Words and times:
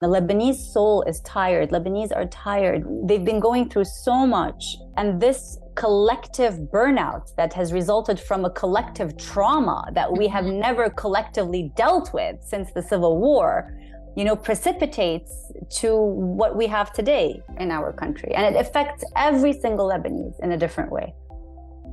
The 0.00 0.06
Lebanese 0.06 0.72
soul 0.72 1.02
is 1.02 1.20
tired. 1.20 1.72
Lebanese 1.72 2.10
are 2.16 2.24
tired. 2.24 2.86
They've 3.04 3.22
been 3.22 3.38
going 3.38 3.68
through 3.68 3.84
so 3.84 4.26
much. 4.26 4.78
And 4.96 5.20
this 5.20 5.58
collective 5.74 6.54
burnout 6.72 7.36
that 7.36 7.52
has 7.52 7.70
resulted 7.70 8.18
from 8.18 8.46
a 8.46 8.50
collective 8.50 9.18
trauma 9.18 9.90
that 9.92 10.10
we 10.10 10.26
have 10.26 10.46
mm-hmm. 10.46 10.58
never 10.58 10.88
collectively 10.88 11.70
dealt 11.76 12.14
with 12.14 12.36
since 12.42 12.72
the 12.72 12.80
Civil 12.82 13.18
War, 13.18 13.78
you 14.16 14.24
know, 14.24 14.34
precipitates 14.34 15.52
to 15.80 15.94
what 15.94 16.56
we 16.56 16.66
have 16.66 16.94
today 16.94 17.38
in 17.58 17.70
our 17.70 17.92
country. 17.92 18.32
And 18.34 18.56
it 18.56 18.58
affects 18.58 19.04
every 19.16 19.52
single 19.52 19.86
Lebanese 19.90 20.42
in 20.42 20.52
a 20.52 20.56
different 20.56 20.90
way. 20.90 21.12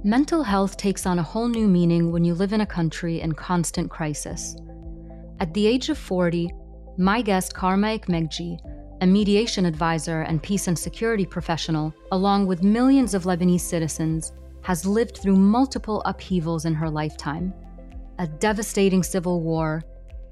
Mental 0.05 0.43
health 0.43 0.77
takes 0.77 1.05
on 1.05 1.19
a 1.19 1.23
whole 1.23 1.49
new 1.49 1.67
meaning 1.67 2.13
when 2.13 2.23
you 2.23 2.35
live 2.35 2.53
in 2.53 2.61
a 2.61 2.65
country 2.65 3.19
in 3.19 3.33
constant 3.33 3.91
crisis. 3.91 4.55
At 5.41 5.53
the 5.53 5.67
age 5.67 5.89
of 5.89 5.97
40, 5.97 6.49
my 6.97 7.21
guest 7.21 7.53
Karma 7.53 7.99
Ekmekji, 7.99 8.59
a 9.01 9.05
mediation 9.05 9.65
advisor 9.65 10.21
and 10.21 10.41
peace 10.41 10.67
and 10.67 10.77
security 10.77 11.25
professional, 11.25 11.93
along 12.11 12.47
with 12.47 12.63
millions 12.63 13.13
of 13.13 13.25
Lebanese 13.25 13.61
citizens, 13.61 14.33
has 14.63 14.85
lived 14.85 15.17
through 15.17 15.35
multiple 15.35 16.01
upheavals 16.05 16.65
in 16.65 16.73
her 16.73 16.89
lifetime. 16.89 17.53
A 18.17 18.25
devastating 18.27 19.03
civil 19.03 19.41
war, 19.41 19.83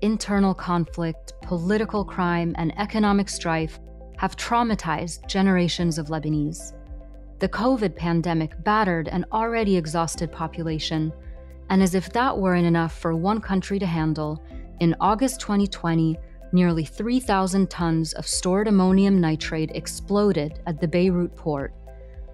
internal 0.02 0.56
conflict, 0.56 1.34
political 1.44 2.04
crime, 2.04 2.56
and 2.58 2.78
economic 2.80 3.30
strife 3.30 3.80
have 4.18 4.36
traumatized 4.36 5.28
generations 5.28 6.00
of 6.00 6.08
Lebanese. 6.08 6.74
The 7.38 7.50
COVID 7.50 7.96
pandemic 7.96 8.64
battered 8.64 9.08
an 9.10 9.26
already 9.32 9.78
exhausted 9.78 10.32
population, 10.32 11.14
and 11.70 11.84
as 11.84 11.94
if 11.94 12.12
that 12.14 12.36
weren't 12.36 12.66
enough 12.66 12.98
for 12.98 13.14
one 13.14 13.40
country 13.40 13.78
to 13.78 13.86
handle, 13.86 14.44
in 14.80 14.96
August 15.00 15.40
2020, 15.42 16.18
nearly 16.56 16.86
3,000 16.86 17.70
tons 17.70 18.14
of 18.14 18.26
stored 18.26 18.68
ammonium 18.68 19.20
nitrate 19.20 19.72
exploded 19.76 20.62
at 20.66 20.80
the 20.80 20.88
Beirut 20.88 21.36
port, 21.36 21.74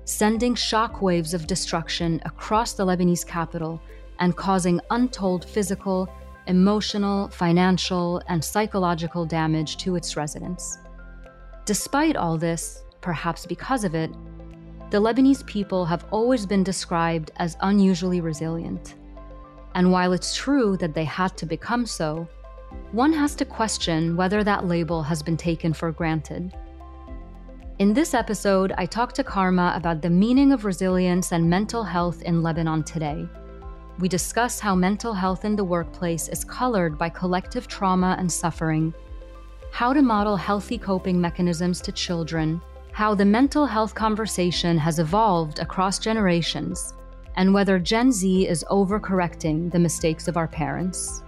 sending 0.05 0.53
shockwaves 0.53 1.33
of 1.33 1.47
destruction 1.47 2.21
across 2.23 2.73
the 2.73 2.85
Lebanese 2.85 3.25
capital 3.25 3.81
and 4.19 4.37
causing 4.37 4.79
untold 4.91 5.43
physical, 5.43 6.07
emotional, 6.45 7.29
financial, 7.29 8.21
and 8.29 8.43
psychological 8.43 9.25
damage 9.25 9.77
to 9.77 9.95
its 9.95 10.15
residents. 10.15 10.77
Despite 11.65 12.15
all 12.15 12.37
this, 12.37 12.83
perhaps 13.01 13.47
because 13.47 13.83
of 13.83 13.95
it, 13.95 14.11
the 14.91 15.01
Lebanese 15.01 15.45
people 15.47 15.83
have 15.85 16.05
always 16.11 16.45
been 16.45 16.63
described 16.63 17.31
as 17.37 17.57
unusually 17.61 18.21
resilient. 18.21 18.95
And 19.73 19.91
while 19.91 20.13
it's 20.13 20.35
true 20.35 20.77
that 20.77 20.93
they 20.93 21.05
had 21.05 21.35
to 21.37 21.45
become 21.45 21.85
so, 21.87 22.27
one 22.91 23.13
has 23.13 23.35
to 23.35 23.45
question 23.45 24.17
whether 24.17 24.43
that 24.43 24.67
label 24.67 25.01
has 25.03 25.23
been 25.23 25.37
taken 25.37 25.73
for 25.73 25.91
granted. 25.91 26.53
In 27.79 27.93
this 27.93 28.13
episode, 28.13 28.73
I 28.77 28.85
talk 28.85 29.13
to 29.13 29.23
Karma 29.23 29.73
about 29.75 30.01
the 30.01 30.09
meaning 30.09 30.51
of 30.51 30.65
resilience 30.65 31.31
and 31.31 31.49
mental 31.49 31.83
health 31.83 32.21
in 32.21 32.43
Lebanon 32.43 32.83
today. 32.83 33.27
We 33.97 34.07
discuss 34.07 34.59
how 34.59 34.75
mental 34.75 35.13
health 35.13 35.45
in 35.45 35.55
the 35.55 35.63
workplace 35.63 36.27
is 36.27 36.43
colored 36.43 36.97
by 36.97 37.09
collective 37.09 37.67
trauma 37.67 38.15
and 38.19 38.31
suffering, 38.31 38.93
how 39.71 39.93
to 39.93 40.01
model 40.01 40.35
healthy 40.35 40.77
coping 40.77 41.19
mechanisms 41.19 41.81
to 41.81 41.91
children, 41.91 42.61
how 42.91 43.15
the 43.15 43.25
mental 43.25 43.65
health 43.65 43.95
conversation 43.95 44.77
has 44.77 44.99
evolved 44.99 45.59
across 45.59 45.97
generations, 45.97 46.93
and 47.35 47.53
whether 47.53 47.79
Gen 47.79 48.11
Z 48.11 48.47
is 48.47 48.65
overcorrecting 48.69 49.71
the 49.71 49.79
mistakes 49.79 50.27
of 50.27 50.35
our 50.35 50.47
parents. 50.47 51.23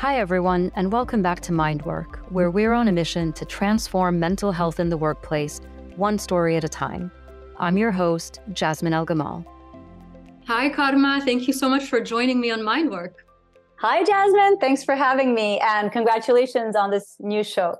Hi, 0.00 0.18
everyone, 0.18 0.70
and 0.76 0.92
welcome 0.92 1.22
back 1.22 1.40
to 1.40 1.52
Mindwork, 1.52 2.16
where 2.30 2.50
we're 2.50 2.74
on 2.74 2.86
a 2.86 2.92
mission 2.92 3.32
to 3.32 3.46
transform 3.46 4.20
mental 4.20 4.52
health 4.52 4.78
in 4.78 4.90
the 4.90 4.96
workplace, 4.98 5.58
one 5.96 6.18
story 6.18 6.54
at 6.54 6.64
a 6.64 6.68
time. 6.68 7.10
I'm 7.58 7.78
your 7.78 7.92
host, 7.92 8.40
Jasmine 8.52 8.92
El 8.92 9.06
Gamal. 9.06 9.46
Hi, 10.48 10.68
Karma. 10.68 11.22
Thank 11.24 11.48
you 11.48 11.54
so 11.54 11.70
much 11.70 11.86
for 11.86 11.98
joining 11.98 12.42
me 12.42 12.50
on 12.50 12.60
Mindwork. 12.60 13.14
Hi, 13.76 14.04
Jasmine. 14.04 14.58
Thanks 14.58 14.84
for 14.84 14.94
having 14.94 15.34
me, 15.34 15.60
and 15.60 15.90
congratulations 15.90 16.76
on 16.76 16.90
this 16.90 17.16
new 17.18 17.42
show. 17.42 17.76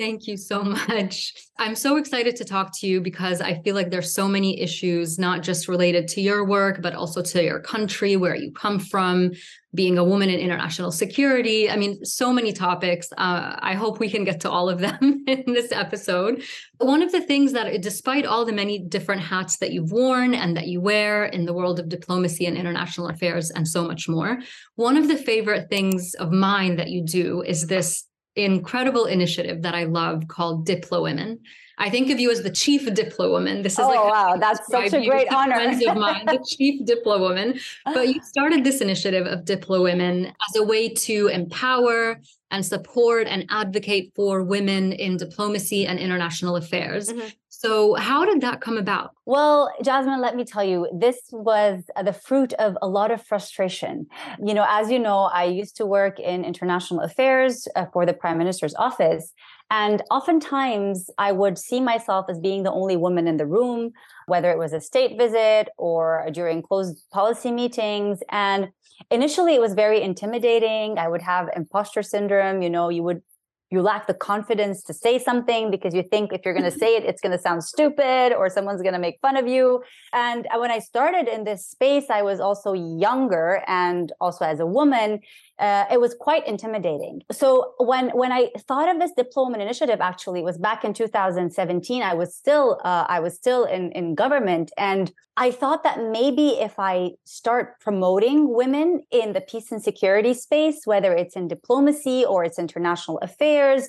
Thank 0.00 0.26
you 0.26 0.38
so 0.38 0.64
much. 0.88 1.34
I'm 1.58 1.74
so 1.74 1.98
excited 1.98 2.34
to 2.36 2.44
talk 2.46 2.70
to 2.78 2.86
you 2.86 3.02
because 3.02 3.42
I 3.42 3.60
feel 3.60 3.74
like 3.74 3.90
there's 3.90 4.14
so 4.14 4.26
many 4.26 4.58
issues, 4.58 5.18
not 5.18 5.42
just 5.42 5.68
related 5.68 6.08
to 6.08 6.22
your 6.22 6.46
work, 6.46 6.80
but 6.80 6.94
also 6.94 7.20
to 7.20 7.44
your 7.44 7.60
country, 7.60 8.16
where 8.16 8.34
you 8.34 8.50
come 8.50 8.78
from, 8.78 9.32
being 9.74 9.98
a 9.98 10.04
woman 10.04 10.30
in 10.30 10.40
international 10.40 10.90
security. 10.90 11.70
I 11.70 11.76
mean, 11.76 12.02
so 12.02 12.32
many 12.32 12.50
topics. 12.54 13.12
Uh, 13.12 13.56
I 13.58 13.74
hope 13.74 14.00
we 14.00 14.08
can 14.08 14.24
get 14.24 14.40
to 14.40 14.50
all 14.50 14.70
of 14.70 14.78
them 14.78 15.22
in 15.28 15.52
this 15.52 15.70
episode. 15.70 16.42
One 16.78 17.02
of 17.02 17.12
the 17.12 17.20
things 17.20 17.52
that, 17.52 17.82
despite 17.82 18.24
all 18.24 18.46
the 18.46 18.52
many 18.52 18.78
different 18.78 19.20
hats 19.20 19.58
that 19.58 19.70
you've 19.70 19.92
worn 19.92 20.32
and 20.32 20.56
that 20.56 20.66
you 20.66 20.80
wear 20.80 21.26
in 21.26 21.44
the 21.44 21.52
world 21.52 21.78
of 21.78 21.90
diplomacy 21.90 22.46
and 22.46 22.56
international 22.56 23.08
affairs 23.08 23.50
and 23.50 23.68
so 23.68 23.86
much 23.86 24.08
more, 24.08 24.38
one 24.76 24.96
of 24.96 25.08
the 25.08 25.16
favorite 25.18 25.68
things 25.68 26.14
of 26.14 26.32
mine 26.32 26.76
that 26.76 26.88
you 26.88 27.04
do 27.04 27.42
is 27.42 27.66
this 27.66 28.06
incredible 28.44 29.06
initiative 29.06 29.62
that 29.62 29.74
I 29.74 29.84
love 29.84 30.28
called 30.28 30.66
Diplo 30.66 31.02
Women. 31.02 31.40
I 31.80 31.88
think 31.88 32.10
of 32.10 32.20
you 32.20 32.30
as 32.30 32.42
the 32.42 32.50
chief 32.50 32.86
Diplo 32.86 33.30
woman. 33.30 33.62
This 33.62 33.72
is 33.72 33.78
oh, 33.80 33.88
like 33.88 34.04
wow, 34.04 34.36
that's 34.38 34.60
such 34.70 34.92
a 34.92 35.04
great 35.04 35.32
honor. 35.32 35.54
Friends 35.54 35.84
of 35.86 35.96
mine, 35.96 36.26
the 36.26 36.44
chief 36.56 36.82
Diplo 36.84 37.18
woman. 37.18 37.58
But 37.84 38.08
you 38.08 38.20
started 38.22 38.64
this 38.64 38.80
initiative 38.80 39.26
of 39.26 39.44
Diplo 39.46 39.82
Women 39.82 40.26
as 40.26 40.56
a 40.56 40.62
way 40.62 40.90
to 40.90 41.28
empower 41.28 42.20
and 42.50 42.66
support 42.66 43.26
and 43.28 43.46
advocate 43.48 44.12
for 44.14 44.42
women 44.42 44.92
in 44.92 45.16
diplomacy 45.16 45.86
and 45.86 45.98
international 45.98 46.56
affairs. 46.56 47.08
Mm-hmm. 47.08 47.28
So, 47.48 47.94
how 47.94 48.24
did 48.24 48.40
that 48.40 48.60
come 48.60 48.78
about? 48.78 49.10
Well, 49.26 49.70
Jasmine, 49.82 50.20
let 50.20 50.34
me 50.34 50.44
tell 50.44 50.64
you, 50.64 50.88
this 50.98 51.20
was 51.30 51.82
the 52.02 52.12
fruit 52.12 52.52
of 52.54 52.76
a 52.80 52.88
lot 52.88 53.10
of 53.10 53.22
frustration. 53.22 54.06
You 54.42 54.54
know, 54.54 54.64
as 54.68 54.90
you 54.90 54.98
know, 54.98 55.30
I 55.32 55.44
used 55.44 55.76
to 55.76 55.86
work 55.86 56.18
in 56.18 56.44
international 56.44 57.00
affairs 57.00 57.68
uh, 57.76 57.86
for 57.92 58.06
the 58.06 58.14
Prime 58.14 58.38
Minister's 58.38 58.74
office. 58.76 59.32
And 59.70 60.02
oftentimes 60.10 61.10
I 61.16 61.32
would 61.32 61.58
see 61.58 61.80
myself 61.80 62.26
as 62.28 62.38
being 62.38 62.64
the 62.64 62.72
only 62.72 62.96
woman 62.96 63.28
in 63.28 63.36
the 63.36 63.46
room, 63.46 63.92
whether 64.26 64.50
it 64.50 64.58
was 64.58 64.72
a 64.72 64.80
state 64.80 65.16
visit 65.16 65.68
or 65.78 66.28
during 66.32 66.62
closed 66.62 67.04
policy 67.12 67.52
meetings. 67.52 68.20
And 68.30 68.68
initially 69.10 69.54
it 69.54 69.60
was 69.60 69.74
very 69.74 70.02
intimidating. 70.02 70.98
I 70.98 71.08
would 71.08 71.22
have 71.22 71.48
imposter 71.54 72.02
syndrome. 72.02 72.62
You 72.62 72.70
know, 72.70 72.88
you 72.88 73.02
would 73.04 73.22
you 73.70 73.82
lack 73.82 74.08
the 74.08 74.14
confidence 74.14 74.82
to 74.82 74.92
say 74.92 75.18
something 75.18 75.70
because 75.70 75.94
you 75.94 76.02
think 76.02 76.32
if 76.32 76.40
you're 76.44 76.54
going 76.54 76.70
to 76.70 76.76
say 76.76 76.96
it, 76.96 77.04
it's 77.04 77.20
going 77.20 77.36
to 77.36 77.38
sound 77.38 77.62
stupid 77.62 78.32
or 78.32 78.50
someone's 78.50 78.82
going 78.82 78.94
to 78.94 78.98
make 78.98 79.18
fun 79.22 79.36
of 79.36 79.46
you. 79.46 79.82
And 80.12 80.46
uh, 80.48 80.58
when 80.58 80.72
I 80.72 80.80
started 80.80 81.28
in 81.28 81.44
this 81.44 81.68
space, 81.68 82.06
I 82.10 82.22
was 82.22 82.40
also 82.40 82.72
younger 82.72 83.62
and 83.68 84.12
also 84.20 84.44
as 84.44 84.58
a 84.58 84.66
woman 84.66 85.20
uh, 85.60 85.84
it 85.92 86.00
was 86.00 86.14
quite 86.18 86.46
intimidating. 86.46 87.22
So 87.30 87.74
when 87.78 88.08
when 88.10 88.32
I 88.32 88.50
thought 88.66 88.88
of 88.88 88.98
this 88.98 89.12
Diplo 89.16 89.44
Women 89.46 89.60
initiative, 89.60 90.00
actually, 90.00 90.40
it 90.40 90.44
was 90.44 90.56
back 90.56 90.84
in 90.84 90.94
2017. 90.94 92.02
I 92.02 92.14
was 92.14 92.34
still 92.34 92.80
uh, 92.82 93.04
I 93.08 93.20
was 93.20 93.34
still 93.34 93.64
in 93.64 93.92
in 93.92 94.14
government, 94.14 94.72
and 94.78 95.12
I 95.36 95.50
thought 95.50 95.82
that 95.82 96.02
maybe 96.02 96.48
if 96.60 96.78
I 96.78 97.10
start 97.24 97.78
promoting 97.80 98.54
women 98.54 99.02
in 99.10 99.34
the 99.34 99.42
peace 99.42 99.70
and 99.70 99.82
security 99.82 100.32
space, 100.32 100.86
whether 100.86 101.12
it's 101.12 101.36
in 101.36 101.46
diplomacy 101.46 102.24
or 102.24 102.42
it's 102.42 102.58
international 102.58 103.18
affairs, 103.18 103.88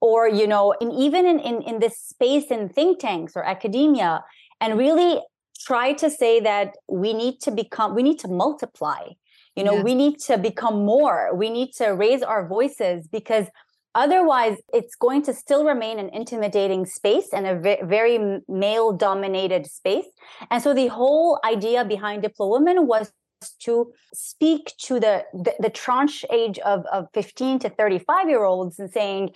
or 0.00 0.26
you 0.28 0.46
know, 0.46 0.74
and 0.80 0.92
even 0.94 1.26
in 1.26 1.38
in, 1.40 1.60
in 1.62 1.78
this 1.80 1.98
space 1.98 2.46
in 2.50 2.70
think 2.70 3.00
tanks 3.00 3.34
or 3.36 3.44
academia, 3.44 4.24
and 4.62 4.78
really 4.78 5.20
try 5.60 5.92
to 5.92 6.10
say 6.10 6.40
that 6.40 6.74
we 6.88 7.12
need 7.12 7.38
to 7.40 7.50
become 7.50 7.94
we 7.94 8.02
need 8.02 8.18
to 8.20 8.28
multiply 8.28 9.02
you 9.56 9.64
know, 9.64 9.76
yeah. 9.76 9.82
we 9.82 9.94
need 9.94 10.18
to 10.26 10.38
become 10.38 10.84
more. 10.84 11.34
We 11.34 11.50
need 11.50 11.72
to 11.74 11.88
raise 11.88 12.22
our 12.22 12.46
voices 12.46 13.06
because 13.06 13.46
otherwise 13.94 14.56
it's 14.72 14.94
going 14.94 15.22
to 15.22 15.34
still 15.34 15.64
remain 15.64 15.98
an 15.98 16.08
intimidating 16.10 16.86
space 16.86 17.28
and 17.32 17.46
a 17.46 17.58
very 17.84 18.40
male 18.48 18.92
dominated 18.92 19.66
space. 19.66 20.06
And 20.50 20.62
so 20.62 20.72
the 20.72 20.88
whole 20.88 21.38
idea 21.44 21.84
behind 21.84 22.22
Diplo 22.22 22.50
Women 22.50 22.86
was 22.86 23.12
to 23.60 23.92
speak 24.14 24.72
to 24.78 25.00
the, 25.00 25.24
the, 25.32 25.54
the 25.58 25.70
tranche 25.70 26.24
age 26.32 26.58
of, 26.60 26.84
of 26.92 27.08
15 27.12 27.58
to 27.60 27.68
35 27.70 28.28
year 28.28 28.44
olds 28.44 28.78
and 28.78 28.90
saying 28.90 29.30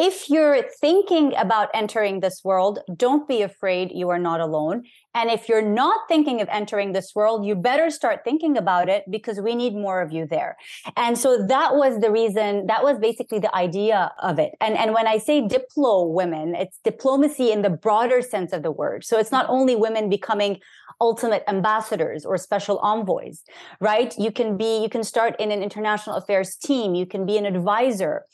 if 0.00 0.30
you're 0.30 0.62
thinking 0.80 1.34
about 1.36 1.68
entering 1.74 2.20
this 2.20 2.40
world, 2.42 2.78
don't 2.96 3.28
be 3.28 3.42
afraid. 3.42 3.92
You 3.92 4.08
are 4.08 4.18
not 4.18 4.40
alone. 4.40 4.84
And 5.14 5.28
if 5.28 5.46
you're 5.46 5.60
not 5.60 6.00
thinking 6.08 6.40
of 6.40 6.48
entering 6.48 6.92
this 6.92 7.12
world, 7.14 7.44
you 7.44 7.54
better 7.54 7.90
start 7.90 8.20
thinking 8.24 8.56
about 8.56 8.88
it 8.88 9.04
because 9.10 9.40
we 9.40 9.54
need 9.54 9.74
more 9.74 10.00
of 10.00 10.10
you 10.10 10.26
there. 10.26 10.56
And 10.96 11.18
so 11.18 11.44
that 11.46 11.74
was 11.74 12.00
the 12.00 12.10
reason, 12.10 12.66
that 12.68 12.82
was 12.82 12.98
basically 12.98 13.40
the 13.40 13.54
idea 13.54 14.10
of 14.22 14.38
it. 14.38 14.52
And, 14.62 14.74
and 14.78 14.94
when 14.94 15.06
I 15.06 15.18
say 15.18 15.42
diplo 15.42 16.10
women, 16.10 16.54
it's 16.54 16.78
diplomacy 16.82 17.52
in 17.52 17.60
the 17.60 17.68
broader 17.68 18.22
sense 18.22 18.54
of 18.54 18.62
the 18.62 18.72
word. 18.72 19.04
So 19.04 19.18
it's 19.18 19.32
not 19.32 19.44
only 19.50 19.76
women 19.76 20.08
becoming 20.08 20.60
ultimate 20.98 21.44
ambassadors 21.46 22.24
or 22.24 22.38
special 22.38 22.78
envoys, 22.78 23.42
right? 23.80 24.14
You 24.18 24.32
can 24.32 24.56
be, 24.56 24.82
you 24.82 24.88
can 24.88 25.04
start 25.04 25.36
in 25.38 25.50
an 25.50 25.62
international 25.62 26.16
affairs 26.16 26.56
team, 26.56 26.94
you 26.94 27.04
can 27.04 27.26
be 27.26 27.36
an 27.36 27.44
advisor 27.44 28.24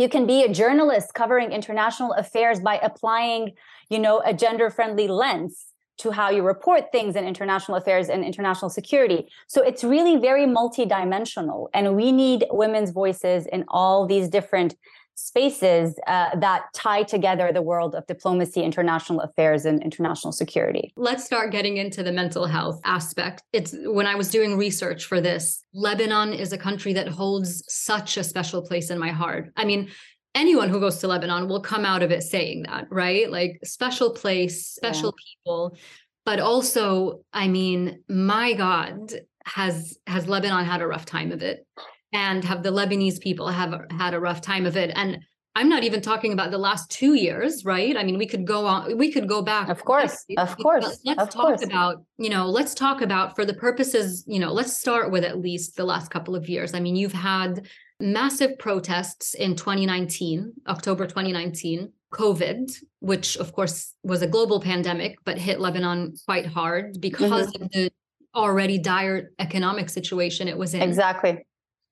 You 0.00 0.08
can 0.08 0.26
be 0.26 0.42
a 0.44 0.48
journalist 0.48 1.12
covering 1.12 1.52
international 1.52 2.14
affairs 2.14 2.58
by 2.58 2.76
applying, 2.82 3.52
you 3.90 3.98
know, 3.98 4.22
a 4.24 4.32
gender 4.32 4.70
friendly 4.70 5.08
lens 5.08 5.66
to 5.98 6.10
how 6.10 6.30
you 6.30 6.42
report 6.42 6.90
things 6.90 7.16
in 7.16 7.26
international 7.26 7.76
affairs 7.76 8.08
and 8.08 8.24
international 8.24 8.70
security. 8.70 9.28
So 9.46 9.62
it's 9.62 9.84
really 9.84 10.16
very 10.16 10.46
multidimensional. 10.46 11.68
And 11.74 11.96
we 11.96 12.12
need 12.12 12.46
women's 12.50 12.92
voices 12.92 13.44
in 13.44 13.66
all 13.68 14.06
these 14.06 14.30
different 14.30 14.74
spaces 15.20 15.98
uh, 16.06 16.36
that 16.38 16.64
tie 16.74 17.02
together 17.02 17.52
the 17.52 17.62
world 17.62 17.94
of 17.94 18.06
diplomacy, 18.06 18.62
international 18.62 19.20
affairs, 19.20 19.64
and 19.64 19.82
international 19.82 20.32
security. 20.32 20.92
Let's 20.96 21.24
start 21.24 21.52
getting 21.52 21.76
into 21.76 22.02
the 22.02 22.12
mental 22.12 22.46
health 22.46 22.80
aspect. 22.84 23.42
It's 23.52 23.74
when 23.84 24.06
I 24.06 24.14
was 24.14 24.30
doing 24.30 24.56
research 24.56 25.04
for 25.04 25.20
this, 25.20 25.64
Lebanon 25.74 26.32
is 26.32 26.52
a 26.52 26.58
country 26.58 26.92
that 26.94 27.08
holds 27.08 27.62
such 27.68 28.16
a 28.16 28.24
special 28.24 28.62
place 28.62 28.90
in 28.90 28.98
my 28.98 29.10
heart. 29.10 29.52
I 29.56 29.64
mean, 29.64 29.90
anyone 30.34 30.68
who 30.68 30.80
goes 30.80 30.98
to 30.98 31.08
Lebanon 31.08 31.48
will 31.48 31.60
come 31.60 31.84
out 31.84 32.02
of 32.02 32.10
it 32.10 32.22
saying 32.22 32.64
that, 32.64 32.86
right? 32.90 33.30
Like 33.30 33.60
special 33.64 34.10
place, 34.14 34.66
special 34.66 35.14
yeah. 35.16 35.24
people. 35.44 35.76
But 36.24 36.40
also, 36.40 37.20
I 37.32 37.48
mean, 37.48 38.02
my 38.08 38.52
God, 38.54 39.12
has 39.46 39.98
has 40.06 40.28
Lebanon 40.28 40.64
had 40.64 40.82
a 40.82 40.86
rough 40.86 41.06
time 41.06 41.32
of 41.32 41.42
it? 41.42 41.66
And 42.12 42.44
have 42.44 42.62
the 42.62 42.70
Lebanese 42.70 43.20
people 43.20 43.48
have 43.48 43.74
had 43.90 44.14
a 44.14 44.20
rough 44.20 44.40
time 44.40 44.66
of 44.66 44.76
it. 44.76 44.90
And 44.94 45.18
I'm 45.56 45.68
not 45.68 45.82
even 45.82 46.00
talking 46.00 46.32
about 46.32 46.50
the 46.50 46.58
last 46.58 46.90
two 46.90 47.14
years, 47.14 47.64
right? 47.64 47.96
I 47.96 48.04
mean, 48.04 48.18
we 48.18 48.26
could 48.26 48.46
go 48.46 48.66
on, 48.66 48.96
we 48.96 49.10
could 49.10 49.28
go 49.28 49.42
back. 49.42 49.68
Of 49.68 49.84
course, 49.84 50.24
of 50.36 50.56
course. 50.56 51.00
let's 51.04 51.22
of 51.22 51.30
talk 51.30 51.46
course. 51.46 51.64
about, 51.64 52.04
you 52.18 52.30
know, 52.30 52.46
let's 52.46 52.72
talk 52.72 53.00
about 53.00 53.34
for 53.34 53.44
the 53.44 53.54
purposes, 53.54 54.24
you 54.26 54.38
know, 54.38 54.52
let's 54.52 54.76
start 54.76 55.10
with 55.10 55.24
at 55.24 55.40
least 55.40 55.76
the 55.76 55.84
last 55.84 56.10
couple 56.10 56.36
of 56.36 56.48
years. 56.48 56.72
I 56.72 56.80
mean, 56.80 56.94
you've 56.94 57.12
had 57.12 57.66
massive 57.98 58.58
protests 58.58 59.34
in 59.34 59.56
2019, 59.56 60.52
October 60.68 61.06
2019, 61.06 61.92
COVID, 62.12 62.70
which 63.00 63.36
of 63.36 63.52
course 63.52 63.94
was 64.04 64.22
a 64.22 64.26
global 64.26 64.60
pandemic, 64.60 65.18
but 65.24 65.36
hit 65.36 65.60
Lebanon 65.60 66.14
quite 66.26 66.46
hard 66.46 67.00
because 67.00 67.48
mm-hmm. 67.48 67.64
of 67.64 67.70
the 67.72 67.90
already 68.34 68.78
dire 68.78 69.30
economic 69.40 69.88
situation 69.90 70.46
it 70.46 70.56
was 70.56 70.74
in. 70.74 70.82
Exactly. 70.82 71.44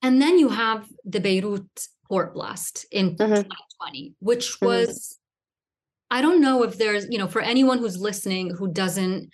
And 0.02 0.22
then 0.22 0.38
you 0.38 0.48
have 0.48 0.88
the 1.04 1.20
Beirut 1.20 1.88
port 2.08 2.34
blast 2.34 2.86
in 2.90 3.16
mm-hmm. 3.16 3.34
2020, 3.34 4.14
which 4.20 4.52
mm-hmm. 4.52 4.66
was, 4.66 4.88
mm-hmm. 4.88 6.18
I 6.18 6.22
don't 6.22 6.40
know 6.40 6.62
if 6.62 6.78
there's, 6.78 7.06
you 7.10 7.18
know, 7.18 7.28
for 7.28 7.40
anyone 7.40 7.78
who's 7.78 7.98
listening 7.98 8.54
who 8.54 8.72
doesn't, 8.72 9.30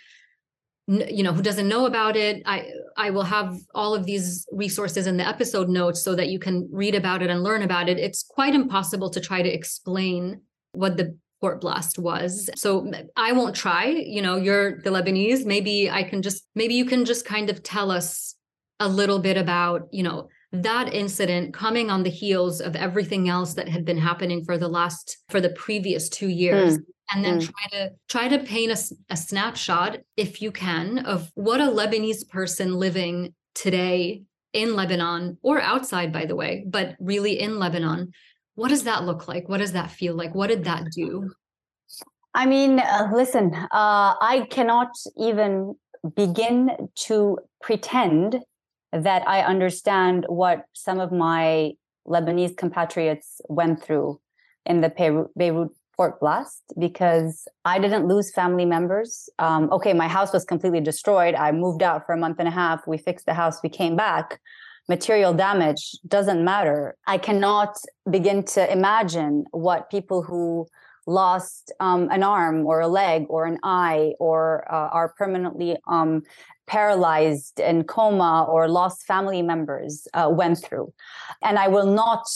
you 0.86 1.22
know, 1.22 1.32
who 1.32 1.42
doesn't 1.42 1.68
know 1.68 1.86
about 1.86 2.14
it, 2.16 2.42
I 2.44 2.70
I 2.96 3.08
will 3.10 3.22
have 3.22 3.56
all 3.74 3.94
of 3.94 4.04
these 4.04 4.46
resources 4.52 5.06
in 5.06 5.16
the 5.16 5.26
episode 5.26 5.68
notes 5.68 6.02
so 6.02 6.14
that 6.14 6.28
you 6.28 6.38
can 6.38 6.68
read 6.70 6.94
about 6.94 7.22
it 7.22 7.30
and 7.30 7.42
learn 7.42 7.62
about 7.62 7.88
it. 7.88 7.98
It's 7.98 8.22
quite 8.22 8.54
impossible 8.54 9.08
to 9.10 9.20
try 9.20 9.40
to 9.40 9.48
explain 9.48 10.42
what 10.72 10.98
the 10.98 11.16
port 11.40 11.60
blast 11.60 11.98
was. 11.98 12.50
So 12.56 12.90
I 13.16 13.32
won't 13.32 13.54
try, 13.54 13.86
you 13.86 14.20
know, 14.20 14.36
you're 14.36 14.80
the 14.82 14.90
Lebanese. 14.90 15.44
Maybe 15.44 15.90
I 15.90 16.02
can 16.02 16.22
just, 16.22 16.46
maybe 16.54 16.74
you 16.74 16.84
can 16.84 17.04
just 17.04 17.24
kind 17.24 17.50
of 17.50 17.62
tell 17.62 17.90
us 17.90 18.34
a 18.80 18.88
little 18.88 19.18
bit 19.18 19.36
about, 19.36 19.88
you 19.92 20.02
know, 20.02 20.28
that 20.62 20.92
incident 20.92 21.52
coming 21.52 21.90
on 21.90 22.02
the 22.02 22.10
heels 22.10 22.60
of 22.60 22.76
everything 22.76 23.28
else 23.28 23.54
that 23.54 23.68
had 23.68 23.84
been 23.84 23.98
happening 23.98 24.44
for 24.44 24.56
the 24.56 24.68
last 24.68 25.18
for 25.28 25.40
the 25.40 25.50
previous 25.50 26.08
two 26.08 26.28
years 26.28 26.78
mm. 26.78 26.82
and 27.12 27.24
then 27.24 27.40
mm. 27.40 27.44
try 27.44 27.78
to 27.78 27.90
try 28.08 28.28
to 28.28 28.38
paint 28.44 28.72
a, 28.72 29.12
a 29.12 29.16
snapshot 29.16 29.98
if 30.16 30.40
you 30.40 30.52
can 30.52 30.98
of 31.00 31.30
what 31.34 31.60
a 31.60 31.64
lebanese 31.64 32.28
person 32.28 32.74
living 32.74 33.34
today 33.54 34.22
in 34.52 34.76
lebanon 34.76 35.36
or 35.42 35.60
outside 35.60 36.12
by 36.12 36.24
the 36.24 36.36
way 36.36 36.64
but 36.66 36.94
really 37.00 37.40
in 37.40 37.58
lebanon 37.58 38.12
what 38.54 38.68
does 38.68 38.84
that 38.84 39.04
look 39.04 39.26
like 39.26 39.48
what 39.48 39.58
does 39.58 39.72
that 39.72 39.90
feel 39.90 40.14
like 40.14 40.34
what 40.34 40.46
did 40.46 40.64
that 40.64 40.84
do 40.92 41.30
i 42.34 42.46
mean 42.46 42.78
uh, 42.78 43.08
listen 43.12 43.52
uh, 43.54 44.14
i 44.20 44.46
cannot 44.50 44.90
even 45.16 45.74
begin 46.16 46.70
to 46.94 47.38
pretend 47.62 48.38
that 48.94 49.26
I 49.28 49.42
understand 49.42 50.24
what 50.28 50.64
some 50.72 51.00
of 51.00 51.10
my 51.10 51.72
Lebanese 52.06 52.56
compatriots 52.56 53.40
went 53.48 53.82
through 53.82 54.20
in 54.66 54.80
the 54.80 55.28
Beirut, 55.36 55.70
port 55.96 56.18
blast 56.20 56.62
because 56.78 57.46
I 57.64 57.78
didn't 57.78 58.08
lose 58.08 58.32
family 58.32 58.64
members. 58.64 59.28
Um, 59.38 59.70
okay, 59.70 59.92
my 59.92 60.08
house 60.08 60.32
was 60.32 60.44
completely 60.44 60.80
destroyed. 60.80 61.34
I 61.34 61.52
moved 61.52 61.82
out 61.82 62.04
for 62.06 62.14
a 62.14 62.18
month 62.18 62.36
and 62.40 62.48
a 62.48 62.50
half. 62.50 62.86
We 62.86 62.98
fixed 62.98 63.26
the 63.26 63.34
house. 63.34 63.62
We 63.62 63.68
came 63.68 63.94
back. 63.94 64.40
Material 64.88 65.32
damage 65.32 65.92
doesn't 66.06 66.44
matter. 66.44 66.96
I 67.06 67.18
cannot 67.18 67.76
begin 68.10 68.42
to 68.44 68.70
imagine 68.70 69.44
what 69.52 69.88
people 69.88 70.22
who 70.22 70.66
lost 71.06 71.72
um, 71.80 72.08
an 72.10 72.22
arm 72.22 72.66
or 72.66 72.80
a 72.80 72.88
leg 72.88 73.26
or 73.28 73.46
an 73.46 73.58
eye 73.62 74.14
or 74.18 74.64
uh, 74.72 74.88
are 74.88 75.14
permanently 75.16 75.76
um, 75.86 76.22
paralyzed 76.66 77.60
in 77.60 77.84
coma 77.84 78.46
or 78.48 78.68
lost 78.68 79.04
family 79.04 79.42
members 79.42 80.08
uh, 80.14 80.30
went 80.30 80.58
through. 80.58 80.92
And 81.42 81.58
i 81.58 81.68
will 81.68 81.86
not 81.86 82.26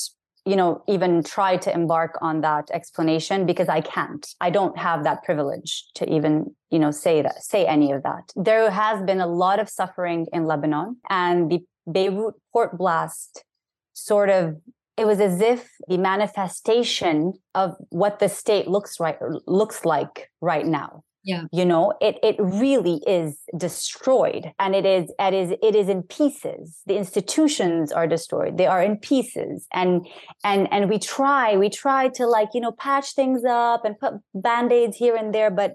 you 0.45 0.57
know 0.57 0.83
even 0.89 1.23
try 1.23 1.57
to 1.59 1.73
embark 1.73 2.17
on 2.23 2.41
that 2.41 2.71
explanation 2.73 3.45
because 3.45 3.69
i 3.69 3.81
can't. 3.81 4.25
I 4.41 4.51
don't 4.51 4.77
have 4.79 5.05
that 5.05 5.23
privilege 5.23 5.85
to 5.97 6.11
even 6.11 6.55
you 6.71 6.79
know 6.79 6.91
say 6.91 7.23
that 7.23 7.43
say 7.43 7.67
any 7.67 7.93
of 7.93 8.03
that. 8.03 8.33
There 8.37 8.71
has 8.71 9.03
been 9.03 9.21
a 9.21 9.27
lot 9.27 9.59
of 9.61 9.69
suffering 9.69 10.27
in 10.33 10.47
lebanon 10.47 10.97
and 11.11 11.51
the 11.51 11.61
beirut 11.91 12.35
port 12.53 12.79
blast 12.79 13.45
sort 13.93 14.31
of 14.31 14.57
it 14.99 15.07
was 15.07 15.21
as 15.21 15.41
if 15.41 15.71
the 15.89 15.99
manifestation 15.99 17.33
of 17.55 17.77
what 17.91 18.19
the 18.19 18.29
state 18.29 18.69
looks 18.69 18.99
right 19.01 19.17
looks 19.47 19.85
like 19.85 20.31
right 20.41 20.67
now. 20.67 21.05
Yeah. 21.25 21.45
You 21.53 21.65
know 21.65 21.93
it 22.01 22.17
it 22.23 22.37
really 22.39 23.03
is 23.07 23.39
destroyed 23.57 24.53
and 24.59 24.75
it 24.75 24.87
is 24.87 25.13
it 25.19 25.35
is 25.35 25.53
it 25.63 25.75
is 25.75 25.89
in 25.89 26.03
pieces. 26.05 26.81
The 26.87 26.97
institutions 26.97 27.93
are 27.93 28.07
destroyed. 28.07 28.57
They 28.57 28.67
are 28.67 28.83
in 28.83 28.97
pieces. 28.97 29.67
And 29.73 30.07
and 30.45 30.69
and 30.73 30.89
we 30.89 30.99
try 30.99 31.57
we 31.57 31.69
try 31.71 32.09
to 32.09 32.27
like 32.27 32.51
you 32.55 32.61
know 32.61 32.73
patch 32.73 33.15
things 33.15 33.43
up 33.45 33.85
and 33.85 33.99
put 33.99 34.15
band-aids 34.35 34.97
here 34.97 35.17
and 35.17 35.35
there 35.35 35.51
but 35.51 35.75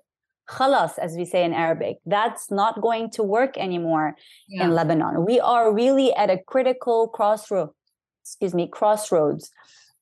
khalas 0.50 1.00
as 1.00 1.16
we 1.16 1.24
say 1.24 1.46
in 1.46 1.54
arabic 1.54 2.00
that's 2.06 2.52
not 2.52 2.82
going 2.82 3.10
to 3.10 3.24
work 3.24 3.58
anymore 3.58 4.16
yeah. 4.50 4.66
in 4.66 4.72
lebanon. 4.72 5.26
We 5.26 5.40
are 5.40 5.74
really 5.74 6.14
at 6.16 6.30
a 6.30 6.38
critical 6.38 7.08
crossroad 7.08 7.70
excuse 8.24 8.54
me 8.54 8.68
crossroads 8.68 9.52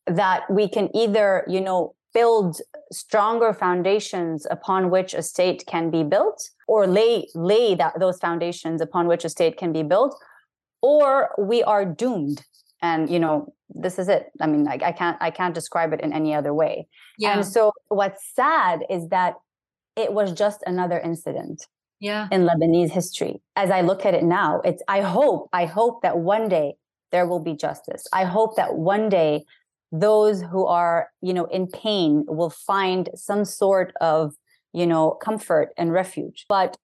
that 0.07 0.49
we 0.49 0.67
can 0.67 0.95
either 0.95 1.43
you 1.47 1.61
know 1.61 1.95
build 2.13 2.57
stronger 2.91 3.53
foundations 3.53 4.45
upon 4.49 4.89
which 4.89 5.13
a 5.13 5.23
state 5.23 5.65
can 5.65 5.89
be 5.89 6.03
built 6.03 6.49
or 6.67 6.87
lay 6.87 7.27
lay 7.35 7.75
that 7.75 7.99
those 7.99 8.17
foundations 8.19 8.81
upon 8.81 9.07
which 9.07 9.23
a 9.23 9.29
state 9.29 9.57
can 9.57 9.71
be 9.71 9.83
built 9.83 10.15
or 10.81 11.29
we 11.37 11.63
are 11.63 11.85
doomed. 11.85 12.43
And 12.81 13.09
you 13.09 13.19
know 13.19 13.53
this 13.69 13.99
is 13.99 14.09
it. 14.09 14.31
I 14.41 14.47
mean 14.47 14.67
I, 14.67 14.79
I 14.83 14.91
can't 14.91 15.17
i 15.21 15.29
can't 15.31 15.53
describe 15.53 15.93
it 15.93 16.01
in 16.01 16.13
any 16.13 16.33
other 16.33 16.53
way. 16.53 16.87
Yeah. 17.17 17.33
and 17.33 17.45
so 17.45 17.71
what's 17.87 18.23
sad 18.33 18.83
is 18.89 19.09
that 19.09 19.35
it 19.95 20.13
was 20.13 20.33
just 20.33 20.63
another 20.65 20.99
incident 20.99 21.67
yeah. 21.99 22.27
in 22.31 22.41
lebanese 22.41 22.89
history. 22.89 23.41
As 23.55 23.69
i 23.69 23.81
look 23.81 24.05
at 24.05 24.13
it 24.13 24.23
now 24.23 24.61
it's 24.65 24.83
i 24.87 25.01
hope 25.01 25.49
i 25.53 25.65
hope 25.65 26.01
that 26.01 26.17
one 26.17 26.49
day 26.49 26.73
there 27.11 27.27
will 27.27 27.39
be 27.39 27.53
justice. 27.53 28.07
I 28.13 28.25
hope 28.25 28.55
that 28.55 28.75
one 28.75 29.09
day 29.09 29.43
those 29.91 30.41
who 30.41 30.65
are 30.65 31.09
you 31.21 31.33
know 31.33 31.45
in 31.45 31.67
pain 31.67 32.23
will 32.27 32.49
find 32.49 33.09
some 33.15 33.43
sort 33.45 33.93
of 34.01 34.33
you 34.73 34.87
know 34.87 35.11
comfort 35.11 35.69
and 35.77 35.91
refuge. 35.91 36.45
But 36.47 36.77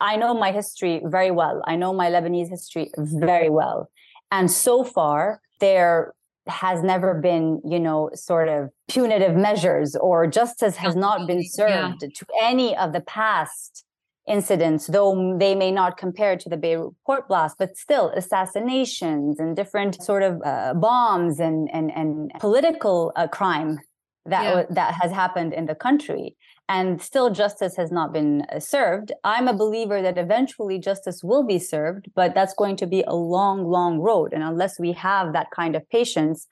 i 0.00 0.16
know 0.16 0.34
my 0.34 0.50
history 0.52 1.00
very 1.04 1.30
well. 1.30 1.62
I 1.66 1.76
know 1.76 1.92
my 1.92 2.10
lebanese 2.10 2.48
history 2.48 2.90
very 2.96 3.50
well. 3.50 3.90
And 4.30 4.50
so 4.50 4.82
far 4.82 5.40
there 5.60 6.14
has 6.46 6.82
never 6.82 7.14
been 7.14 7.60
you 7.64 7.80
know 7.80 8.10
sort 8.14 8.48
of 8.48 8.70
punitive 8.88 9.36
measures 9.36 9.96
or 9.96 10.26
justice 10.26 10.76
has 10.76 10.94
not 10.96 11.26
been 11.26 11.42
served 11.42 12.02
yeah. 12.02 12.08
to 12.14 12.26
any 12.40 12.76
of 12.76 12.92
the 12.92 13.00
past 13.00 13.84
incidents, 14.26 14.86
though 14.86 15.36
they 15.38 15.54
may 15.54 15.70
not 15.70 15.96
compare 15.96 16.36
to 16.36 16.48
the 16.48 16.56
Beirut 16.56 16.94
port 17.04 17.28
blast, 17.28 17.56
but 17.58 17.76
still 17.76 18.10
assassinations 18.10 19.38
and 19.38 19.54
different 19.54 20.02
sort 20.02 20.22
of 20.22 20.40
uh, 20.44 20.74
bombs 20.74 21.40
and 21.40 21.68
and 21.72 21.90
and 21.94 22.30
political 22.40 23.12
uh, 23.16 23.28
crime 23.28 23.78
that 24.26 24.42
yeah. 24.42 24.62
that 24.70 24.94
has 25.00 25.12
happened 25.12 25.52
in 25.52 25.66
the 25.66 25.74
country. 25.74 26.36
And 26.66 27.02
still 27.02 27.28
justice 27.28 27.76
has 27.76 27.92
not 27.92 28.14
been 28.14 28.46
uh, 28.50 28.58
served. 28.58 29.12
I'm 29.22 29.48
a 29.48 29.52
believer 29.52 30.00
that 30.00 30.16
eventually 30.16 30.78
justice 30.78 31.20
will 31.22 31.44
be 31.44 31.58
served 31.58 32.08
but 32.14 32.34
that's 32.34 32.54
going 32.54 32.76
to 32.76 32.86
be 32.86 33.04
a 33.06 33.14
long 33.14 33.66
long 33.66 33.98
road. 33.98 34.32
And 34.32 34.42
unless 34.42 34.80
we 34.80 34.92
have 34.92 35.34
that 35.34 35.48
kind 35.54 35.76
of 35.76 35.88
patience 35.90 36.46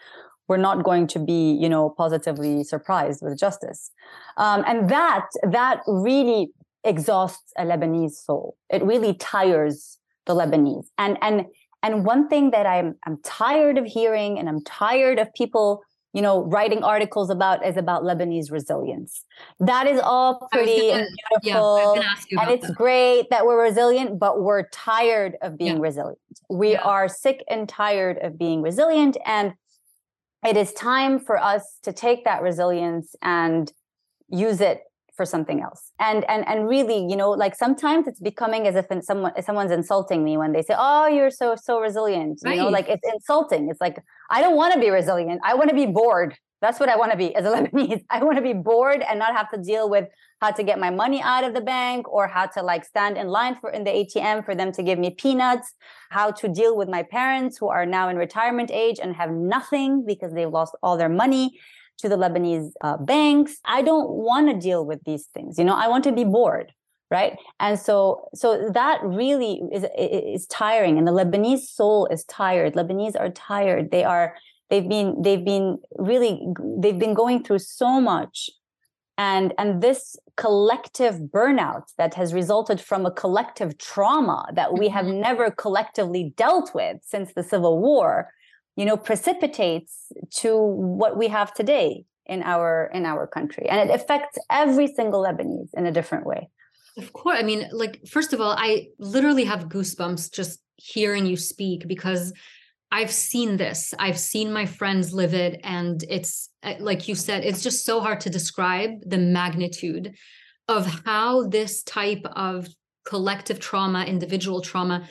we're 0.49 0.57
not 0.59 0.83
going 0.83 1.07
to 1.07 1.19
be 1.19 1.57
you 1.59 1.69
know 1.69 1.95
positively 1.97 2.62
surprised 2.64 3.21
with 3.23 3.38
justice. 3.38 3.91
Um, 4.37 4.64
and 4.67 4.91
that 4.91 5.26
that 5.50 5.81
really 5.87 6.50
exhausts 6.85 7.53
a 7.57 7.65
Lebanese 7.65 8.12
soul. 8.12 8.57
It 8.71 8.83
really 8.83 9.15
tires 9.15 9.99
the 10.27 10.35
Lebanese. 10.35 10.87
And 10.99 11.19
and 11.23 11.47
and 11.83 12.05
one 12.05 12.29
thing 12.29 12.51
that 12.51 12.67
I'm 12.67 12.97
I'm 13.07 13.19
tired 13.23 13.79
of 13.79 13.87
hearing, 13.87 14.39
and 14.39 14.49
I'm 14.49 14.62
tired 14.65 15.19
of 15.19 15.33
people 15.35 15.83
you 16.12 16.21
know, 16.21 16.45
writing 16.45 16.85
articles 16.85 17.31
about 17.31 17.65
is 17.67 17.77
about 17.77 18.03
Lebanese 18.03 18.53
resilience. 18.53 19.25
That 19.61 19.87
is 19.87 19.99
all 19.99 20.47
pretty 20.53 20.91
gonna, 20.91 21.05
and 21.05 21.09
beautiful. 21.43 21.97
Yeah, 21.97 22.43
and 22.43 22.51
it's 22.51 22.67
that. 22.67 22.77
great 22.77 23.31
that 23.31 23.47
we're 23.47 23.62
resilient, 23.62 24.19
but 24.19 24.43
we're 24.43 24.69
tired 24.69 25.37
of 25.41 25.57
being 25.57 25.77
yeah. 25.77 25.83
resilient. 25.83 26.19
We 26.51 26.73
yeah. 26.73 26.83
are 26.83 27.09
sick 27.09 27.43
and 27.49 27.67
tired 27.67 28.19
of 28.19 28.39
being 28.39 28.61
resilient. 28.61 29.17
And 29.25 29.55
it 30.47 30.57
is 30.57 30.73
time 30.75 31.19
for 31.19 31.39
us 31.39 31.79
to 31.85 31.95
take 31.95 32.25
that 32.25 32.43
resilience 32.43 33.17
and 33.23 33.73
use 34.29 34.61
it 34.61 34.81
for 35.14 35.26
something 35.26 35.61
else. 35.61 35.92
And 35.99 36.25
and 36.28 36.47
and 36.49 36.69
really 36.69 37.07
you 37.11 37.16
know 37.16 37.31
like 37.31 37.54
sometimes 37.54 38.07
it's 38.07 38.21
becoming 38.21 38.66
as 38.66 38.76
if 38.76 38.87
someone 39.04 39.33
someone's 39.42 39.73
insulting 39.73 40.25
me 40.25 40.37
when 40.37 40.52
they 40.52 40.62
say 40.62 40.75
oh 40.76 41.07
you're 41.07 41.31
so 41.31 41.57
so 41.57 41.81
resilient 41.81 42.40
right. 42.45 42.57
you 42.57 42.62
know 42.62 42.69
like 42.69 42.88
it's 42.88 43.07
insulting. 43.12 43.69
It's 43.71 43.81
like 43.81 44.02
i 44.31 44.40
don't 44.40 44.57
want 44.57 44.75
to 44.75 44.81
be 44.81 44.90
resilient. 44.90 45.40
I 45.45 45.54
want 45.54 45.71
to 45.71 45.76
be 45.76 45.87
bored. 45.87 46.37
That's 46.61 46.78
what 46.78 46.88
i 46.88 46.97
want 46.97 47.11
to 47.12 47.19
be 47.19 47.35
as 47.35 47.45
a 47.45 47.50
lebanese. 47.57 48.04
I 48.11 48.23
want 48.23 48.37
to 48.37 48.42
be 48.42 48.54
bored 48.54 49.02
and 49.02 49.19
not 49.19 49.35
have 49.35 49.50
to 49.50 49.59
deal 49.59 49.88
with 49.88 50.07
how 50.40 50.50
to 50.50 50.62
get 50.64 50.78
my 50.81 50.90
money 50.90 51.23
out 51.23 51.45
of 51.45 51.54
the 51.54 51.61
bank 51.61 52.12
or 52.12 52.26
how 52.26 52.47
to 52.47 52.62
like 52.62 52.85
stand 52.85 53.16
in 53.16 53.28
line 53.28 53.57
for 53.61 53.71
in 53.71 53.85
the 53.85 53.90
atm 53.90 54.45
for 54.45 54.54
them 54.57 54.73
to 54.73 54.83
give 54.83 54.99
me 54.99 55.11
peanuts 55.11 55.75
how 56.11 56.33
to 56.33 56.49
deal 56.49 56.76
with 56.76 56.88
my 56.88 57.02
parents 57.04 57.59
who 57.59 57.69
are 57.69 57.87
now 57.87 58.09
in 58.09 58.16
retirement 58.16 58.71
age 58.73 58.99
and 59.00 59.14
have 59.14 59.31
nothing 59.31 60.04
because 60.04 60.33
they've 60.33 60.50
lost 60.50 60.75
all 60.83 60.97
their 60.97 61.09
money 61.09 61.61
to 61.99 62.09
the 62.09 62.17
Lebanese 62.17 62.73
uh, 62.81 62.97
banks. 62.99 63.59
I 63.65 63.83
don't 63.83 64.11
want 64.11 64.49
to 64.49 64.59
deal 64.59 64.85
with 64.85 65.01
these 65.05 65.27
things. 65.35 65.59
You 65.59 65.65
know, 65.65 65.75
I 65.75 65.89
want 65.89 66.05
to 66.05 66.13
be 66.13 66.25
bored, 66.25 66.73
right? 67.11 67.39
And 67.61 67.79
so, 67.79 68.29
so 68.35 68.71
that 68.71 69.01
really 69.03 69.63
is 69.73 69.85
is 69.97 70.47
tiring, 70.47 70.99
and 70.99 71.07
the 71.07 71.13
Lebanese 71.13 71.61
soul 71.61 72.07
is 72.07 72.25
tired. 72.25 72.75
Lebanese 72.75 73.19
are 73.19 73.31
tired. 73.31 73.91
They 73.91 74.05
are. 74.05 74.37
They've 74.71 74.89
been. 74.89 75.23
They've 75.23 75.45
been 75.45 75.79
really. 75.97 76.47
They've 76.79 76.99
been 76.99 77.15
going 77.15 77.45
through 77.45 77.61
so 77.61 78.01
much. 78.01 78.51
And, 79.19 79.53
and 79.59 79.83
this 79.83 80.17
collective 80.37 81.17
burnout 81.17 81.85
that 81.99 82.15
has 82.15 82.33
resulted 82.33 82.81
from 82.81 83.05
a 83.05 83.11
collective 83.11 83.77
trauma 83.79 84.47
that 84.55 84.73
we 84.79 84.89
have 84.89 85.05
mm-hmm. 85.05 85.21
never 85.21 85.51
collectively 85.51 86.33
dealt 86.37 86.75
with 86.75 86.97
since 87.03 87.35
the 87.35 87.43
Civil 87.43 87.79
War 87.79 88.33
you 88.76 88.85
know 88.85 88.97
precipitates 88.97 90.12
to 90.31 90.57
what 90.57 91.17
we 91.17 91.29
have 91.29 91.52
today 91.55 92.05
in 92.26 92.43
our 92.43 92.91
in 92.95 93.05
our 93.05 93.26
country. 93.26 93.69
And 93.69 93.91
it 93.91 93.95
affects 93.95 94.38
every 94.50 94.87
single 94.87 95.23
lebanese 95.23 95.71
in 95.75 95.87
a 95.87 95.93
different 95.93 96.26
way. 96.26 96.49
Of 96.99 97.12
course 97.12 97.38
i 97.38 97.43
mean 97.43 97.69
like 97.73 98.07
first 98.07 98.33
of 98.35 98.41
all 98.41 98.55
i 98.59 98.88
literally 98.99 99.45
have 99.45 99.71
goosebumps 99.71 100.31
just 100.31 100.61
hearing 100.76 101.25
you 101.25 101.37
speak 101.37 101.88
because 101.88 102.33
i've 102.91 103.11
seen 103.11 103.57
this. 103.57 103.95
I've 103.99 104.19
seen 104.19 104.52
my 104.52 104.67
friends 104.67 105.14
live 105.14 105.33
it 105.33 105.59
and 105.64 106.05
it's 106.11 106.50
uh, 106.62 106.75
like 106.81 107.09
you 107.09 107.14
said 107.14 107.45
it's 107.45 107.62
just 107.62 107.87
so 107.87 108.00
hard 108.00 108.21
to 108.21 108.31
describe 108.31 108.91
the 109.07 109.19
magnitude 109.19 110.14
of 110.69 110.87
how 111.07 111.49
this 111.49 111.83
type 111.83 112.25
of 112.37 112.69
collective 113.05 113.59
trauma 113.59 114.05
individual 114.05 114.61
trauma 114.61 115.09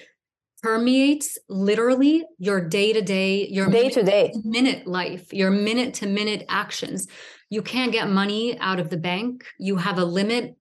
permeates 0.61 1.37
literally 1.49 2.23
your 2.37 2.61
day 2.61 2.93
to 2.93 3.01
day, 3.01 3.47
your 3.47 3.69
day 3.69 3.89
to 3.89 4.03
day, 4.03 4.33
minute 4.43 4.85
life, 4.87 5.33
your 5.33 5.51
minute 5.51 5.95
to 5.95 6.07
minute 6.07 6.45
actions. 6.49 7.07
You 7.49 7.61
can't 7.61 7.91
get 7.91 8.09
money 8.09 8.57
out 8.59 8.79
of 8.79 8.89
the 8.89 8.97
bank. 8.97 9.45
You 9.59 9.77
have 9.77 9.97
a 9.97 10.05
limit. 10.05 10.55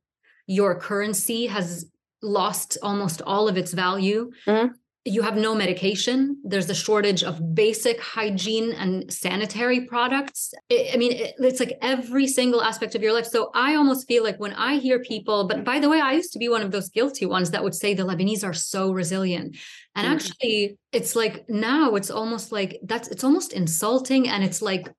Your 0.46 0.78
currency 0.80 1.46
has 1.46 1.86
lost 2.22 2.78
almost 2.82 3.22
all 3.22 3.48
of 3.48 3.56
its 3.56 3.72
value. 3.72 4.30
Mm-hmm 4.46 4.72
you 5.04 5.22
have 5.22 5.36
no 5.36 5.54
medication. 5.54 6.36
There's 6.44 6.68
a 6.68 6.74
shortage 6.74 7.22
of 7.22 7.54
basic 7.54 8.00
hygiene 8.00 8.72
and 8.72 9.10
sanitary 9.10 9.86
products. 9.86 10.52
I 10.70 10.96
mean 10.98 11.12
it's 11.38 11.58
like 11.58 11.78
every 11.80 12.26
single 12.26 12.62
aspect 12.62 12.94
of 12.94 13.02
your 13.02 13.14
life. 13.14 13.26
So 13.26 13.50
i 13.54 13.74
almost 13.76 14.06
feel 14.06 14.22
like 14.22 14.38
when 14.38 14.52
i 14.52 14.76
hear 14.76 14.98
people 14.98 15.48
but 15.48 15.64
by 15.64 15.78
the 15.78 15.88
way 15.88 16.00
i 16.00 16.12
used 16.12 16.32
to 16.32 16.38
be 16.38 16.48
one 16.48 16.62
of 16.62 16.70
those 16.70 16.88
guilty 16.90 17.24
ones 17.24 17.50
that 17.52 17.64
would 17.64 17.74
say 17.74 17.94
the 17.94 18.02
lebanese 18.02 18.44
are 18.44 18.52
so 18.52 18.92
resilient. 18.92 19.56
And 19.94 20.06
mm-hmm. 20.06 20.14
actually 20.14 20.78
it's 20.92 21.16
like 21.16 21.48
now 21.48 21.94
it's 21.94 22.10
almost 22.10 22.52
like 22.52 22.78
that's 22.84 23.08
it's 23.08 23.24
almost 23.24 23.54
insulting 23.54 24.28
and 24.28 24.44
it's 24.44 24.60
like 24.60 24.92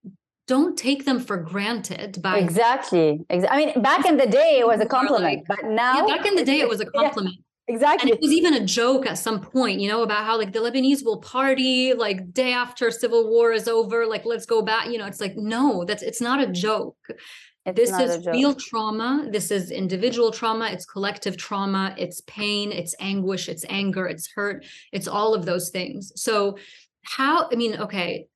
don't 0.47 0.75
take 0.77 1.05
them 1.05 1.19
for 1.19 1.37
granted 1.37 2.21
by 2.21 2.39
exactly. 2.39 3.21
I 3.29 3.55
mean 3.57 3.81
back 3.81 4.05
in 4.05 4.17
the 4.17 4.25
day 4.25 4.57
it 4.59 4.67
was 4.67 4.81
a 4.81 4.85
compliment 4.97 5.43
but 5.47 5.63
now 5.65 6.07
yeah, 6.07 6.17
back 6.17 6.25
in 6.25 6.35
the 6.35 6.43
day 6.43 6.59
it 6.59 6.67
was 6.67 6.81
a 6.81 6.85
compliment. 6.85 7.35
yeah 7.35 7.41
Exactly. 7.71 8.11
And 8.11 8.17
it 8.17 8.21
was 8.21 8.33
even 8.33 8.53
a 8.55 8.65
joke 8.65 9.05
at 9.05 9.17
some 9.17 9.39
point, 9.39 9.79
you 9.79 9.87
know, 9.87 10.03
about 10.03 10.25
how 10.25 10.37
like 10.37 10.51
the 10.51 10.59
Lebanese 10.59 11.05
will 11.05 11.19
party 11.19 11.93
like 11.93 12.33
day 12.33 12.51
after 12.51 12.91
civil 12.91 13.29
war 13.29 13.53
is 13.53 13.67
over, 13.69 14.05
like 14.05 14.25
let's 14.25 14.45
go 14.45 14.61
back. 14.61 14.87
You 14.87 14.97
know, 14.97 15.05
it's 15.05 15.21
like, 15.21 15.37
no, 15.37 15.85
that's 15.85 16.03
it's 16.03 16.19
not 16.19 16.41
a 16.41 16.47
joke. 16.47 16.97
It's 17.65 17.77
this 17.77 17.91
is 17.97 18.25
real 18.25 18.55
trauma. 18.55 19.29
This 19.31 19.51
is 19.51 19.71
individual 19.71 20.31
trauma. 20.31 20.65
It's 20.65 20.85
collective 20.85 21.37
trauma. 21.37 21.95
It's 21.97 22.19
pain. 22.21 22.73
It's 22.73 22.93
anguish. 22.99 23.47
It's 23.47 23.63
anger. 23.69 24.05
It's 24.05 24.29
hurt. 24.35 24.65
It's 24.91 25.07
all 25.07 25.33
of 25.33 25.45
those 25.45 25.69
things. 25.69 26.11
So, 26.15 26.57
how? 27.03 27.47
I 27.49 27.55
mean, 27.55 27.75
okay, 27.77 28.27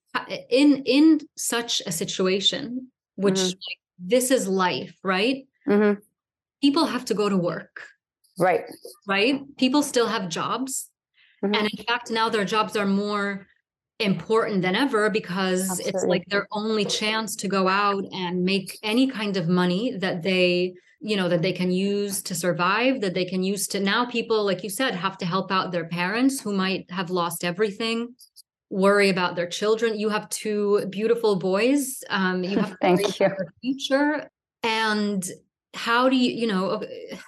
in 0.50 0.84
in 0.86 1.20
such 1.36 1.82
a 1.86 1.92
situation, 1.92 2.88
which 3.16 3.36
mm-hmm. 3.36 3.48
like, 3.48 3.80
this 4.00 4.32
is 4.32 4.48
life, 4.48 4.96
right? 5.04 5.46
Mm-hmm. 5.68 6.00
People 6.62 6.86
have 6.86 7.06
to 7.06 7.14
go 7.14 7.28
to 7.28 7.38
work 7.38 7.82
Right. 8.38 8.64
Right. 9.08 9.42
People 9.58 9.84
still 9.84 10.08
have 10.08 10.30
jobs. 10.30 10.90
Mm-hmm. 11.44 11.56
And 11.56 11.70
in 11.70 11.86
fact, 11.86 12.12
now 12.12 12.30
their 12.30 12.46
jobs 12.46 12.76
are 12.76 12.86
more 12.86 13.48
important 14.00 14.62
than 14.62 14.76
ever 14.76 15.10
because 15.10 15.70
Absolutely. 15.70 15.92
it's 15.92 16.04
like 16.06 16.26
their 16.28 16.48
only 16.52 16.84
chance 16.84 17.36
to 17.38 17.48
go 17.48 17.68
out 17.68 18.04
and 18.14 18.44
make 18.44 18.78
any 18.84 19.08
kind 19.08 19.38
of 19.38 19.48
money 19.48 19.96
that 19.98 20.22
they 20.22 20.74
you 21.00 21.16
know 21.16 21.30
that 21.30 21.42
they 21.42 21.54
can 21.54 21.72
use 21.72 22.22
to 22.24 22.36
survive 22.36 23.00
that 23.00 23.14
they 23.14 23.24
can 23.24 23.44
use 23.44 23.68
to 23.68 23.80
now 23.80 24.06
people 24.06 24.44
like 24.44 24.64
you 24.64 24.70
said 24.70 24.96
have 24.96 25.18
to 25.18 25.26
help 25.26 25.52
out 25.52 25.72
their 25.72 25.86
parents 25.86 26.42
who 26.42 26.52
might 26.52 26.90
have 26.90 27.10
lost 27.10 27.46
everything 27.46 28.14
worry 28.70 29.10
about 29.10 29.36
their 29.36 29.48
children 29.48 29.98
you 29.98 30.10
have 30.10 30.28
two 30.30 30.86
beautiful 30.90 31.36
boys 31.38 32.04
um 32.10 32.44
you 32.44 32.58
have 32.58 32.72
to 32.72 32.78
Thank 32.82 33.20
you. 33.20 33.30
future 33.62 34.30
and 34.64 35.26
how 35.76 36.08
do 36.08 36.16
you 36.16 36.32
you 36.32 36.48
know 36.48 36.82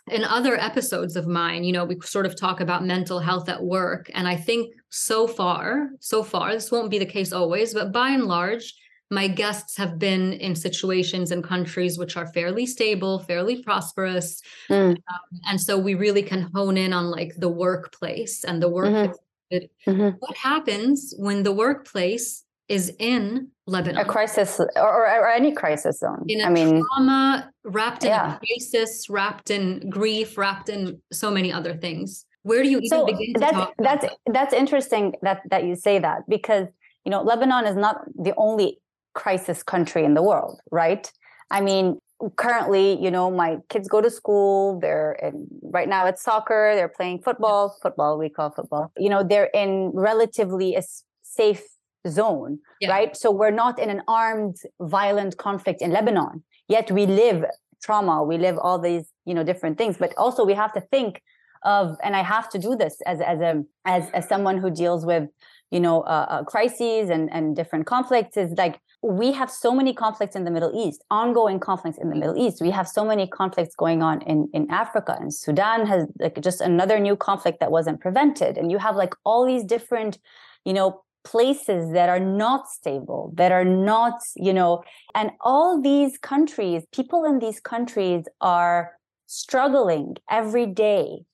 in 0.09 0.23
other 0.23 0.55
episodes 0.57 1.15
of 1.15 1.27
mine 1.27 1.63
you 1.63 1.73
know 1.73 1.83
we 1.83 1.99
sort 2.01 2.25
of 2.25 2.35
talk 2.35 2.61
about 2.61 2.85
mental 2.85 3.19
health 3.19 3.49
at 3.49 3.61
work 3.61 4.09
and 4.13 4.27
i 4.27 4.35
think 4.35 4.73
so 4.89 5.27
far 5.27 5.89
so 5.99 6.23
far 6.23 6.53
this 6.53 6.71
won't 6.71 6.89
be 6.89 6.97
the 6.97 7.05
case 7.05 7.33
always 7.33 7.73
but 7.73 7.91
by 7.91 8.09
and 8.09 8.23
large 8.23 8.73
my 9.09 9.27
guests 9.27 9.77
have 9.77 9.97
been 9.99 10.33
in 10.33 10.53
situations 10.55 11.31
in 11.31 11.41
countries 11.41 11.97
which 11.97 12.15
are 12.15 12.27
fairly 12.27 12.65
stable 12.65 13.19
fairly 13.19 13.61
prosperous 13.63 14.41
mm. 14.69 14.91
um, 14.91 15.39
and 15.47 15.59
so 15.59 15.77
we 15.77 15.93
really 15.93 16.23
can 16.23 16.49
hone 16.53 16.77
in 16.77 16.93
on 16.93 17.11
like 17.11 17.33
the 17.37 17.49
workplace 17.49 18.45
and 18.45 18.61
the 18.61 18.69
work 18.69 19.13
mm-hmm. 19.51 19.57
mm-hmm. 19.89 20.15
what 20.19 20.37
happens 20.37 21.13
when 21.17 21.43
the 21.43 21.51
workplace 21.53 22.43
is 22.69 22.93
in 22.99 23.49
Lebanon. 23.65 24.01
A 24.01 24.05
crisis 24.05 24.59
or, 24.59 24.69
or, 24.75 25.29
any 25.29 25.51
crisis 25.51 25.99
zone. 25.99 26.25
In 26.27 26.41
a 26.41 26.45
I 26.45 26.49
mean, 26.49 26.83
trauma, 26.93 27.51
wrapped 27.63 28.03
in 28.03 28.09
yeah. 28.09 28.37
crisis, 28.37 29.09
wrapped 29.09 29.49
in 29.51 29.89
grief, 29.89 30.37
wrapped 30.37 30.69
in 30.69 31.01
so 31.11 31.31
many 31.31 31.51
other 31.51 31.75
things. 31.75 32.25
Where 32.43 32.63
do 32.63 32.69
you 32.69 32.77
even 32.77 32.89
so 32.89 33.05
begin 33.05 33.33
to 33.33 33.39
that's, 33.39 33.53
talk? 33.53 33.73
That's 33.77 34.05
that's 34.27 34.53
interesting 34.53 35.15
that 35.21 35.41
that 35.49 35.65
you 35.65 35.75
say 35.75 35.99
that 35.99 36.21
because 36.29 36.67
you 37.03 37.11
know 37.11 37.21
Lebanon 37.21 37.65
is 37.65 37.75
not 37.75 38.01
the 38.15 38.33
only 38.37 38.79
crisis 39.13 39.63
country 39.63 40.05
in 40.05 40.13
the 40.13 40.23
world, 40.23 40.61
right? 40.71 41.11
I 41.51 41.59
mean, 41.61 41.99
currently, 42.37 43.01
you 43.01 43.11
know, 43.11 43.29
my 43.29 43.57
kids 43.69 43.87
go 43.87 44.01
to 44.01 44.09
school. 44.09 44.79
They're 44.79 45.13
in, 45.21 45.47
right 45.61 45.89
now 45.89 46.05
it's 46.05 46.23
soccer. 46.23 46.73
They're 46.75 46.89
playing 46.89 47.21
football. 47.21 47.75
Football 47.81 48.17
we 48.17 48.29
call 48.29 48.51
football. 48.51 48.91
You 48.97 49.09
know, 49.09 49.23
they're 49.23 49.51
in 49.53 49.91
relatively 49.93 50.75
a 50.75 50.83
safe 51.23 51.63
zone, 52.07 52.59
yeah. 52.81 52.89
right? 52.89 53.15
So 53.15 53.31
we're 53.31 53.51
not 53.51 53.79
in 53.79 53.89
an 53.89 54.01
armed, 54.07 54.57
violent 54.79 55.37
conflict 55.37 55.81
in 55.81 55.91
Lebanon. 55.91 56.43
Yet 56.67 56.91
we 56.91 57.05
live 57.05 57.45
trauma, 57.81 58.23
we 58.23 58.37
live 58.37 58.57
all 58.57 58.79
these, 58.79 59.11
you 59.25 59.33
know, 59.33 59.43
different 59.43 59.77
things. 59.77 59.97
But 59.97 60.13
also 60.17 60.45
we 60.45 60.53
have 60.53 60.73
to 60.73 60.81
think 60.81 61.21
of, 61.63 61.97
and 62.03 62.15
I 62.15 62.23
have 62.23 62.49
to 62.49 62.59
do 62.59 62.75
this 62.75 63.01
as 63.05 63.21
as 63.21 63.39
a 63.39 63.63
as 63.85 64.09
as 64.13 64.27
someone 64.27 64.57
who 64.57 64.69
deals 64.69 65.05
with, 65.05 65.29
you 65.71 65.79
know, 65.79 66.01
uh, 66.01 66.25
uh, 66.29 66.43
crises 66.43 67.09
and 67.09 67.29
and 67.31 67.55
different 67.55 67.85
conflicts. 67.85 68.37
Is 68.37 68.51
like 68.57 68.79
we 69.03 69.31
have 69.31 69.49
so 69.49 69.73
many 69.73 69.93
conflicts 69.93 70.35
in 70.35 70.43
the 70.43 70.51
Middle 70.51 70.71
East, 70.75 71.03
ongoing 71.11 71.59
conflicts 71.59 71.97
in 71.97 72.09
the 72.09 72.15
Middle 72.15 72.37
East. 72.37 72.61
We 72.61 72.71
have 72.71 72.87
so 72.87 73.05
many 73.05 73.27
conflicts 73.27 73.75
going 73.75 74.01
on 74.01 74.21
in, 74.23 74.49
in 74.53 74.69
Africa 74.71 75.15
and 75.19 75.33
Sudan 75.33 75.85
has 75.85 76.07
like 76.19 76.41
just 76.41 76.61
another 76.61 76.99
new 76.99 77.15
conflict 77.15 77.59
that 77.59 77.71
wasn't 77.71 78.01
prevented. 78.01 78.57
And 78.57 78.71
you 78.71 78.79
have 78.79 78.95
like 78.95 79.13
all 79.23 79.45
these 79.45 79.63
different, 79.63 80.17
you 80.65 80.73
know, 80.73 81.03
places 81.27 81.91
that 81.91 82.07
are 82.07 82.21
not 82.21 82.69
stable, 82.69 83.33
that 83.35 83.51
are 83.51 83.65
not, 83.65 84.21
you 84.37 84.53
know, 84.53 84.81
and 85.13 85.31
all 85.41 85.81
these 85.81 86.17
countries, 86.17 86.83
people 86.93 87.25
in 87.25 87.39
these 87.39 87.59
countries 87.59 88.23
are 88.39 88.93
struggling 89.25 90.15
every 90.31 90.65
day, 90.65 91.25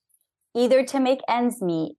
either 0.56 0.84
to 0.84 1.00
make 1.00 1.20
ends 1.30 1.62
meet 1.62 1.96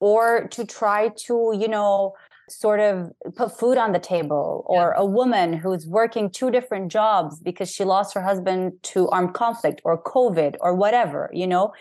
or 0.00 0.48
to 0.48 0.64
try 0.64 1.10
to, 1.26 1.52
you 1.62 1.68
know, 1.68 2.14
sort 2.48 2.80
of 2.80 3.12
put 3.36 3.58
food 3.58 3.76
on 3.76 3.92
the 3.92 3.98
table 3.98 4.64
or 4.66 4.94
yeah. 4.94 5.02
a 5.02 5.04
woman 5.04 5.52
who's 5.52 5.86
working 5.86 6.30
two 6.30 6.50
different 6.50 6.90
jobs 6.90 7.40
because 7.40 7.70
she 7.70 7.84
lost 7.84 8.14
her 8.14 8.22
husband 8.22 8.72
to 8.82 9.08
armed 9.08 9.32
conflict 9.32 9.80
or 9.82 10.02
covid 10.02 10.54
or 10.60 10.74
whatever 10.74 11.30
you 11.32 11.46
know 11.46 11.72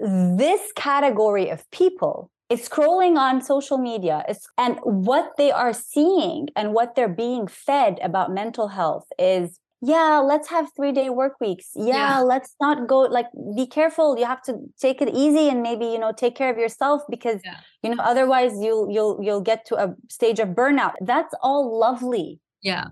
this 0.00 0.60
category 0.74 1.48
of 1.50 1.70
people 1.70 2.32
is 2.52 2.68
scrolling 2.68 3.16
on 3.16 3.40
social 3.42 3.78
media. 3.78 4.24
And 4.58 4.78
what 4.82 5.32
they 5.38 5.50
are 5.50 5.72
seeing 5.72 6.48
and 6.54 6.74
what 6.74 6.94
they're 6.94 7.08
being 7.08 7.46
fed 7.46 7.98
about 8.02 8.32
mental 8.32 8.68
health 8.68 9.06
is 9.18 9.58
yeah 9.84 10.22
let's 10.24 10.48
have 10.48 10.66
three 10.76 10.92
day 10.92 11.08
work 11.10 11.40
weeks. 11.40 11.70
Yeah, 11.74 11.86
yeah, 11.86 12.20
let's 12.20 12.54
not 12.60 12.86
go 12.86 13.00
like 13.00 13.26
be 13.56 13.66
careful. 13.66 14.18
You 14.18 14.26
have 14.26 14.42
to 14.42 14.58
take 14.80 15.02
it 15.02 15.08
easy 15.08 15.48
and 15.48 15.62
maybe 15.62 15.86
you 15.86 15.98
know 15.98 16.12
take 16.12 16.36
care 16.36 16.50
of 16.50 16.58
yourself 16.58 17.02
because 17.08 17.40
yeah. 17.44 17.58
you 17.82 17.90
know 17.90 18.02
otherwise 18.02 18.52
you'll 18.60 18.90
you'll 18.90 19.18
you'll 19.22 19.40
get 19.40 19.64
to 19.66 19.76
a 19.76 19.94
stage 20.08 20.38
of 20.38 20.50
burnout. 20.50 20.94
That's 21.00 21.34
all 21.42 21.78
lovely. 21.78 22.40
Yeah 22.60 22.88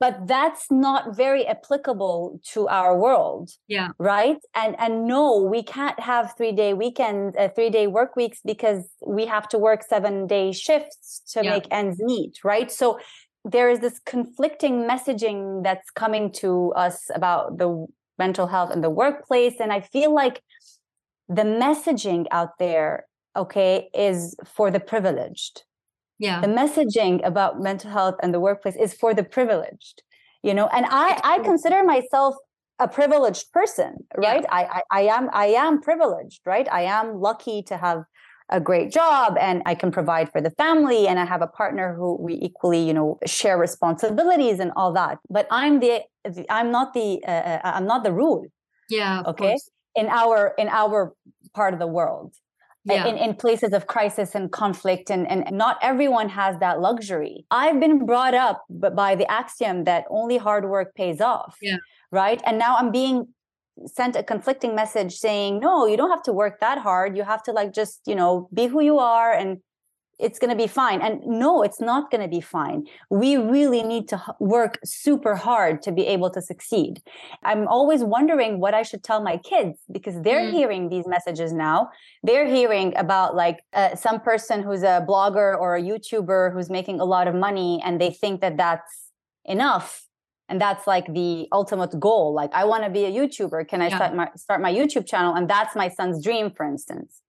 but 0.00 0.26
that's 0.26 0.70
not 0.70 1.16
very 1.16 1.46
applicable 1.46 2.40
to 2.52 2.68
our 2.68 2.98
world 2.98 3.50
yeah. 3.68 3.90
right? 3.98 4.38
And 4.54 4.76
and 4.78 5.06
no 5.06 5.42
we 5.42 5.62
can't 5.62 5.98
have 6.00 6.34
three 6.36 6.52
day 6.52 6.74
weekends 6.74 7.36
uh, 7.36 7.48
three 7.54 7.70
day 7.70 7.86
work 7.86 8.16
weeks 8.16 8.40
because 8.44 8.84
we 9.06 9.26
have 9.26 9.48
to 9.48 9.58
work 9.58 9.82
seven 9.82 10.26
day 10.26 10.52
shifts 10.52 11.22
to 11.32 11.44
yeah. 11.44 11.50
make 11.50 11.66
ends 11.70 12.00
meet 12.02 12.38
right? 12.44 12.70
So 12.70 12.98
there 13.44 13.68
is 13.70 13.80
this 13.80 14.00
conflicting 14.06 14.88
messaging 14.88 15.62
that's 15.62 15.90
coming 15.90 16.32
to 16.32 16.72
us 16.74 17.10
about 17.14 17.58
the 17.58 17.86
mental 18.18 18.46
health 18.46 18.70
in 18.70 18.80
the 18.80 18.90
workplace. 18.90 19.54
And 19.60 19.72
i 19.72 19.80
feel 19.80 20.14
like 20.14 20.42
the 21.28 21.42
messaging 21.42 22.26
out 22.30 22.58
there 22.58 23.06
okay 23.36 23.88
is 23.94 24.36
for 24.44 24.70
the 24.70 24.80
privileged 24.80 25.64
yeah 26.26 26.40
the 26.40 26.52
messaging 26.60 27.14
about 27.30 27.60
mental 27.60 27.90
health 27.90 28.16
and 28.22 28.32
the 28.34 28.40
workplace 28.48 28.76
is 28.76 28.90
for 29.00 29.10
the 29.18 29.24
privileged 29.36 30.02
you 30.42 30.54
know 30.58 30.66
and 30.76 30.86
i 30.88 31.08
i 31.32 31.38
consider 31.50 31.80
myself 31.84 32.34
a 32.78 32.88
privileged 32.88 33.44
person 33.52 33.92
right 34.16 34.44
yeah. 34.44 34.58
I, 34.58 34.62
I 34.76 34.82
i 35.00 35.02
am 35.16 35.24
i 35.32 35.46
am 35.46 35.80
privileged 35.88 36.40
right 36.52 36.66
i 36.80 36.82
am 36.98 37.06
lucky 37.28 37.62
to 37.70 37.76
have 37.76 38.04
a 38.50 38.60
great 38.60 38.92
job 38.92 39.36
and 39.40 39.62
I 39.64 39.74
can 39.74 39.90
provide 39.90 40.30
for 40.30 40.40
the 40.40 40.50
family 40.50 41.08
and 41.08 41.18
I 41.18 41.24
have 41.24 41.42
a 41.42 41.46
partner 41.46 41.94
who 41.94 42.16
we 42.20 42.34
equally, 42.34 42.86
you 42.86 42.92
know, 42.92 43.18
share 43.26 43.56
responsibilities 43.56 44.60
and 44.60 44.70
all 44.76 44.92
that. 44.92 45.18
But 45.30 45.46
I'm 45.50 45.80
the, 45.80 46.02
I'm 46.50 46.70
not 46.70 46.92
the 46.94 47.22
uh, 47.26 47.30
uh 47.30 47.60
I'm 47.64 47.86
not 47.86 48.04
the 48.04 48.12
rule. 48.12 48.46
Yeah. 48.88 49.22
Okay. 49.26 49.50
Course. 49.50 49.70
In 49.96 50.08
our 50.08 50.54
in 50.58 50.68
our 50.68 51.14
part 51.54 51.72
of 51.72 51.80
the 51.80 51.86
world. 51.86 52.34
Yeah. 52.86 53.06
In, 53.06 53.16
in 53.16 53.34
places 53.34 53.72
of 53.72 53.86
crisis 53.86 54.34
and 54.34 54.52
conflict 54.52 55.10
and, 55.10 55.26
and 55.26 55.56
not 55.56 55.78
everyone 55.80 56.28
has 56.28 56.58
that 56.58 56.80
luxury. 56.80 57.46
I've 57.50 57.80
been 57.80 58.04
brought 58.04 58.34
up 58.34 58.62
by 58.68 59.14
the 59.14 59.30
axiom 59.30 59.84
that 59.84 60.04
only 60.10 60.36
hard 60.36 60.68
work 60.68 60.94
pays 60.94 61.20
off 61.20 61.56
yeah. 61.62 61.76
right? 62.10 62.42
And 62.44 62.58
now 62.58 62.76
i'm 62.76 62.90
being 62.90 63.28
sent 63.86 64.16
a 64.16 64.22
conflicting 64.22 64.74
message 64.74 65.14
saying 65.14 65.60
no 65.60 65.86
you 65.86 65.96
don't 65.96 66.10
have 66.10 66.22
to 66.24 66.32
work 66.32 66.60
that 66.60 66.78
hard. 66.78 67.16
You 67.16 67.24
have 67.24 67.42
to 67.44 67.52
like 67.52 67.72
just 67.72 68.00
you 68.06 68.14
know 68.14 68.48
be 68.52 68.66
who 68.66 68.82
you 68.82 68.98
are 68.98 69.32
and 69.32 69.58
it's 70.18 70.38
going 70.38 70.50
to 70.50 70.56
be 70.56 70.66
fine. 70.66 71.00
And 71.00 71.20
no 71.26 71.62
it's 71.62 71.80
not 71.80 72.10
going 72.10 72.20
to 72.20 72.28
be 72.28 72.40
fine. 72.40 72.86
We 73.10 73.36
really 73.36 73.82
need 73.82 74.08
to 74.08 74.22
work 74.40 74.78
super 74.84 75.34
hard 75.34 75.82
to 75.82 75.92
be 75.92 76.06
able 76.06 76.30
to 76.30 76.40
succeed. 76.40 77.02
I'm 77.42 77.66
always 77.68 78.02
wondering 78.02 78.60
what 78.60 78.74
i 78.74 78.82
should 78.82 79.02
tell 79.02 79.22
my 79.22 79.36
kids 79.38 79.78
because 79.90 80.20
they're 80.22 80.48
mm. 80.48 80.52
hearing 80.52 80.88
these 80.88 81.06
messages 81.06 81.52
now. 81.52 81.90
They're 82.22 82.46
hearing 82.46 82.96
about 82.96 83.34
like 83.34 83.64
uh, 83.72 83.96
some 83.96 84.20
person 84.20 84.62
who's 84.62 84.82
a 84.82 85.04
blogger 85.08 85.58
or 85.58 85.76
a 85.76 85.82
youtuber 85.82 86.52
who's 86.52 86.70
making 86.70 87.00
a 87.00 87.04
lot 87.04 87.28
of 87.28 87.34
money 87.34 87.82
and 87.84 88.00
they 88.00 88.10
think 88.10 88.40
that 88.40 88.56
that's 88.56 89.10
enough. 89.44 90.02
And 90.48 90.60
that's 90.60 90.86
like 90.86 91.06
the 91.12 91.48
ultimate 91.52 91.98
goal. 91.98 92.34
Like 92.34 92.52
i 92.52 92.64
want 92.64 92.84
to 92.84 92.90
be 92.90 93.04
a 93.04 93.10
youtuber. 93.10 93.66
Can 93.66 93.80
i 93.80 93.88
yeah. 93.88 93.96
start 93.96 94.14
my 94.14 94.28
start 94.36 94.60
my 94.60 94.72
youtube 94.72 95.06
channel? 95.06 95.34
And 95.34 95.48
that's 95.48 95.74
my 95.74 95.88
son's 95.88 96.22
dream 96.22 96.50
for 96.50 96.64
instance 96.64 97.20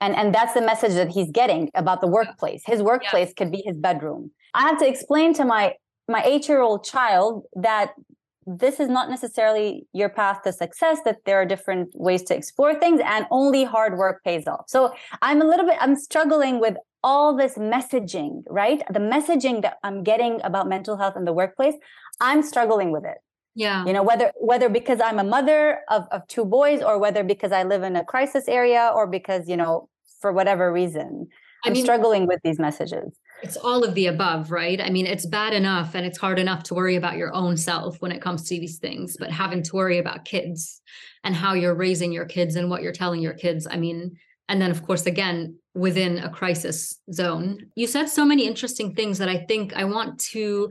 and 0.00 0.14
and 0.14 0.34
that's 0.34 0.54
the 0.54 0.60
message 0.60 0.94
that 0.94 1.08
he's 1.10 1.30
getting 1.30 1.70
about 1.74 2.00
the 2.00 2.06
workplace. 2.06 2.62
His 2.66 2.82
workplace 2.82 3.28
yeah. 3.28 3.34
could 3.36 3.52
be 3.52 3.62
his 3.64 3.76
bedroom. 3.76 4.30
I 4.54 4.62
have 4.62 4.78
to 4.78 4.88
explain 4.88 5.34
to 5.34 5.44
my 5.44 5.74
my 6.08 6.22
8 6.22 6.48
year 6.48 6.60
old 6.60 6.84
child 6.84 7.44
that 7.54 7.92
this 8.46 8.78
is 8.78 8.88
not 8.88 9.10
necessarily 9.10 9.86
your 9.92 10.08
path 10.08 10.42
to 10.42 10.52
success 10.52 10.98
that 11.04 11.18
there 11.24 11.40
are 11.40 11.44
different 11.44 11.88
ways 11.96 12.22
to 12.22 12.36
explore 12.36 12.74
things 12.74 13.00
and 13.04 13.26
only 13.32 13.64
hard 13.64 13.98
work 13.98 14.22
pays 14.22 14.46
off. 14.46 14.64
So 14.68 14.92
i'm 15.22 15.40
a 15.42 15.44
little 15.44 15.66
bit 15.66 15.76
i'm 15.80 15.96
struggling 15.96 16.60
with 16.60 16.76
all 17.02 17.36
this 17.36 17.54
messaging 17.56 18.42
right? 18.48 18.82
The 18.90 19.00
messaging 19.00 19.62
that 19.62 19.78
i'm 19.82 20.02
getting 20.02 20.40
about 20.44 20.68
mental 20.68 20.96
health 20.96 21.16
in 21.16 21.24
the 21.24 21.32
workplace 21.32 21.74
i'm 22.20 22.42
struggling 22.42 22.92
with 22.92 23.04
it 23.04 23.18
yeah. 23.56 23.86
You 23.86 23.94
know 23.94 24.02
whether 24.02 24.32
whether 24.38 24.68
because 24.68 25.00
i'm 25.00 25.18
a 25.18 25.24
mother 25.24 25.80
of, 25.88 26.06
of 26.12 26.28
two 26.28 26.44
boys 26.44 26.82
or 26.82 26.98
whether 26.98 27.24
because 27.24 27.52
i 27.52 27.62
live 27.62 27.82
in 27.82 27.96
a 27.96 28.04
crisis 28.04 28.46
area 28.46 28.92
or 28.94 29.06
because 29.06 29.48
you 29.48 29.56
know 29.56 29.88
for 30.20 30.30
whatever 30.30 30.70
reason 30.70 31.26
i'm 31.64 31.72
I 31.72 31.74
mean, 31.74 31.82
struggling 31.82 32.26
with 32.26 32.40
these 32.44 32.58
messages. 32.58 33.18
It's 33.42 33.56
all 33.56 33.82
of 33.82 33.94
the 33.94 34.06
above 34.06 34.50
right? 34.50 34.80
I 34.80 34.90
mean 34.90 35.06
it's 35.06 35.24
bad 35.24 35.54
enough 35.54 35.94
and 35.94 36.04
it's 36.06 36.18
hard 36.18 36.38
enough 36.38 36.64
to 36.64 36.74
worry 36.74 36.96
about 36.96 37.16
your 37.16 37.34
own 37.34 37.56
self 37.56 38.00
when 38.02 38.12
it 38.12 38.20
comes 38.20 38.46
to 38.48 38.60
these 38.60 38.78
things 38.78 39.16
but 39.18 39.30
having 39.30 39.62
to 39.62 39.74
worry 39.74 39.98
about 39.98 40.26
kids 40.26 40.82
and 41.24 41.34
how 41.34 41.54
you're 41.54 41.74
raising 41.74 42.12
your 42.12 42.26
kids 42.26 42.56
and 42.56 42.68
what 42.68 42.82
you're 42.82 42.92
telling 42.92 43.22
your 43.22 43.34
kids 43.34 43.66
i 43.70 43.76
mean 43.76 44.16
and 44.50 44.60
then 44.60 44.70
of 44.70 44.82
course 44.86 45.06
again 45.06 45.58
within 45.74 46.18
a 46.18 46.30
crisis 46.30 46.98
zone. 47.12 47.58
You 47.74 47.86
said 47.86 48.06
so 48.06 48.24
many 48.24 48.46
interesting 48.46 48.94
things 48.94 49.16
that 49.18 49.30
i 49.30 49.38
think 49.48 49.74
i 49.74 49.84
want 49.84 50.20
to 50.20 50.70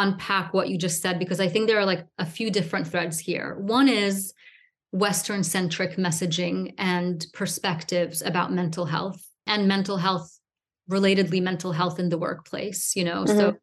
unpack 0.00 0.54
what 0.54 0.68
you 0.68 0.78
just 0.78 1.02
said 1.02 1.18
because 1.18 1.40
I 1.40 1.48
think 1.48 1.66
there 1.66 1.78
are 1.78 1.84
like 1.84 2.06
a 2.18 2.26
few 2.26 2.50
different 2.50 2.88
threads 2.88 3.18
here. 3.18 3.56
One 3.60 3.88
is 3.88 4.32
Western 4.92 5.44
centric 5.44 5.96
messaging 5.96 6.74
and 6.78 7.24
perspectives 7.32 8.22
about 8.22 8.52
mental 8.52 8.86
health 8.86 9.24
and 9.46 9.68
mental 9.68 9.96
health, 9.96 10.38
relatedly, 10.90 11.42
mental 11.42 11.72
health 11.72 11.98
in 11.98 12.08
the 12.08 12.18
workplace, 12.18 12.96
you 12.96 13.04
know. 13.04 13.24
Mm-hmm. 13.24 13.38
So, 13.38 13.56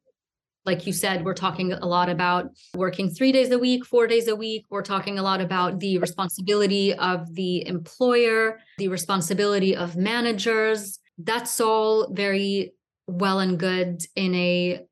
like 0.65 0.85
you 0.85 0.93
said, 0.93 1.23
we're 1.23 1.33
talking 1.33 1.71
a 1.71 1.85
lot 1.85 2.09
about 2.09 2.51
working 2.75 3.09
three 3.09 3.31
days 3.31 3.51
a 3.51 3.59
week, 3.59 3.85
four 3.85 4.05
days 4.05 4.27
a 4.27 4.35
week. 4.35 4.65
We're 4.69 4.81
talking 4.81 5.17
a 5.17 5.23
lot 5.23 5.39
about 5.39 5.79
the 5.79 5.97
responsibility 5.97 6.93
of 6.93 7.33
the 7.35 7.65
employer, 7.65 8.59
the 8.77 8.89
responsibility 8.89 9.75
of 9.75 9.95
managers. 9.95 10.99
That's 11.17 11.61
all 11.61 12.13
very 12.13 12.73
well 13.07 13.39
and 13.39 13.57
good 13.57 14.03
in 14.15 14.35
a 14.35 14.85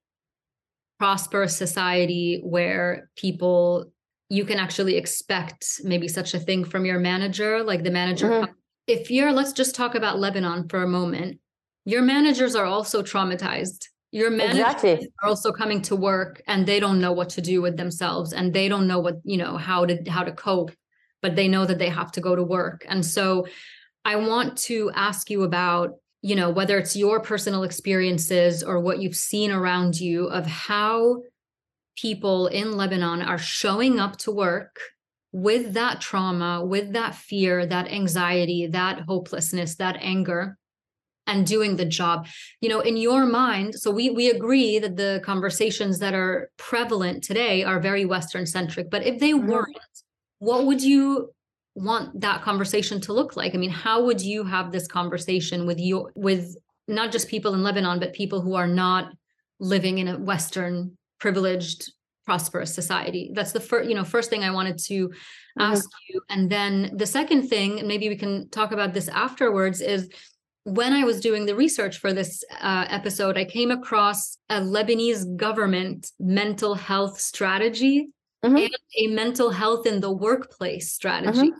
prosperous 0.99 1.55
society 1.55 2.41
where 2.43 3.09
people 3.15 3.91
you 4.29 4.45
can 4.45 4.57
actually 4.57 4.97
expect 4.97 5.81
maybe 5.83 6.07
such 6.07 6.33
a 6.33 6.39
thing 6.39 6.63
from 6.63 6.85
your 6.85 6.99
manager 6.99 7.63
like 7.63 7.83
the 7.83 7.91
manager 7.91 8.29
mm-hmm. 8.29 8.51
if 8.87 9.11
you're 9.11 9.31
let's 9.31 9.53
just 9.53 9.75
talk 9.75 9.95
about 9.95 10.19
lebanon 10.19 10.67
for 10.69 10.83
a 10.83 10.87
moment 10.87 11.39
your 11.85 12.01
managers 12.01 12.55
are 12.55 12.65
also 12.65 13.01
traumatized 13.03 13.87
your 14.11 14.31
managers 14.31 14.59
exactly. 14.59 15.11
are 15.21 15.29
also 15.29 15.51
coming 15.51 15.81
to 15.81 15.95
work 15.95 16.41
and 16.47 16.65
they 16.65 16.79
don't 16.79 17.01
know 17.01 17.11
what 17.11 17.29
to 17.29 17.41
do 17.41 17.61
with 17.61 17.75
themselves 17.75 18.31
and 18.31 18.53
they 18.53 18.69
don't 18.69 18.87
know 18.87 18.99
what 18.99 19.15
you 19.23 19.37
know 19.37 19.57
how 19.57 19.85
to 19.85 20.01
how 20.09 20.23
to 20.23 20.31
cope 20.31 20.71
but 21.21 21.35
they 21.35 21.47
know 21.47 21.65
that 21.65 21.79
they 21.79 21.89
have 21.89 22.11
to 22.11 22.21
go 22.21 22.35
to 22.35 22.43
work 22.43 22.85
and 22.87 23.05
so 23.05 23.45
i 24.05 24.15
want 24.15 24.57
to 24.57 24.89
ask 24.95 25.29
you 25.29 25.43
about 25.43 25.95
you 26.25 26.35
know, 26.35 26.49
whether 26.49 26.79
it's 26.79 26.95
your 26.95 27.19
personal 27.19 27.61
experiences 27.61 28.63
or 28.63 28.79
what 28.79 28.99
you've 28.99 29.15
seen 29.15 29.51
around 29.51 29.99
you 29.99 30.25
of 30.25 30.47
how 30.47 31.21
people 31.95 32.47
in 32.47 32.75
Lebanon 32.75 33.21
are 33.21 33.37
showing 33.37 33.99
up 33.99 34.17
to 34.17 34.31
work 34.31 34.79
with 35.31 35.73
that 35.73 36.01
trauma, 36.01 36.65
with 36.65 36.93
that 36.93 37.13
fear, 37.13 37.67
that 37.67 37.91
anxiety, 37.91 38.65
that 38.65 39.01
hopelessness, 39.01 39.75
that 39.75 39.97
anger 40.01 40.57
and 41.27 41.45
doing 41.45 41.75
the 41.75 41.85
job 41.85 42.27
you 42.61 42.69
know 42.69 42.81
in 42.81 42.97
your 42.97 43.25
mind 43.25 43.73
so 43.73 43.89
we 43.89 44.11
we 44.11 44.29
agree 44.29 44.77
that 44.77 44.95
the 44.95 45.19
conversations 45.25 45.97
that 45.97 46.13
are 46.13 46.51
prevalent 46.57 47.23
today 47.23 47.63
are 47.63 47.79
very 47.79 48.05
western 48.05 48.45
centric 48.45 48.91
but 48.91 49.03
if 49.03 49.19
they 49.19 49.31
mm-hmm. 49.31 49.47
weren't 49.47 49.95
what 50.37 50.67
would 50.67 50.83
you 50.83 51.33
want 51.75 52.19
that 52.21 52.41
conversation 52.41 52.99
to 53.01 53.13
look 53.13 53.35
like? 53.35 53.53
I 53.53 53.57
mean, 53.57 53.69
how 53.69 54.03
would 54.05 54.21
you 54.21 54.43
have 54.43 54.71
this 54.71 54.87
conversation 54.87 55.65
with 55.65 55.79
you 55.79 56.09
with 56.15 56.55
not 56.87 57.11
just 57.11 57.27
people 57.27 57.53
in 57.53 57.63
Lebanon, 57.63 57.99
but 57.99 58.13
people 58.13 58.41
who 58.41 58.55
are 58.55 58.67
not 58.67 59.11
living 59.59 59.97
in 59.97 60.07
a 60.07 60.17
Western 60.17 60.97
privileged 61.19 61.91
prosperous 62.25 62.73
society 62.73 63.31
that's 63.33 63.51
the 63.51 63.59
first 63.59 63.87
you 63.87 63.95
know 63.95 64.03
first 64.03 64.29
thing 64.29 64.43
i 64.43 64.49
wanted 64.49 64.77
to 64.77 65.07
mm-hmm. 65.07 65.61
ask 65.61 65.87
you 66.09 66.19
and 66.29 66.49
then 66.49 66.91
the 66.95 67.05
second 67.05 67.47
thing 67.47 67.79
and 67.79 67.87
maybe 67.87 68.09
we 68.09 68.15
can 68.15 68.49
talk 68.49 68.71
about 68.71 68.93
this 68.93 69.07
afterwards 69.09 69.79
is 69.79 70.09
when 70.63 70.91
i 70.91 71.03
was 71.03 71.21
doing 71.21 71.45
the 71.45 71.55
research 71.55 71.99
for 71.99 72.13
this 72.13 72.43
uh, 72.61 72.85
episode 72.89 73.37
i 73.37 73.45
came 73.45 73.69
across 73.69 74.37
a 74.49 74.59
lebanese 74.59 75.35
government 75.37 76.11
mental 76.19 76.73
health 76.73 77.19
strategy 77.19 78.09
mm-hmm. 78.45 78.57
and 78.57 78.75
a 78.99 79.07
mental 79.07 79.49
health 79.49 79.85
in 79.85 79.99
the 79.99 80.11
workplace 80.11 80.93
strategy 80.93 81.49
mm-hmm. 81.49 81.59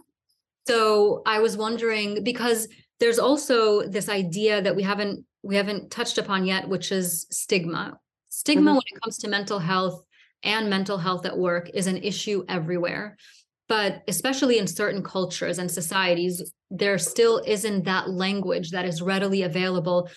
So 0.68 1.22
I 1.26 1.40
was 1.40 1.58
wondering 1.58 2.24
because 2.24 2.68
there's 3.00 3.20
also 3.20 3.88
this 3.88 4.10
idea 4.10 4.62
that 4.62 4.76
we 4.76 4.84
haven't 4.84 5.26
we 5.44 5.56
haven't 5.56 5.92
touched 5.92 6.18
upon 6.18 6.46
yet, 6.46 6.68
which 6.68 6.92
is 6.92 7.28
stigma. 7.30 8.00
Stigma 8.30 8.72
mm-hmm. 8.72 8.76
when 8.76 8.84
it 8.88 9.02
comes 9.02 9.18
to 9.20 9.28
mental 9.28 9.60
health 9.60 10.04
and 10.42 10.70
mental 10.70 10.98
health 10.98 11.26
at 11.26 11.38
work 11.38 11.70
is 11.74 11.88
an 11.88 11.98
issue 11.98 12.44
everywhere. 12.50 13.16
But 13.68 14.04
especially 14.08 14.58
in 14.58 14.68
certain 14.68 15.04
cultures 15.04 15.60
and 15.60 15.70
societies, 15.70 16.52
there 16.72 16.98
still 16.98 17.42
isn't 17.46 17.86
that 17.86 18.10
language 18.10 18.72
that 18.72 18.86
is 18.86 19.02
readily 19.02 19.44
available 19.44 20.10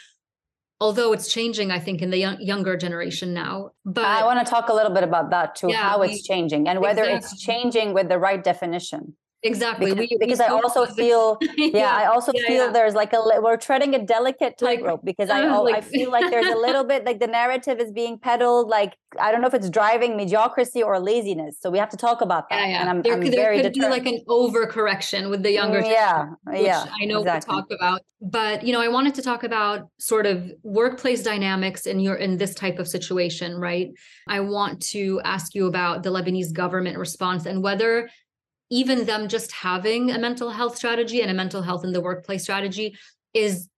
although 0.80 1.12
it's 1.12 1.32
changing 1.32 1.70
i 1.70 1.78
think 1.78 2.02
in 2.02 2.10
the 2.10 2.18
young, 2.18 2.40
younger 2.40 2.76
generation 2.76 3.34
now 3.34 3.70
but 3.84 4.04
i 4.04 4.24
want 4.24 4.44
to 4.44 4.50
talk 4.50 4.68
a 4.68 4.74
little 4.74 4.92
bit 4.92 5.04
about 5.04 5.30
that 5.30 5.54
too 5.54 5.68
yeah, 5.68 5.88
how 5.88 6.02
it's 6.02 6.22
changing 6.22 6.68
and 6.68 6.80
whether 6.80 7.02
exactly. 7.02 7.16
it's 7.16 7.42
changing 7.42 7.94
with 7.94 8.08
the 8.08 8.18
right 8.18 8.42
definition 8.42 9.14
exactly 9.42 9.92
because, 9.92 10.08
we, 10.10 10.16
because 10.18 10.38
we 10.38 10.44
i 10.44 10.48
also 10.48 10.84
feel 10.86 11.38
yeah, 11.56 11.68
yeah, 11.72 11.96
i 11.96 12.06
also 12.06 12.32
yeah, 12.34 12.46
feel 12.46 12.66
yeah. 12.66 12.72
there's 12.72 12.94
like 12.94 13.12
a 13.12 13.20
we're 13.40 13.56
treading 13.56 13.94
a 13.94 14.04
delicate 14.04 14.58
tightrope 14.58 15.00
like, 15.00 15.04
because 15.04 15.30
i 15.30 15.46
like, 15.58 15.76
i 15.76 15.80
feel 15.80 16.10
like 16.10 16.28
there's 16.30 16.46
a 16.46 16.56
little 16.56 16.82
bit 16.82 17.04
like 17.04 17.20
the 17.20 17.26
narrative 17.26 17.78
is 17.78 17.92
being 17.92 18.18
peddled 18.18 18.68
like 18.68 18.96
i 19.20 19.30
don't 19.30 19.40
know 19.40 19.46
if 19.46 19.54
it's 19.54 19.70
driving 19.70 20.16
mediocrity 20.16 20.82
or 20.82 20.98
laziness 20.98 21.56
so 21.60 21.70
we 21.70 21.78
have 21.78 21.88
to 21.88 21.96
talk 21.96 22.20
about 22.20 22.48
that 22.48 22.68
yeah, 22.68 22.80
and 22.80 22.90
i'm, 22.90 23.02
there, 23.02 23.14
I'm 23.14 23.20
there 23.20 23.30
very 23.30 23.62
could 23.62 23.72
determined. 23.72 24.04
be 24.04 24.10
like 24.10 24.20
an 24.20 24.24
overcorrection 24.28 25.30
with 25.30 25.42
the 25.42 25.52
younger 25.52 25.80
yeah 25.80 26.30
yeah 26.52 26.86
i 27.00 27.04
know 27.04 27.20
exactly. 27.20 27.54
we'll 27.54 27.62
talk 27.62 27.70
about 27.70 28.00
but 28.20 28.64
you 28.64 28.72
know 28.72 28.80
i 28.80 28.88
wanted 28.88 29.14
to 29.14 29.22
talk 29.22 29.44
about 29.44 29.88
sort 29.98 30.26
of 30.26 30.50
workplace 30.64 31.22
dynamics 31.22 31.86
in 31.86 32.00
your 32.00 32.16
in 32.16 32.36
this 32.36 32.54
type 32.54 32.80
of 32.80 32.88
situation 32.88 33.56
right 33.56 33.90
i 34.26 34.40
want 34.40 34.82
to 34.82 35.20
ask 35.24 35.54
you 35.54 35.66
about 35.66 36.02
the 36.02 36.10
lebanese 36.10 36.52
government 36.52 36.98
response 36.98 37.46
and 37.46 37.62
whether 37.62 38.08
even 38.70 39.06
them 39.06 39.28
just 39.28 39.52
having 39.52 40.10
a 40.10 40.18
mental 40.18 40.50
health 40.50 40.76
strategy 40.76 41.22
and 41.22 41.30
a 41.30 41.34
mental 41.34 41.62
health 41.62 41.84
in 41.84 41.92
the 41.92 42.00
workplace 42.00 42.42
strategy 42.42 42.96
is 43.34 43.68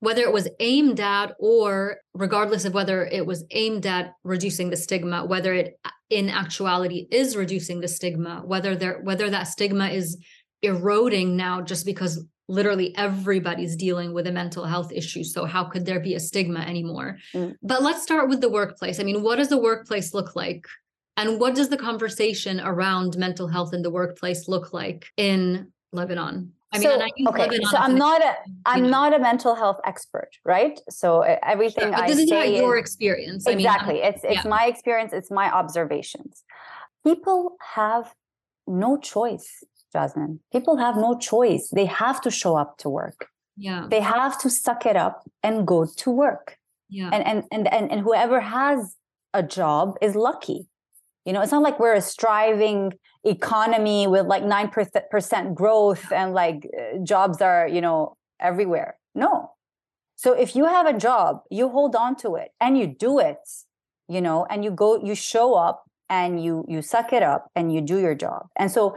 whether 0.00 0.22
it 0.22 0.32
was 0.32 0.48
aimed 0.60 1.00
at 1.00 1.34
or 1.38 1.98
regardless 2.14 2.64
of 2.64 2.72
whether 2.72 3.04
it 3.04 3.26
was 3.26 3.44
aimed 3.50 3.84
at 3.84 4.12
reducing 4.22 4.70
the 4.70 4.76
stigma 4.76 5.24
whether 5.24 5.52
it 5.52 5.78
in 6.10 6.28
actuality 6.28 7.06
is 7.10 7.36
reducing 7.36 7.80
the 7.80 7.88
stigma 7.88 8.42
whether 8.44 8.76
there 8.76 9.00
whether 9.02 9.28
that 9.28 9.44
stigma 9.44 9.88
is 9.88 10.16
eroding 10.62 11.36
now 11.36 11.60
just 11.60 11.84
because 11.84 12.24
literally 12.48 12.96
everybody's 12.96 13.76
dealing 13.76 14.14
with 14.14 14.26
a 14.26 14.32
mental 14.32 14.64
health 14.64 14.90
issue. 14.90 15.22
So 15.22 15.44
how 15.44 15.64
could 15.64 15.84
there 15.84 16.00
be 16.00 16.14
a 16.14 16.20
stigma 16.20 16.60
anymore? 16.60 17.18
Mm. 17.34 17.56
but 17.62 17.82
let's 17.82 18.02
start 18.02 18.28
with 18.28 18.40
the 18.40 18.48
workplace. 18.48 18.98
I 18.98 19.02
mean 19.02 19.22
what 19.22 19.36
does 19.36 19.48
the 19.48 19.60
workplace 19.60 20.14
look 20.14 20.34
like 20.34 20.64
and 21.18 21.40
what 21.40 21.54
does 21.54 21.68
the 21.68 21.76
conversation 21.76 22.60
around 22.60 23.18
mental 23.18 23.48
health 23.48 23.74
in 23.74 23.82
the 23.82 23.90
workplace 23.90 24.46
look 24.46 24.72
like 24.72 25.06
in 25.16 25.72
Lebanon? 25.92 26.52
I 26.72 26.78
mean, 26.78 26.88
so, 26.88 27.00
I 27.00 27.10
okay, 27.30 27.42
Lebanon 27.42 27.66
so 27.66 27.76
I'm 27.76 27.96
not 27.96 28.22
a 28.22 28.36
I'm 28.66 28.84
know. 28.84 28.88
not 28.88 29.14
a 29.14 29.18
mental 29.18 29.54
health 29.54 29.80
expert, 29.84 30.30
right? 30.44 30.78
So 30.90 31.22
everything 31.22 31.84
sure, 31.84 31.92
but 31.92 32.06
this 32.06 32.18
I 32.18 32.22
is 32.22 32.30
not 32.30 32.52
your 32.52 32.76
experience. 32.76 33.46
Exactly, 33.46 33.94
I 33.94 33.96
mean, 33.96 34.04
um, 34.04 34.14
it's 34.14 34.24
it's 34.24 34.44
yeah. 34.44 34.50
my 34.50 34.66
experience. 34.66 35.12
It's 35.12 35.30
my 35.30 35.50
observations. 35.50 36.44
People 37.04 37.56
have 37.74 38.14
no 38.66 38.98
choice, 38.98 39.64
Jasmine. 39.92 40.40
People 40.52 40.76
have 40.76 40.96
no 40.96 41.18
choice. 41.18 41.70
They 41.72 41.86
have 41.86 42.20
to 42.20 42.30
show 42.30 42.56
up 42.56 42.78
to 42.78 42.88
work. 42.90 43.28
Yeah, 43.56 43.86
they 43.90 44.00
have 44.00 44.38
to 44.42 44.50
suck 44.50 44.86
it 44.86 44.94
up 44.94 45.28
and 45.42 45.66
go 45.66 45.86
to 45.86 46.10
work. 46.10 46.58
Yeah, 46.90 47.10
and 47.12 47.26
and 47.26 47.44
and 47.50 47.72
and, 47.72 47.90
and 47.90 48.00
whoever 48.02 48.40
has 48.40 48.94
a 49.34 49.42
job 49.42 49.96
is 50.00 50.14
lucky 50.14 50.68
you 51.24 51.32
know, 51.32 51.42
it's 51.42 51.52
not 51.52 51.62
like 51.62 51.78
we're 51.78 51.94
a 51.94 52.00
striving 52.00 52.92
economy 53.24 54.06
with 54.06 54.26
like 54.26 54.42
9% 54.42 55.54
growth 55.54 56.12
and 56.12 56.32
like 56.32 56.68
uh, 56.78 56.98
jobs 57.04 57.42
are, 57.42 57.68
you 57.68 57.80
know, 57.80 58.16
everywhere. 58.40 58.96
No. 59.14 59.52
So 60.16 60.32
if 60.32 60.56
you 60.56 60.64
have 60.64 60.86
a 60.86 60.98
job, 60.98 61.40
you 61.50 61.68
hold 61.68 61.94
on 61.94 62.16
to 62.16 62.34
it 62.36 62.50
and 62.60 62.78
you 62.78 62.86
do 62.86 63.18
it, 63.18 63.38
you 64.08 64.20
know, 64.20 64.46
and 64.50 64.64
you 64.64 64.70
go, 64.70 65.02
you 65.04 65.14
show 65.14 65.54
up 65.54 65.84
and 66.10 66.42
you 66.42 66.64
you 66.66 66.82
suck 66.82 67.12
it 67.12 67.22
up 67.22 67.50
and 67.54 67.72
you 67.72 67.80
do 67.80 67.98
your 67.98 68.14
job. 68.14 68.46
And 68.56 68.70
so 68.70 68.96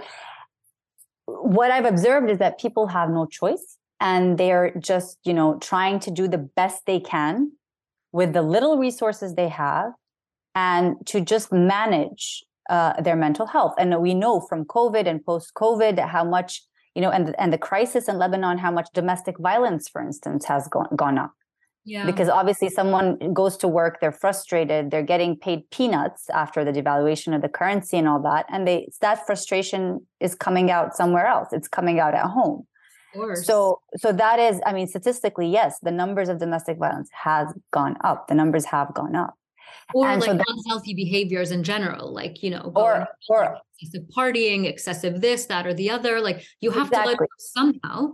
what 1.25 1.71
I've 1.71 1.85
observed 1.85 2.29
is 2.29 2.39
that 2.39 2.59
people 2.59 2.87
have 2.87 3.09
no 3.09 3.25
choice 3.25 3.77
and 3.99 4.37
they're 4.37 4.73
just, 4.79 5.19
you 5.23 5.33
know, 5.33 5.59
trying 5.59 5.99
to 6.01 6.11
do 6.11 6.27
the 6.27 6.37
best 6.37 6.85
they 6.85 6.99
can 6.99 7.51
with 8.11 8.33
the 8.33 8.41
little 8.41 8.77
resources 8.77 9.35
they 9.35 9.49
have 9.49 9.91
and 10.55 10.95
to 11.07 11.21
just 11.21 11.51
manage 11.51 12.43
uh, 12.69 12.99
their 13.01 13.15
mental 13.15 13.47
health. 13.47 13.73
And 13.77 13.99
we 14.01 14.13
know 14.13 14.39
from 14.39 14.65
COVID 14.65 15.07
and 15.07 15.23
post 15.25 15.53
COVID 15.55 15.99
how 16.07 16.23
much, 16.23 16.61
you 16.95 17.01
know, 17.01 17.09
and, 17.09 17.35
and 17.37 17.51
the 17.51 17.57
crisis 17.57 18.07
in 18.07 18.17
Lebanon, 18.17 18.57
how 18.57 18.71
much 18.71 18.89
domestic 18.93 19.37
violence, 19.39 19.89
for 19.89 20.01
instance, 20.01 20.45
has 20.45 20.67
gone, 20.67 20.87
gone 20.95 21.17
up. 21.17 21.31
Yeah. 21.83 22.05
Because 22.05 22.29
obviously, 22.29 22.69
someone 22.69 23.17
goes 23.33 23.57
to 23.57 23.67
work, 23.67 23.99
they're 23.99 24.11
frustrated, 24.11 24.91
they're 24.91 25.01
getting 25.01 25.35
paid 25.35 25.67
peanuts 25.71 26.29
after 26.29 26.63
the 26.63 26.71
devaluation 26.71 27.35
of 27.35 27.41
the 27.41 27.49
currency 27.49 27.97
and 27.97 28.07
all 28.07 28.21
that, 28.21 28.45
and 28.49 28.67
they 28.67 28.87
that 29.01 29.25
frustration 29.25 30.05
is 30.19 30.35
coming 30.35 30.69
out 30.69 30.95
somewhere 30.95 31.25
else. 31.25 31.47
It's 31.51 31.67
coming 31.67 31.99
out 31.99 32.13
at 32.13 32.27
home. 32.27 32.67
So, 33.35 33.81
so 33.97 34.13
that 34.13 34.39
is, 34.39 34.61
I 34.65 34.73
mean, 34.73 34.87
statistically, 34.87 35.49
yes, 35.49 35.79
the 35.81 35.91
numbers 35.91 36.29
of 36.29 36.39
domestic 36.39 36.77
violence 36.77 37.09
has 37.23 37.47
gone 37.73 37.97
up. 38.03 38.27
The 38.27 38.35
numbers 38.35 38.65
have 38.65 38.93
gone 38.93 39.15
up 39.15 39.33
or 39.93 40.07
and 40.07 40.21
like 40.21 40.29
so 40.29 40.43
unhealthy 40.47 40.93
behaviors 40.93 41.51
in 41.51 41.63
general 41.63 42.13
like 42.13 42.41
you 42.43 42.49
know 42.49 42.71
or 42.75 43.07
or 43.29 43.57
excessive 43.79 44.07
partying 44.15 44.65
excessive 44.65 45.21
this 45.21 45.45
that 45.45 45.65
or 45.65 45.73
the 45.73 45.89
other 45.89 46.19
like 46.19 46.45
you 46.59 46.71
have 46.71 46.87
exactly. 46.87 47.15
to 47.15 47.21
let 47.21 47.29
somehow 47.37 48.13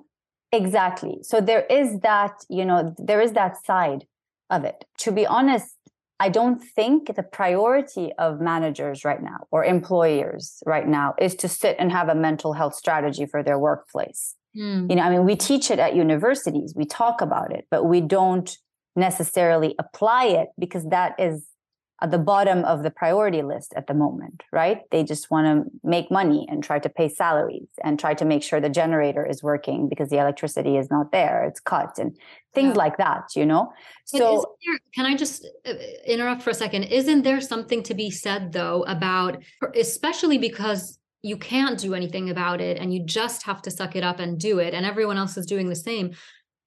exactly 0.52 1.18
so 1.22 1.42
there 1.42 1.66
is 1.70 2.00
that 2.00 2.34
you 2.50 2.66
know 2.66 2.96
there 2.98 3.22
is 3.22 3.34
that 3.34 3.64
side 3.66 4.06
of 4.50 4.64
it 4.64 4.86
to 4.98 5.12
be 5.12 5.26
honest 5.26 5.78
I 6.20 6.30
don't 6.30 6.60
think 6.60 7.16
the 7.16 7.24
priority 7.24 8.12
of 8.18 8.42
managers 8.42 9.06
right 9.06 9.22
now 9.22 9.46
or 9.52 9.64
employers 9.64 10.64
right 10.66 10.88
now 10.88 11.14
is 11.20 11.36
to 11.36 11.48
sit 11.48 11.76
and 11.78 11.92
have 11.92 12.10
a 12.10 12.16
mental 12.16 12.54
health 12.54 12.74
strategy 12.74 13.28
for 13.28 13.44
their 13.44 13.60
workplace. 13.60 14.36
Mm. 14.58 14.90
You 14.90 14.96
know, 14.96 15.04
I 15.04 15.10
mean, 15.12 15.26
we 15.26 15.36
teach 15.36 15.70
it 15.70 15.78
at 15.78 15.96
universities, 15.96 16.74
we 16.76 16.86
talk 16.86 17.22
about 17.22 17.52
it, 17.52 17.68
but 17.70 17.84
we 17.84 18.02
don't 18.02 18.58
necessarily 18.98 19.76
apply 19.80 20.26
it 20.26 20.50
because 20.58 20.86
that 20.90 21.18
is 21.20 21.46
at 22.02 22.12
the 22.12 22.18
bottom 22.18 22.64
of 22.66 22.84
the 22.84 22.92
priority 22.92 23.42
list 23.42 23.74
at 23.76 23.88
the 23.88 23.94
moment, 23.94 24.44
right? 24.52 24.82
They 24.92 25.04
just 25.04 25.32
want 25.32 25.48
to 25.48 25.72
make 25.84 26.12
money 26.12 26.46
and 26.48 26.64
try 26.64 26.78
to 26.78 26.90
pay 26.90 27.10
salaries 27.10 27.70
and 27.84 28.00
try 28.00 28.14
to 28.14 28.26
make 28.26 28.44
sure 28.44 28.62
the 28.62 28.70
generator 28.70 29.26
is 29.26 29.42
working 29.42 29.90
because 29.90 30.10
the 30.10 30.18
electricity 30.18 30.78
is 30.78 30.92
not 30.92 31.12
there, 31.12 31.44
it's 31.46 31.60
cut 31.60 31.98
and 31.98 32.16
things 32.54 32.74
yeah. 32.76 32.84
like 32.84 32.98
that, 32.98 33.36
you 33.36 33.48
know? 33.48 33.74
So, 34.06 34.58
there, 34.64 34.80
can 34.94 35.06
I 35.08 35.16
just 35.16 35.48
uh, 35.66 35.74
interrupt 36.06 36.44
for 36.44 36.52
a 36.52 36.54
second? 36.54 36.84
Isn't 36.84 37.24
there 37.24 37.42
something 37.42 37.82
to 37.84 37.96
be 37.96 38.12
said 38.12 38.52
though 38.52 38.84
about, 38.84 39.42
especially 39.76 40.38
because 40.38 41.00
you 41.24 41.36
can't 41.36 41.80
do 41.80 41.96
anything 41.96 42.30
about 42.30 42.62
it 42.62 42.78
and 42.78 42.94
you 42.94 43.04
just 43.04 43.44
have 43.44 43.64
to 43.64 43.72
suck 43.72 43.96
it 43.96 44.04
up 44.04 44.20
and 44.20 44.40
do 44.40 44.60
it, 44.60 44.76
and 44.76 44.86
everyone 44.86 45.18
else 45.18 45.36
is 45.36 45.48
doing 45.48 45.68
the 45.68 45.76
same? 45.76 46.14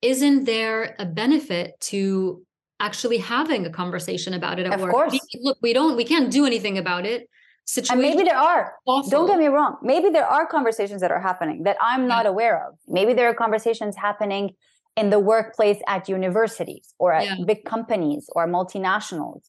Isn't 0.02 0.44
there 0.44 0.96
a 0.98 1.04
benefit 1.04 1.78
to 1.82 2.42
actually 2.80 3.18
having 3.18 3.66
a 3.66 3.70
conversation 3.70 4.34
about 4.34 4.58
it 4.58 4.66
at 4.66 4.74
of 4.74 4.80
work. 4.80 4.92
Course. 4.92 5.18
Look, 5.42 5.58
we 5.62 5.72
don't, 5.72 5.96
we 5.96 6.04
can't 6.04 6.30
do 6.30 6.46
anything 6.46 6.78
about 6.78 7.06
it. 7.06 7.28
Situation 7.66 8.00
and 8.00 8.02
maybe 8.02 8.24
there 8.24 8.38
are. 8.38 8.74
Awful. 8.86 9.10
Don't 9.10 9.26
get 9.28 9.38
me 9.38 9.46
wrong. 9.46 9.76
Maybe 9.82 10.08
there 10.08 10.26
are 10.26 10.46
conversations 10.46 11.02
that 11.02 11.12
are 11.12 11.20
happening 11.20 11.62
that 11.64 11.76
I'm 11.80 12.08
not 12.08 12.24
yeah. 12.24 12.30
aware 12.30 12.66
of. 12.66 12.74
Maybe 12.88 13.12
there 13.12 13.28
are 13.28 13.34
conversations 13.34 13.94
happening 13.96 14.56
in 14.96 15.10
the 15.10 15.20
workplace 15.20 15.78
at 15.86 16.08
universities 16.08 16.94
or 16.98 17.12
at 17.12 17.24
yeah. 17.26 17.36
big 17.46 17.64
companies 17.64 18.28
or 18.32 18.48
multinationals. 18.48 19.42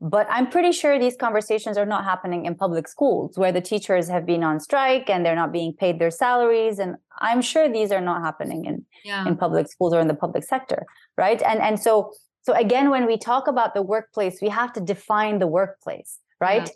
But 0.00 0.28
I'm 0.30 0.48
pretty 0.48 0.70
sure 0.70 0.96
these 0.98 1.16
conversations 1.16 1.76
are 1.76 1.86
not 1.86 2.04
happening 2.04 2.46
in 2.46 2.54
public 2.54 2.86
schools 2.86 3.36
where 3.36 3.50
the 3.50 3.60
teachers 3.60 4.08
have 4.08 4.24
been 4.24 4.44
on 4.44 4.60
strike 4.60 5.10
and 5.10 5.26
they're 5.26 5.34
not 5.34 5.52
being 5.52 5.72
paid 5.72 5.98
their 5.98 6.12
salaries. 6.12 6.78
And 6.78 6.96
I'm 7.20 7.42
sure 7.42 7.68
these 7.68 7.90
are 7.90 8.00
not 8.00 8.22
happening 8.22 8.64
in, 8.64 8.84
yeah. 9.04 9.26
in 9.26 9.36
public 9.36 9.68
schools 9.68 9.92
or 9.92 10.00
in 10.00 10.06
the 10.06 10.14
public 10.14 10.44
sector. 10.44 10.86
Right. 11.16 11.42
And 11.42 11.60
and 11.60 11.80
so 11.80 12.12
so 12.42 12.54
again, 12.54 12.88
when 12.90 13.06
we 13.06 13.18
talk 13.18 13.46
about 13.46 13.74
the 13.74 13.82
workplace, 13.82 14.38
we 14.40 14.48
have 14.48 14.72
to 14.74 14.80
define 14.80 15.38
the 15.38 15.46
workplace, 15.46 16.18
right? 16.40 16.70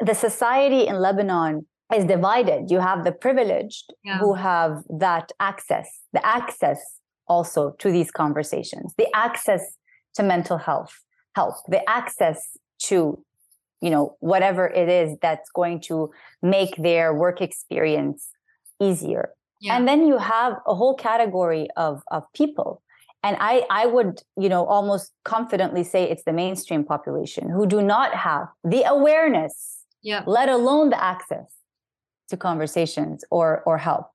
Yeah. 0.00 0.06
The 0.08 0.14
society 0.14 0.86
in 0.86 0.96
Lebanon 0.96 1.66
is 1.94 2.04
divided. 2.04 2.70
You 2.70 2.80
have 2.80 3.04
the 3.04 3.12
privileged 3.12 3.94
yeah. 4.04 4.18
who 4.18 4.34
have 4.34 4.82
that 4.90 5.32
access, 5.40 5.88
the 6.12 6.26
access 6.26 7.00
also 7.28 7.76
to 7.78 7.90
these 7.90 8.10
conversations, 8.10 8.92
the 8.98 9.08
access 9.14 9.76
to 10.16 10.22
mental 10.22 10.58
health, 10.58 10.92
health, 11.36 11.62
the 11.68 11.82
access 11.88 12.40
to, 12.88 13.22
you 13.80 13.90
know, 13.90 14.16
whatever 14.20 14.66
it 14.66 14.88
is 14.88 15.16
that's 15.20 15.50
going 15.50 15.80
to 15.82 16.10
make 16.42 16.74
their 16.76 17.14
work 17.14 17.40
experience 17.40 18.28
easier. 18.80 19.30
Yeah. 19.60 19.76
And 19.76 19.86
then 19.86 20.06
you 20.06 20.18
have 20.18 20.54
a 20.66 20.74
whole 20.74 20.94
category 20.94 21.68
of, 21.76 22.02
of 22.10 22.24
people 22.34 22.82
and 23.26 23.36
i 23.40 23.64
i 23.70 23.86
would 23.86 24.20
you 24.36 24.48
know 24.48 24.64
almost 24.66 25.12
confidently 25.24 25.82
say 25.92 26.04
it's 26.04 26.24
the 26.24 26.32
mainstream 26.32 26.84
population 26.84 27.50
who 27.50 27.66
do 27.66 27.80
not 27.82 28.14
have 28.14 28.46
the 28.62 28.82
awareness 28.96 29.54
yeah 30.02 30.22
let 30.26 30.48
alone 30.48 30.90
the 30.90 31.00
access 31.12 31.48
to 32.28 32.36
conversations 32.36 33.24
or 33.30 33.62
or 33.66 33.78
help 33.78 34.06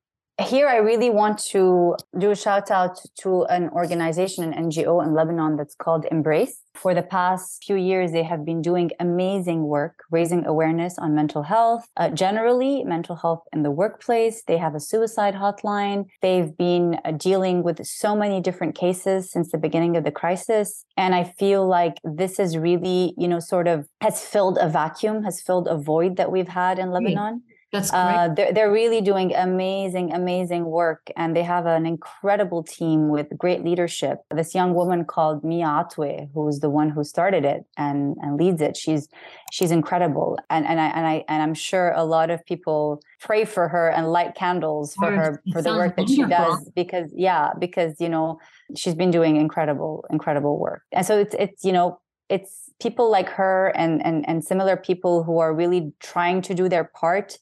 here 0.41 0.67
I 0.67 0.77
really 0.77 1.10
want 1.10 1.39
to 1.51 1.95
do 2.17 2.32
a 2.32 2.36
shout 2.36 2.71
out 2.71 2.99
to 3.21 3.43
an 3.45 3.69
organization, 3.69 4.43
an 4.43 4.69
NGO 4.69 5.04
in 5.04 5.13
Lebanon 5.13 5.56
that's 5.58 5.75
called 5.75 6.06
Embrace. 6.12 6.58
For 6.73 6.93
the 6.93 7.04
past 7.04 7.63
few 7.65 7.75
years, 7.75 8.12
they 8.12 8.23
have 8.23 8.45
been 8.45 8.62
doing 8.62 8.91
amazing 8.99 9.63
work, 9.63 10.04
raising 10.10 10.45
awareness 10.45 10.97
on 10.97 11.13
mental 11.13 11.43
health, 11.43 11.86
uh, 11.97 12.10
generally, 12.10 12.84
mental 12.86 13.17
health 13.17 13.43
in 13.51 13.63
the 13.63 13.71
workplace. 13.71 14.43
They 14.47 14.58
have 14.58 14.73
a 14.73 14.80
suicide 14.80 15.36
hotline. 15.36 16.06
They've 16.21 16.56
been 16.56 16.97
uh, 17.04 17.12
dealing 17.12 17.63
with 17.63 17.86
so 17.86 18.15
many 18.15 18.39
different 18.39 18.75
cases 18.75 19.30
since 19.30 19.51
the 19.51 19.58
beginning 19.58 19.97
of 19.97 20.06
the 20.06 20.12
crisis. 20.12 20.86
And 20.95 21.13
I 21.13 21.25
feel 21.25 21.67
like 21.67 21.95
this 22.06 22.39
is 22.39 22.58
really, 22.58 23.13
you 23.17 23.27
know, 23.27 23.39
sort 23.39 23.67
of 23.67 23.88
has 23.99 24.25
filled 24.25 24.58
a 24.60 24.69
vacuum, 24.69 25.23
has 25.23 25.41
filled 25.41 25.67
a 25.67 25.77
void 25.77 26.15
that 26.15 26.32
we've 26.32 26.47
had 26.47 26.80
in 26.80 26.91
Lebanon. 26.91 27.43
That's 27.71 27.89
great. 27.89 27.99
Uh, 27.99 28.27
they're, 28.36 28.53
they're 28.53 28.71
really 28.71 28.99
doing 28.99 29.34
amazing, 29.34 30.12
amazing 30.12 30.65
work. 30.65 31.10
And 31.15 31.36
they 31.36 31.43
have 31.43 31.65
an 31.65 31.86
incredible 31.86 32.63
team 32.63 33.07
with 33.07 33.27
great 33.38 33.63
leadership. 33.63 34.19
This 34.29 34.53
young 34.53 34.73
woman 34.73 35.05
called 35.05 35.43
Mia 35.43 35.65
Atoui, 35.65 36.29
who's 36.34 36.60
the 36.60 36.69
one 36.69 36.89
who 36.89 37.03
started 37.05 37.45
it 37.45 37.63
and, 37.77 38.17
and 38.21 38.38
leads 38.38 38.62
it, 38.62 38.75
she's 38.75 39.07
she's 39.53 39.71
incredible. 39.71 40.38
And 40.49 40.65
and 40.65 40.81
I 40.81 40.88
and 40.88 41.07
I 41.07 41.23
and 41.29 41.41
I'm 41.41 41.53
sure 41.53 41.91
a 41.95 42.03
lot 42.03 42.29
of 42.29 42.45
people 42.45 43.01
pray 43.21 43.45
for 43.45 43.69
her 43.69 43.89
and 43.89 44.12
light 44.12 44.36
candles 44.36 44.93
for 44.95 45.12
her 45.12 45.41
for 45.53 45.62
the 45.62 45.71
work 45.71 45.95
that 45.95 46.10
she 46.10 46.23
does 46.25 46.69
because 46.75 47.10
yeah, 47.15 47.51
because 47.57 48.01
you 48.01 48.10
know, 48.10 48.38
she's 48.75 48.95
been 48.95 49.12
doing 49.12 49.38
incredible, 49.38 50.05
incredible 50.10 50.60
work. 50.60 50.84
And 50.91 51.05
so 51.05 51.17
it's 51.17 51.36
it's, 51.39 51.63
you 51.63 51.71
know, 51.71 52.01
it's 52.27 52.69
people 52.81 53.10
like 53.10 53.29
her 53.29 53.71
and 53.75 54.05
and 54.05 54.27
and 54.27 54.43
similar 54.43 54.75
people 54.75 55.23
who 55.23 55.39
are 55.39 55.53
really 55.53 55.93
trying 56.01 56.41
to 56.41 56.53
do 56.53 56.67
their 56.67 56.84
part 56.84 57.38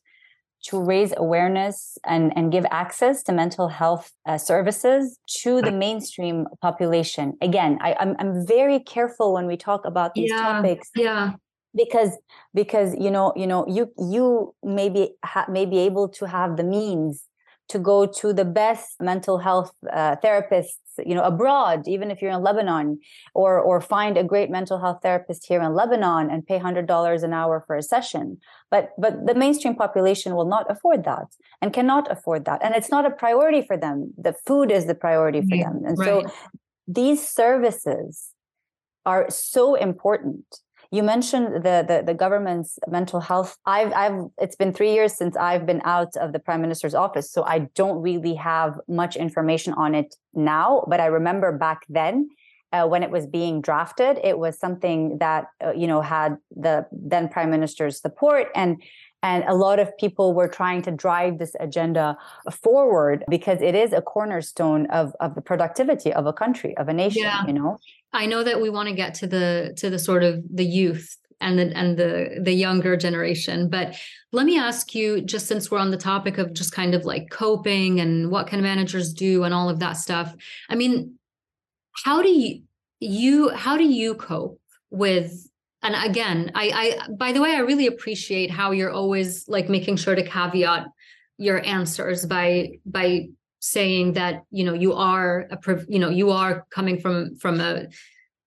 to 0.66 0.82
raise 0.82 1.14
awareness 1.16 1.98
and, 2.06 2.34
and 2.36 2.52
give 2.52 2.66
access 2.72 3.24
to 3.24 3.32
mental 3.32 3.68
health 3.68 4.12
uh, 4.26 4.38
services 4.38 5.18
to 5.42 5.62
the 5.62 5.72
mainstream 5.72 6.46
population. 6.62 7.34
Again, 7.42 7.78
I, 7.82 7.92
am 7.92 7.98
I'm, 8.00 8.16
I'm 8.20 8.48
very 8.48 8.80
careful 8.80 9.34
when 9.34 9.48
we 9.48 9.58
talk 9.58 9.86
about 9.86 10.14
these 10.16 10.32
yeah, 10.32 10.42
topics. 10.42 10.90
Yeah. 10.96 11.34
Because 11.76 12.18
because 12.56 12.96
you 12.96 13.12
know 13.12 13.32
you 13.36 13.46
know 13.46 13.64
you 13.68 13.94
you 14.00 14.56
may 14.64 14.90
be 14.90 15.12
ha- 15.24 15.46
may 15.48 15.68
be 15.68 15.78
able 15.78 16.10
to 16.10 16.26
have 16.26 16.58
the 16.58 16.64
means 16.64 17.29
to 17.70 17.80
go 17.80 18.06
to 18.06 18.34
the 18.34 18.46
best 18.46 18.96
mental 19.00 19.38
health 19.38 19.72
uh, 19.94 20.16
therapists 20.24 20.78
you 21.06 21.16
know 21.16 21.24
abroad 21.24 21.88
even 21.88 22.12
if 22.12 22.22
you're 22.22 22.32
in 22.32 22.42
lebanon 22.42 23.00
or 23.34 23.60
or 23.60 23.80
find 23.80 24.18
a 24.18 24.24
great 24.24 24.50
mental 24.50 24.80
health 24.80 25.00
therapist 25.02 25.46
here 25.48 25.62
in 25.62 25.74
lebanon 25.74 26.30
and 26.30 26.46
pay 26.46 26.60
$100 26.60 27.24
an 27.24 27.34
hour 27.34 27.64
for 27.66 27.76
a 27.76 27.84
session. 27.84 28.38
But 28.72 28.92
but 28.98 29.26
the 29.26 29.36
mainstream 29.36 29.76
population 29.76 30.36
will 30.36 30.46
not 30.56 30.70
afford 30.70 31.04
that 31.06 31.28
and 31.62 31.74
cannot 31.74 32.12
afford 32.12 32.46
that. 32.46 32.60
And 32.64 32.76
it's 32.76 32.92
not 32.92 33.06
a 33.06 33.12
priority 33.12 33.62
for 33.62 33.78
them. 33.78 34.14
The 34.18 34.34
food 34.46 34.72
is 34.72 34.86
the 34.86 34.96
priority 34.96 35.42
for 35.42 35.58
them. 35.58 35.82
And 35.86 35.98
right. 35.98 36.08
so 36.08 36.34
these 36.88 37.28
services 37.28 38.32
are 39.06 39.26
so 39.30 39.76
important 39.76 40.46
you 40.92 41.04
mentioned 41.04 41.56
the, 41.58 41.86
the, 41.88 42.04
the 42.06 42.14
government's 42.14 42.80
mental 42.88 43.20
health. 43.20 43.58
I've 43.66 43.94
I've 43.94 44.26
it's 44.40 44.56
been 44.56 44.74
three 44.74 44.94
years 44.94 45.14
since 45.14 45.38
I've 45.38 45.66
been 45.66 45.82
out 45.86 46.16
of 46.18 46.34
the 46.34 46.40
prime 46.40 46.62
minister's 46.62 46.96
office, 46.96 47.32
so 47.32 47.44
I 47.44 47.70
don't 47.76 48.02
really 48.02 48.34
have 48.36 48.80
much 48.88 49.16
information 49.16 49.74
on 49.74 49.94
it 49.94 50.16
now. 50.34 50.84
But 50.88 51.00
I 51.00 51.08
remember 51.08 51.58
back 51.58 51.82
then. 51.90 52.30
Uh, 52.72 52.86
when 52.86 53.02
it 53.02 53.10
was 53.10 53.26
being 53.26 53.62
drafted, 53.62 54.20
it 54.24 54.38
was 54.38 54.60
something 54.60 55.18
that 55.18 55.48
uh, 55.66 55.72
you 55.72 55.88
know 55.88 56.02
had 56.02 56.38
the 56.56 56.86
then 56.92 57.28
prime 57.28 57.50
minister's 57.50 58.00
support, 58.00 58.46
and 58.54 58.80
and 59.22 59.44
a 59.46 59.54
lot 59.54 59.80
of 59.80 59.96
people 59.98 60.34
were 60.34 60.48
trying 60.48 60.82
to 60.84 60.92
drive 60.92 61.40
this 61.40 61.56
agenda 61.60 62.18
forward 62.52 63.26
because 63.30 63.62
it 63.62 63.76
is 63.76 63.92
a 63.92 64.02
cornerstone 64.02 64.86
of, 64.88 65.14
of 65.20 65.36
the 65.36 65.42
productivity 65.42 66.14
of 66.14 66.26
a 66.26 66.32
country, 66.32 66.76
of 66.78 66.88
a 66.88 66.94
nation, 66.94 67.24
yeah. 67.24 67.46
you 67.46 67.54
know? 67.54 67.80
I 68.12 68.26
know 68.26 68.44
that 68.44 68.62
we 68.62 68.70
want 68.70 68.90
to 68.90 68.96
get 68.96 69.14
to 69.16 69.28
the 69.28 69.74
to 69.78 69.90
the 69.90 70.00
sort 70.00 70.24
of 70.24 70.44
the 70.52 70.66
youth 70.66 71.16
and 71.42 71.58
the 71.58 71.76
and 71.76 71.98
the 71.98 72.40
the 72.42 72.52
younger 72.52 72.98
generation 72.98 73.70
but 73.70 73.96
let 74.32 74.46
me 74.46 74.60
ask 74.60 74.94
you 74.94 75.22
just 75.22 75.48
since 75.48 75.72
we're 75.72 75.80
on 75.80 75.92
the 75.92 75.98
topic 75.98 76.38
of 76.38 76.54
just 76.54 76.74
kind 76.74 76.94
of 76.94 77.06
like 77.06 77.30
coping 77.30 78.00
and 78.00 78.30
what 78.30 78.48
can 78.48 78.62
managers 78.62 79.14
do 79.14 79.44
and 79.44 79.54
all 79.54 79.70
of 79.70 79.80
that 79.80 79.94
stuff 79.94 80.36
i 80.70 80.76
mean 80.76 81.16
how 82.04 82.22
do 82.22 82.30
you 82.30 82.62
you 83.00 83.50
how 83.50 83.78
do 83.78 83.86
you 83.86 84.16
cope 84.16 84.60
with 84.90 85.50
and 85.82 85.96
again 86.04 86.52
i 86.56 86.98
i 87.00 87.08
by 87.14 87.32
the 87.32 87.42
way 87.42 87.56
i 87.56 87.60
really 87.60 87.88
appreciate 87.88 88.52
how 88.52 88.72
you're 88.72 88.92
always 88.92 89.48
like 89.48 89.70
making 89.70 89.96
sure 89.96 90.16
to 90.16 90.24
caveat 90.24 90.88
your 91.38 91.66
answers 91.66 92.26
by 92.26 92.70
by 92.86 93.28
saying 93.60 94.14
that 94.14 94.44
you 94.52 94.64
know 94.64 94.74
you 94.74 94.94
are 94.94 95.48
a 95.52 95.86
you 95.88 96.00
know 96.00 96.10
you 96.10 96.32
are 96.32 96.66
coming 96.72 97.00
from 97.00 97.36
from 97.36 97.60
a 97.60 97.88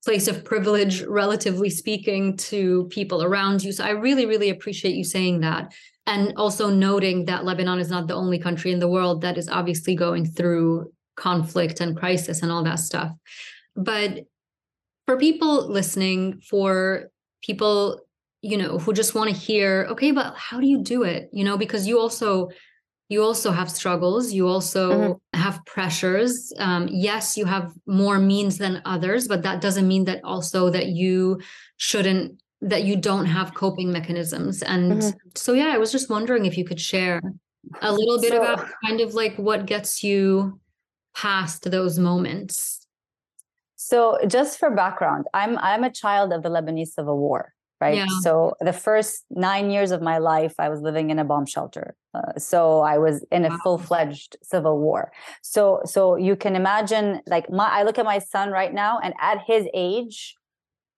place 0.05 0.27
of 0.27 0.44
privilege 0.44 1.03
relatively 1.03 1.70
speaking 1.70 2.37
to 2.37 2.88
people 2.90 3.22
around 3.22 3.62
you. 3.62 3.70
So 3.72 3.85
i 3.85 3.90
really 3.90 4.27
really 4.27 4.51
appreciate 4.51 4.94
you 4.94 5.05
saying 5.05 5.40
that. 5.40 5.72
And 6.07 6.33
also 6.37 6.68
noting 6.68 7.27
that 7.27 7.44
lebanon 7.44 7.79
is 7.79 7.90
not 7.90 8.09
the 8.09 8.14
only 8.14 8.38
country 8.38 8.72
in 8.72 8.81
the 8.81 8.88
world 8.88 9.20
that 9.20 9.38
is 9.38 9.48
obviously 9.48 9.94
going 9.94 10.27
through 10.27 10.92
conflict 11.16 11.81
and 11.81 11.96
crisis 11.96 12.42
and 12.42 12.51
all 12.51 12.64
that 12.64 12.81
stuff. 12.81 13.12
But 13.77 14.25
for 15.07 15.16
people 15.16 15.68
listening 15.68 16.40
for 16.40 17.11
people 17.42 18.01
you 18.40 18.57
know 18.57 18.79
who 18.79 18.92
just 18.92 19.14
want 19.14 19.31
to 19.31 19.37
hear 19.37 19.87
okay 19.90 20.11
but 20.11 20.35
how 20.37 20.59
do 20.59 20.66
you 20.66 20.83
do 20.83 21.03
it? 21.03 21.29
You 21.33 21.44
know 21.44 21.57
because 21.57 21.87
you 21.87 22.01
also 22.01 22.48
you 23.12 23.22
also 23.22 23.51
have 23.51 23.70
struggles 23.70 24.33
you 24.33 24.48
also 24.48 24.90
mm-hmm. 24.90 25.40
have 25.40 25.64
pressures 25.66 26.53
um, 26.59 26.88
yes 26.90 27.37
you 27.37 27.44
have 27.44 27.72
more 27.87 28.18
means 28.18 28.59
than 28.59 28.81
others 28.85 29.29
but 29.29 29.42
that 29.42 29.61
doesn't 29.61 29.87
mean 29.87 30.05
that 30.05 30.20
also 30.25 30.70
that 30.70 30.87
you 30.87 31.40
shouldn't 31.77 32.42
that 32.61 32.85
you 32.85 32.96
don't 32.96 33.27
have 33.27 33.55
coping 33.55 33.92
mechanisms 33.92 34.62
and 34.62 35.03
mm-hmm. 35.03 35.18
so 35.35 35.53
yeah 35.53 35.70
i 35.75 35.79
was 35.79 35.92
just 35.92 36.09
wondering 36.09 36.46
if 36.46 36.57
you 36.57 36.64
could 36.64 36.81
share 36.81 37.20
a 37.81 37.92
little 37.92 38.20
bit 38.20 38.31
so, 38.31 38.40
about 38.40 38.66
kind 38.85 39.01
of 39.01 39.14
like 39.14 39.37
what 39.37 39.66
gets 39.66 40.03
you 40.03 40.59
past 41.14 41.70
those 41.70 41.98
moments 41.98 42.87
so 43.77 44.18
just 44.27 44.59
for 44.59 44.70
background 44.70 45.27
i'm 45.35 45.59
i'm 45.59 45.85
a 45.85 45.90
child 45.90 46.33
of 46.33 46.42
the 46.42 46.48
lebanese 46.48 46.88
civil 46.88 47.18
war 47.18 47.53
right? 47.84 47.96
Yeah. 47.96 48.06
So 48.26 48.54
the 48.60 48.72
first 48.72 49.24
nine 49.48 49.66
years 49.74 49.90
of 49.90 50.00
my 50.10 50.18
life, 50.18 50.54
I 50.64 50.68
was 50.72 50.80
living 50.88 51.10
in 51.10 51.18
a 51.18 51.26
bomb 51.30 51.46
shelter. 51.54 51.86
Uh, 52.14 52.38
so 52.38 52.80
I 52.80 52.96
was 52.98 53.16
in 53.36 53.44
a 53.44 53.48
wow. 53.48 53.58
full 53.62 53.78
fledged 53.88 54.36
civil 54.52 54.78
war. 54.86 55.02
So 55.42 55.82
so 55.84 56.16
you 56.28 56.34
can 56.36 56.54
imagine, 56.62 57.06
like 57.34 57.50
my, 57.50 57.68
I 57.78 57.82
look 57.82 57.98
at 57.98 58.06
my 58.14 58.20
son 58.20 58.50
right 58.50 58.72
now, 58.84 58.92
and 59.04 59.12
at 59.30 59.38
his 59.50 59.66
age, 59.88 60.36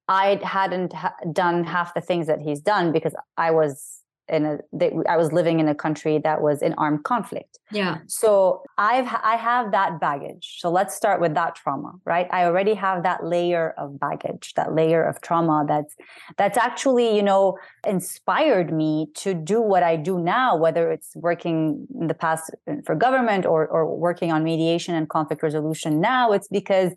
I 0.08 0.26
hadn't 0.56 0.92
ha- 0.92 1.16
done 1.32 1.64
half 1.64 1.94
the 1.94 2.04
things 2.08 2.26
that 2.26 2.40
he's 2.46 2.60
done 2.60 2.92
because 2.92 3.14
I 3.46 3.50
was 3.60 4.03
in 4.28 4.46
a 4.46 4.58
they, 4.72 4.92
I 5.08 5.16
was 5.16 5.32
living 5.32 5.60
in 5.60 5.68
a 5.68 5.74
country 5.74 6.18
that 6.18 6.40
was 6.40 6.62
in 6.62 6.72
armed 6.74 7.04
conflict. 7.04 7.58
Yeah. 7.70 7.98
So 8.06 8.62
I've 8.78 9.06
I 9.22 9.36
have 9.36 9.72
that 9.72 10.00
baggage. 10.00 10.56
So 10.60 10.70
let's 10.70 10.94
start 10.94 11.20
with 11.20 11.34
that 11.34 11.54
trauma, 11.54 11.92
right? 12.04 12.26
I 12.30 12.44
already 12.44 12.74
have 12.74 13.02
that 13.02 13.24
layer 13.24 13.74
of 13.76 14.00
baggage, 14.00 14.54
that 14.54 14.74
layer 14.74 15.04
of 15.04 15.20
trauma 15.20 15.64
that's 15.68 15.94
that's 16.38 16.56
actually, 16.56 17.14
you 17.14 17.22
know, 17.22 17.58
inspired 17.86 18.72
me 18.72 19.08
to 19.16 19.34
do 19.34 19.60
what 19.60 19.82
I 19.82 19.96
do 19.96 20.18
now, 20.18 20.56
whether 20.56 20.90
it's 20.90 21.14
working 21.16 21.86
in 22.00 22.06
the 22.06 22.14
past 22.14 22.50
for 22.84 22.94
government 22.94 23.44
or 23.44 23.66
or 23.66 23.94
working 23.94 24.32
on 24.32 24.42
mediation 24.42 24.94
and 24.94 25.08
conflict 25.08 25.42
resolution 25.42 26.00
now, 26.00 26.32
it's 26.32 26.48
because 26.48 26.92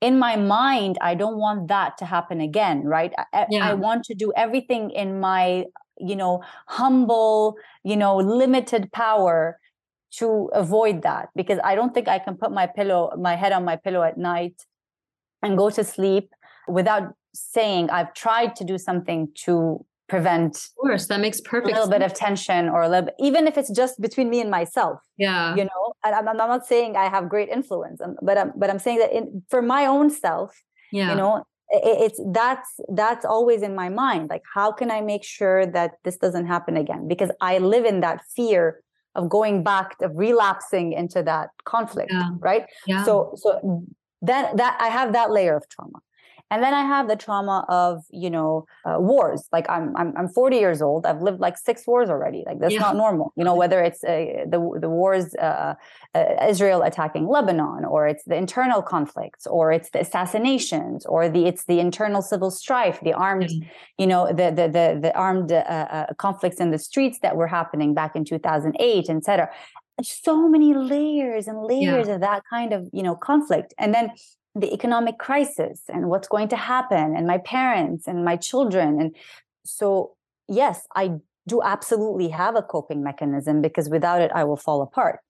in 0.00 0.18
my 0.18 0.36
mind 0.36 0.96
i 1.00 1.14
don't 1.14 1.38
want 1.38 1.68
that 1.68 1.98
to 1.98 2.04
happen 2.04 2.40
again 2.40 2.84
right 2.84 3.12
I, 3.32 3.46
yeah. 3.50 3.68
I, 3.68 3.74
want 3.74 4.04
to 4.04 4.14
do 4.14 4.32
everything 4.36 4.90
in 4.90 5.18
my 5.18 5.64
you 6.00 6.16
know 6.16 6.42
humble 6.66 7.56
you 7.84 7.96
know 7.96 8.16
limited 8.16 8.90
power 8.92 9.58
to 10.10 10.50
avoid 10.54 11.02
that 11.02 11.28
because 11.34 11.58
i 11.64 11.74
don't 11.74 11.94
think 11.94 12.08
i 12.08 12.18
can 12.18 12.36
put 12.36 12.50
my 12.52 12.66
pillow 12.66 13.12
my 13.18 13.36
head 13.36 13.52
on 13.52 13.64
my 13.64 13.76
pillow 13.76 14.02
at 14.02 14.16
night 14.16 14.64
and 15.42 15.56
go 15.56 15.70
to 15.70 15.84
sleep 15.84 16.32
without 16.66 17.14
saying 17.34 17.90
i've 17.90 18.12
tried 18.14 18.56
to 18.56 18.64
do 18.64 18.78
something 18.78 19.28
to 19.34 19.84
prevent 20.08 20.56
of 20.56 20.74
course 20.80 21.06
that 21.08 21.20
makes 21.20 21.40
perfect 21.40 21.70
a 21.70 21.74
little 21.74 21.84
sense. 21.84 21.98
bit 21.98 22.02
of 22.02 22.14
tension 22.14 22.68
or 22.70 22.82
a 22.82 22.88
little 22.88 23.06
bit, 23.06 23.14
even 23.20 23.46
if 23.46 23.58
it's 23.58 23.70
just 23.70 24.00
between 24.00 24.30
me 24.30 24.40
and 24.40 24.50
myself 24.50 25.00
yeah 25.18 25.54
you 25.54 25.64
know 25.64 25.92
I'm, 26.02 26.26
I'm 26.26 26.36
not 26.36 26.66
saying 26.66 26.96
i 26.96 27.08
have 27.08 27.28
great 27.28 27.50
influence 27.50 28.00
um, 28.00 28.16
but 28.22 28.38
i'm 28.38 28.52
but 28.56 28.70
i'm 28.70 28.78
saying 28.78 28.98
that 29.00 29.12
in, 29.12 29.42
for 29.50 29.60
my 29.60 29.84
own 29.84 30.08
self 30.08 30.62
yeah. 30.90 31.10
you 31.10 31.16
know 31.16 31.44
it's 31.70 32.20
that's 32.32 32.80
that's 32.94 33.24
always 33.24 33.62
in 33.62 33.74
my 33.74 33.88
mind 33.88 34.30
like 34.30 34.42
how 34.54 34.72
can 34.72 34.90
i 34.90 35.00
make 35.00 35.22
sure 35.22 35.66
that 35.66 35.92
this 36.04 36.16
doesn't 36.16 36.46
happen 36.46 36.76
again 36.76 37.06
because 37.06 37.30
i 37.40 37.58
live 37.58 37.84
in 37.84 38.00
that 38.00 38.20
fear 38.34 38.80
of 39.14 39.28
going 39.28 39.62
back 39.62 39.96
of 40.00 40.10
relapsing 40.14 40.92
into 40.92 41.22
that 41.22 41.50
conflict 41.64 42.10
yeah. 42.12 42.30
right 42.38 42.64
yeah. 42.86 43.04
so 43.04 43.32
so 43.36 43.84
that 44.22 44.56
that 44.56 44.78
i 44.80 44.88
have 44.88 45.12
that 45.12 45.30
layer 45.30 45.56
of 45.56 45.68
trauma 45.68 45.98
and 46.50 46.62
then 46.62 46.74
i 46.74 46.82
have 46.82 47.08
the 47.08 47.16
trauma 47.16 47.64
of 47.68 48.04
you 48.10 48.30
know 48.30 48.66
uh, 48.84 48.98
wars. 48.98 49.48
Like 49.52 49.68
I'm, 49.68 49.96
I'm 49.96 50.12
i'm 50.16 50.28
40 50.28 50.56
years 50.56 50.80
old. 50.82 51.06
I've 51.06 51.22
lived 51.22 51.40
like 51.40 51.56
six 51.56 51.86
wars 51.86 52.08
already. 52.10 52.44
Like 52.46 52.60
that's 52.60 52.74
yeah. 52.74 52.80
not 52.80 52.96
normal. 52.96 53.32
You 53.36 53.44
know 53.44 53.54
whether 53.54 53.80
it's 53.82 54.02
uh, 54.04 54.44
the 54.46 54.78
the 54.80 54.88
wars 54.88 55.34
uh, 55.34 55.74
uh, 56.14 56.24
israel 56.48 56.82
attacking 56.82 57.26
lebanon 57.26 57.84
or 57.84 58.06
it's 58.06 58.24
the 58.24 58.36
internal 58.36 58.82
conflicts 58.82 59.46
or 59.46 59.72
it's 59.72 59.90
the 59.90 60.00
assassinations 60.00 61.04
or 61.06 61.28
the 61.28 61.46
it's 61.46 61.64
the 61.64 61.80
internal 61.80 62.22
civil 62.22 62.50
strife 62.50 62.98
the 63.02 63.12
armed 63.12 63.50
mm-hmm. 63.50 63.68
you 63.98 64.06
know 64.06 64.26
the 64.28 64.50
the 64.58 64.66
the, 64.76 64.98
the 65.02 65.12
armed 65.16 65.52
uh, 65.52 65.56
uh, 65.56 66.06
conflicts 66.14 66.58
in 66.58 66.70
the 66.70 66.78
streets 66.78 67.18
that 67.20 67.36
were 67.36 67.46
happening 67.46 67.94
back 67.94 68.16
in 68.16 68.24
2008 68.24 69.10
etc 69.10 69.50
so 70.02 70.48
many 70.48 70.74
layers 70.74 71.48
and 71.48 71.62
layers 71.64 72.06
yeah. 72.08 72.14
of 72.14 72.20
that 72.20 72.42
kind 72.48 72.72
of 72.72 72.88
you 72.92 73.02
know 73.02 73.16
conflict. 73.16 73.74
And 73.78 73.92
then 73.94 74.10
the 74.58 74.72
economic 74.72 75.18
crisis 75.18 75.82
and 75.88 76.08
what's 76.08 76.28
going 76.28 76.48
to 76.48 76.56
happen 76.56 77.14
and 77.16 77.26
my 77.26 77.38
parents 77.38 78.06
and 78.06 78.24
my 78.24 78.36
children. 78.36 79.00
And 79.00 79.16
so 79.64 80.14
yes 80.48 80.86
i 80.96 81.12
do 81.46 81.62
absolutely 81.62 82.28
have 82.28 82.56
a 82.56 82.62
coping 82.62 83.02
mechanism 83.02 83.62
because 83.62 83.88
without 83.88 84.20
it 84.20 84.30
i 84.34 84.44
will 84.44 84.56
fall 84.56 84.82
apart. 84.82 85.20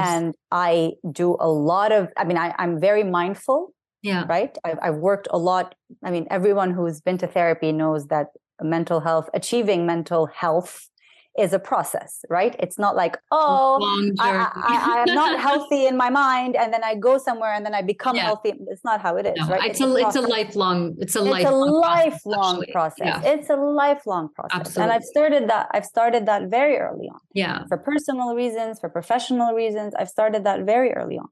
And 0.00 0.34
i 0.50 0.92
do 1.10 1.36
a 1.40 1.48
lot 1.48 1.92
of 1.92 2.08
i 2.16 2.24
mean 2.24 2.36
I, 2.36 2.54
i'm 2.58 2.80
very 2.80 3.04
mindful 3.04 3.72
yeah. 4.02 4.24
right? 4.28 4.56
I've, 4.64 4.78
I've 4.80 4.96
worked 4.96 5.26
a 5.30 5.38
lot. 5.38 5.74
I 6.04 6.10
mean 6.12 6.28
everyone 6.30 6.70
who's 6.70 7.00
been 7.00 7.18
to 7.18 7.26
therapy 7.26 7.72
knows 7.72 8.06
that 8.06 8.28
mental 8.62 9.00
health 9.00 9.28
achieving 9.34 9.84
mental 9.84 10.26
health 10.26 10.88
is 11.38 11.52
a 11.52 11.58
process, 11.58 12.24
right? 12.28 12.56
It's 12.58 12.78
not 12.78 12.96
like, 12.96 13.18
oh, 13.30 13.78
I, 14.18 14.28
I, 14.28 14.50
I, 14.54 15.04
am 15.06 15.14
not 15.14 15.38
healthy 15.48 15.86
in 15.86 15.96
my 15.96 16.10
mind, 16.10 16.56
and 16.56 16.72
then 16.72 16.82
I 16.82 16.94
go 16.94 17.18
somewhere 17.18 17.52
and 17.52 17.64
then 17.64 17.74
I 17.74 17.82
become 17.82 18.16
yeah. 18.16 18.24
healthy. 18.24 18.54
It's 18.68 18.84
not 18.84 19.00
how 19.00 19.16
it 19.16 19.26
is, 19.26 19.34
no, 19.36 19.48
right? 19.48 19.70
It's, 19.70 19.80
it's 19.80 19.88
a, 19.88 19.92
a 19.92 20.06
it's 20.06 20.16
a 20.16 20.20
lifelong 20.22 20.96
it's 20.98 21.16
a 21.16 21.20
it's 21.20 21.28
lifelong, 21.28 21.68
a 21.68 21.72
lifelong 21.72 22.64
process. 22.72 22.72
process. 22.72 23.22
Yeah. 23.24 23.32
It's 23.32 23.50
a 23.50 23.56
lifelong 23.56 24.28
process, 24.34 24.60
Absolutely. 24.60 24.82
and 24.82 24.92
I've 24.92 25.04
started 25.04 25.50
that. 25.50 25.68
I've 25.72 25.84
started 25.84 26.26
that 26.26 26.48
very 26.50 26.76
early 26.78 27.08
on. 27.08 27.20
Yeah, 27.34 27.64
for 27.68 27.76
personal 27.78 28.34
reasons, 28.34 28.80
for 28.80 28.88
professional 28.88 29.54
reasons, 29.54 29.94
I've 29.98 30.08
started 30.08 30.44
that 30.44 30.64
very 30.64 30.92
early 30.92 31.18
on, 31.18 31.28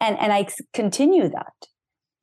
and 0.00 0.18
and 0.18 0.32
I 0.32 0.46
continue 0.72 1.28
that. 1.28 1.54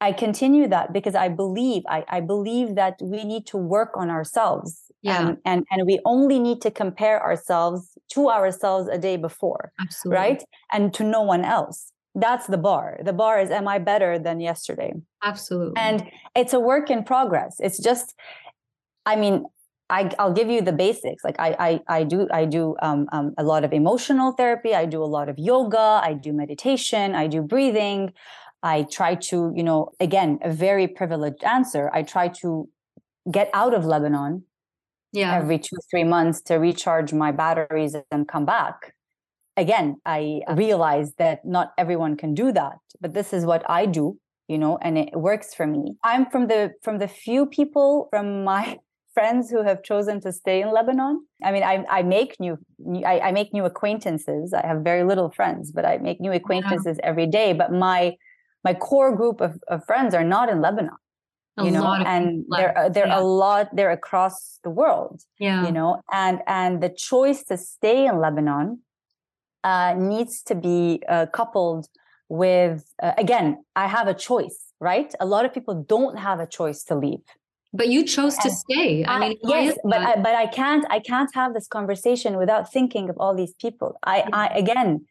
I 0.01 0.11
continue 0.11 0.67
that 0.67 0.93
because 0.93 1.15
I 1.15 1.29
believe 1.29 1.83
I, 1.87 2.03
I 2.09 2.19
believe 2.19 2.75
that 2.75 2.95
we 3.01 3.23
need 3.23 3.47
to 3.47 3.57
work 3.57 3.91
on 3.95 4.09
ourselves 4.09 4.84
yeah. 5.05 5.19
Um, 5.19 5.37
and 5.45 5.65
and 5.71 5.85
we 5.85 5.99
only 6.03 6.39
need 6.39 6.61
to 6.61 6.71
compare 6.71 7.21
ourselves 7.21 7.97
to 8.13 8.29
ourselves 8.29 8.89
a 8.89 8.97
day 8.97 9.17
before 9.17 9.71
Absolutely. 9.79 10.17
right 10.17 10.43
and 10.73 10.93
to 10.95 11.03
no 11.03 11.21
one 11.21 11.45
else 11.45 11.91
that's 12.15 12.47
the 12.47 12.57
bar 12.57 12.99
the 13.03 13.13
bar 13.13 13.39
is 13.39 13.51
am 13.51 13.67
i 13.67 13.77
better 13.77 14.17
than 14.17 14.39
yesterday 14.39 14.93
absolutely 15.23 15.77
and 15.77 16.03
it's 16.35 16.53
a 16.53 16.59
work 16.59 16.89
in 16.89 17.03
progress 17.03 17.57
it's 17.59 17.77
just 17.77 18.15
i 19.05 19.15
mean 19.15 19.45
I, 19.87 20.09
will 20.17 20.33
give 20.33 20.49
you 20.49 20.61
the 20.61 20.71
basics. 20.71 21.23
Like 21.23 21.35
I, 21.37 21.55
I, 21.59 21.99
I 21.99 22.03
do, 22.05 22.27
I 22.33 22.45
do 22.45 22.75
um, 22.81 23.07
um, 23.11 23.35
a 23.37 23.43
lot 23.43 23.63
of 23.63 23.71
emotional 23.71 24.31
therapy. 24.31 24.73
I 24.73 24.87
do 24.87 25.03
a 25.03 25.05
lot 25.05 25.29
of 25.29 25.37
yoga. 25.37 26.01
I 26.03 26.13
do 26.13 26.33
meditation. 26.33 27.13
I 27.13 27.27
do 27.27 27.43
breathing. 27.43 28.11
I 28.63 28.87
try 28.91 29.13
to, 29.29 29.53
you 29.55 29.61
know, 29.61 29.91
again, 29.99 30.39
a 30.41 30.51
very 30.51 30.87
privileged 30.87 31.43
answer. 31.43 31.91
I 31.93 32.01
try 32.01 32.29
to 32.41 32.67
get 33.29 33.51
out 33.53 33.75
of 33.75 33.85
Lebanon 33.85 34.43
yeah. 35.15 35.35
every 35.35 35.57
two, 35.57 35.77
three 35.89 36.03
months 36.03 36.41
to 36.41 36.55
recharge 36.55 37.13
my 37.13 37.31
batteries 37.31 37.95
and 38.11 38.27
come 38.27 38.45
back. 38.45 38.93
Again, 39.57 39.97
I 40.05 40.41
realize 40.53 41.13
that 41.17 41.45
not 41.45 41.71
everyone 41.77 42.17
can 42.17 42.33
do 42.33 42.51
that, 42.51 42.77
but 42.99 43.13
this 43.13 43.31
is 43.31 43.45
what 43.45 43.63
I 43.69 43.85
do, 43.85 44.17
you 44.47 44.57
know, 44.57 44.77
and 44.81 44.97
it 44.97 45.15
works 45.15 45.53
for 45.53 45.65
me. 45.65 45.95
I'm 46.03 46.25
from 46.29 46.47
the 46.47 46.73
from 46.83 46.99
the 46.99 47.07
few 47.07 47.45
people 47.45 48.07
from 48.09 48.43
my 48.43 48.79
friends 49.13 49.49
who 49.49 49.63
have 49.63 49.81
chosen 49.81 50.19
to 50.21 50.33
stay 50.33 50.61
in 50.61 50.73
Lebanon. 50.73 51.25
I 51.41 51.53
mean, 51.53 51.63
I, 51.63 51.85
I 51.89 52.03
make 52.03 52.37
new, 52.37 52.57
I, 53.05 53.21
I, 53.21 53.31
make 53.31 53.53
new 53.53 53.63
acquaintances. 53.63 54.53
I 54.53 54.67
have 54.67 54.79
very 54.81 55.05
little 55.05 55.31
friends, 55.31 55.71
but 55.71 55.85
I 55.85 55.99
make 55.99 56.19
new 56.19 56.33
acquaintances 56.33 56.97
yeah. 56.99 57.09
every 57.09 57.25
day. 57.25 57.53
But 57.53 57.71
my 57.71 58.17
my 58.65 58.73
core 58.73 59.15
group 59.15 59.39
of, 59.39 59.57
of 59.69 59.85
friends 59.85 60.13
are 60.13 60.23
not 60.23 60.49
in 60.49 60.59
Lebanon 60.59 60.97
you 61.63 61.71
know 61.71 61.93
and 61.93 62.43
they're 62.49 62.89
they're 62.91 63.07
yeah. 63.07 63.19
a 63.19 63.21
lot 63.21 63.73
they're 63.73 63.91
across 63.91 64.59
the 64.63 64.69
world 64.69 65.21
yeah. 65.39 65.65
you 65.65 65.71
know 65.71 66.01
and 66.11 66.41
and 66.47 66.83
the 66.83 66.89
choice 66.89 67.43
to 67.45 67.55
stay 67.55 68.05
in 68.05 68.19
lebanon 68.19 68.79
uh, 69.63 69.93
needs 69.97 70.43
to 70.43 70.53
be 70.53 71.01
uh, 71.07 71.25
coupled 71.27 71.87
with 72.27 72.93
uh, 73.01 73.13
again 73.17 73.63
i 73.75 73.87
have 73.87 74.07
a 74.07 74.13
choice 74.13 74.65
right? 74.79 75.13
A 75.19 75.25
lot 75.25 75.45
of 75.45 75.53
people 75.53 75.83
don't 75.83 76.17
have 76.17 76.39
a 76.39 76.47
choice 76.47 76.83
to 76.85 76.95
leave. 76.95 77.25
But 77.73 77.89
you 77.89 78.05
chose 78.05 78.37
to 78.37 78.49
stay. 78.49 79.03
I, 79.05 79.19
mean 79.19 79.37
yes 79.43 79.77
but 79.83 79.99
I, 79.99 80.15
but 80.15 80.33
i 80.33 80.47
can't 80.47 80.85
i 80.89 80.99
can't 80.99 81.29
have 81.33 81.53
this 81.53 81.67
conversation 81.67 82.37
without 82.37 82.71
thinking 82.71 83.09
of 83.09 83.17
all 83.17 83.35
these 83.35 83.53
people. 83.63 83.89
I 84.03 84.17
yeah. 84.17 84.29
i 84.43 84.45
again 84.63 85.05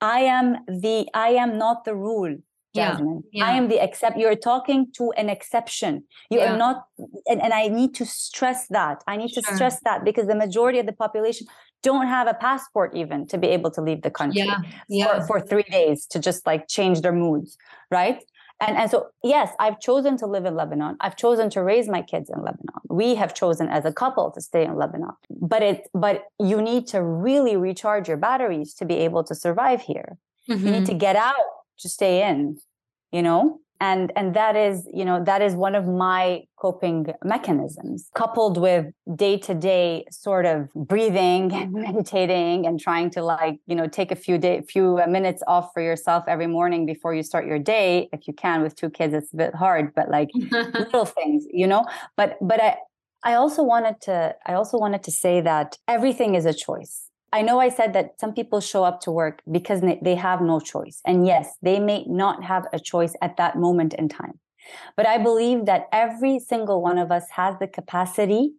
i 0.00 0.20
am 0.20 0.46
the 0.84 1.08
i 1.14 1.30
am 1.44 1.58
not 1.58 1.84
the 1.84 1.96
rule 1.96 2.36
Jasmine. 2.74 3.22
Yeah. 3.32 3.46
I 3.46 3.52
am 3.52 3.68
the 3.68 3.82
except. 3.82 4.18
You're 4.18 4.34
talking 4.34 4.88
to 4.96 5.12
an 5.12 5.28
exception. 5.28 6.04
You 6.30 6.40
yeah. 6.40 6.54
are 6.54 6.58
not, 6.58 6.84
and, 7.26 7.40
and 7.40 7.52
I 7.52 7.68
need 7.68 7.94
to 7.96 8.06
stress 8.06 8.66
that. 8.68 9.02
I 9.06 9.16
need 9.16 9.30
sure. 9.30 9.42
to 9.42 9.54
stress 9.54 9.80
that 9.84 10.04
because 10.04 10.26
the 10.26 10.34
majority 10.34 10.78
of 10.78 10.86
the 10.86 10.92
population 10.92 11.46
don't 11.82 12.06
have 12.06 12.26
a 12.26 12.34
passport 12.34 12.94
even 12.94 13.26
to 13.28 13.38
be 13.38 13.48
able 13.48 13.70
to 13.70 13.80
leave 13.80 14.02
the 14.02 14.10
country 14.10 14.42
yeah. 14.42 14.58
Yeah. 14.88 15.20
For, 15.20 15.26
for 15.26 15.40
three 15.40 15.64
days 15.70 16.06
to 16.06 16.18
just 16.18 16.46
like 16.46 16.66
change 16.66 17.02
their 17.02 17.12
moods, 17.12 17.56
right? 17.90 18.22
And, 18.60 18.76
and 18.76 18.90
so, 18.90 19.08
yes, 19.22 19.50
I've 19.58 19.80
chosen 19.80 20.16
to 20.18 20.26
live 20.26 20.44
in 20.44 20.54
Lebanon. 20.54 20.96
I've 21.00 21.16
chosen 21.16 21.50
to 21.50 21.62
raise 21.62 21.88
my 21.88 22.02
kids 22.02 22.30
in 22.30 22.38
Lebanon. 22.38 22.80
We 22.88 23.14
have 23.16 23.34
chosen 23.34 23.68
as 23.68 23.84
a 23.84 23.92
couple 23.92 24.30
to 24.30 24.40
stay 24.40 24.64
in 24.64 24.76
Lebanon. 24.76 25.10
But 25.28 25.62
it, 25.62 25.88
but 25.92 26.24
you 26.38 26.62
need 26.62 26.86
to 26.88 27.02
really 27.02 27.56
recharge 27.56 28.08
your 28.08 28.16
batteries 28.16 28.72
to 28.74 28.84
be 28.84 28.94
able 28.98 29.24
to 29.24 29.34
survive 29.34 29.82
here. 29.82 30.16
Mm-hmm. 30.48 30.66
You 30.66 30.72
need 30.72 30.76
mm-hmm. 30.78 30.86
to 30.86 30.94
get 30.94 31.16
out 31.16 31.34
to 31.78 31.88
stay 31.88 32.28
in 32.28 32.58
you 33.14 33.22
know? 33.22 33.60
And 33.80 34.12
and 34.16 34.34
that 34.34 34.56
is 34.56 34.88
you 34.92 35.04
know 35.04 35.22
that 35.24 35.42
is 35.42 35.54
one 35.54 35.74
of 35.74 35.86
my 35.86 36.44
coping 36.56 37.12
mechanisms 37.24 38.08
coupled 38.14 38.56
with 38.56 38.86
day 39.14 39.36
to 39.38 39.52
day 39.52 40.04
sort 40.10 40.46
of 40.46 40.72
breathing 40.74 41.52
and 41.52 41.74
mm-hmm. 41.74 41.82
meditating 41.82 42.66
and 42.66 42.78
trying 42.78 43.10
to 43.10 43.22
like 43.22 43.58
you 43.66 43.74
know 43.74 43.88
take 43.88 44.12
a 44.12 44.16
few 44.16 44.38
day 44.38 44.62
few 44.62 45.00
uh, 45.00 45.06
minutes 45.08 45.42
off 45.48 45.70
for 45.74 45.82
yourself 45.82 46.22
every 46.28 46.46
morning 46.46 46.86
before 46.86 47.12
you 47.14 47.22
start 47.24 47.46
your 47.46 47.58
day. 47.58 48.08
If 48.12 48.28
you 48.28 48.32
can 48.32 48.62
with 48.62 48.74
two 48.76 48.90
kids 48.90 49.12
it's 49.12 49.32
a 49.34 49.36
bit 49.36 49.54
hard 49.54 49.92
but 49.94 50.08
like 50.08 50.30
little 50.34 51.04
things 51.04 51.44
you 51.50 51.66
know? 51.66 51.84
But 52.16 52.38
but 52.40 52.62
i 52.62 52.76
i 53.24 53.34
also 53.34 53.62
wanted 53.62 54.00
to 54.02 54.34
i 54.46 54.54
also 54.54 54.78
wanted 54.78 55.02
to 55.02 55.10
say 55.10 55.40
that 55.40 55.76
everything 55.88 56.36
is 56.36 56.46
a 56.46 56.54
choice 56.54 57.03
I 57.34 57.42
know 57.42 57.58
I 57.58 57.68
said 57.68 57.94
that 57.94 58.20
some 58.20 58.32
people 58.32 58.60
show 58.60 58.84
up 58.84 59.00
to 59.00 59.10
work 59.10 59.42
because 59.50 59.80
they 59.80 60.14
have 60.14 60.40
no 60.40 60.60
choice. 60.60 61.00
And 61.04 61.26
yes, 61.26 61.56
they 61.62 61.80
may 61.80 62.04
not 62.06 62.44
have 62.44 62.64
a 62.72 62.78
choice 62.78 63.14
at 63.20 63.36
that 63.38 63.58
moment 63.58 63.92
in 63.94 64.08
time. 64.08 64.38
But 64.96 65.08
I 65.08 65.18
believe 65.18 65.66
that 65.66 65.88
every 65.90 66.38
single 66.38 66.80
one 66.80 66.96
of 66.96 67.10
us 67.10 67.26
has 67.30 67.56
the 67.58 67.66
capacity 67.66 68.52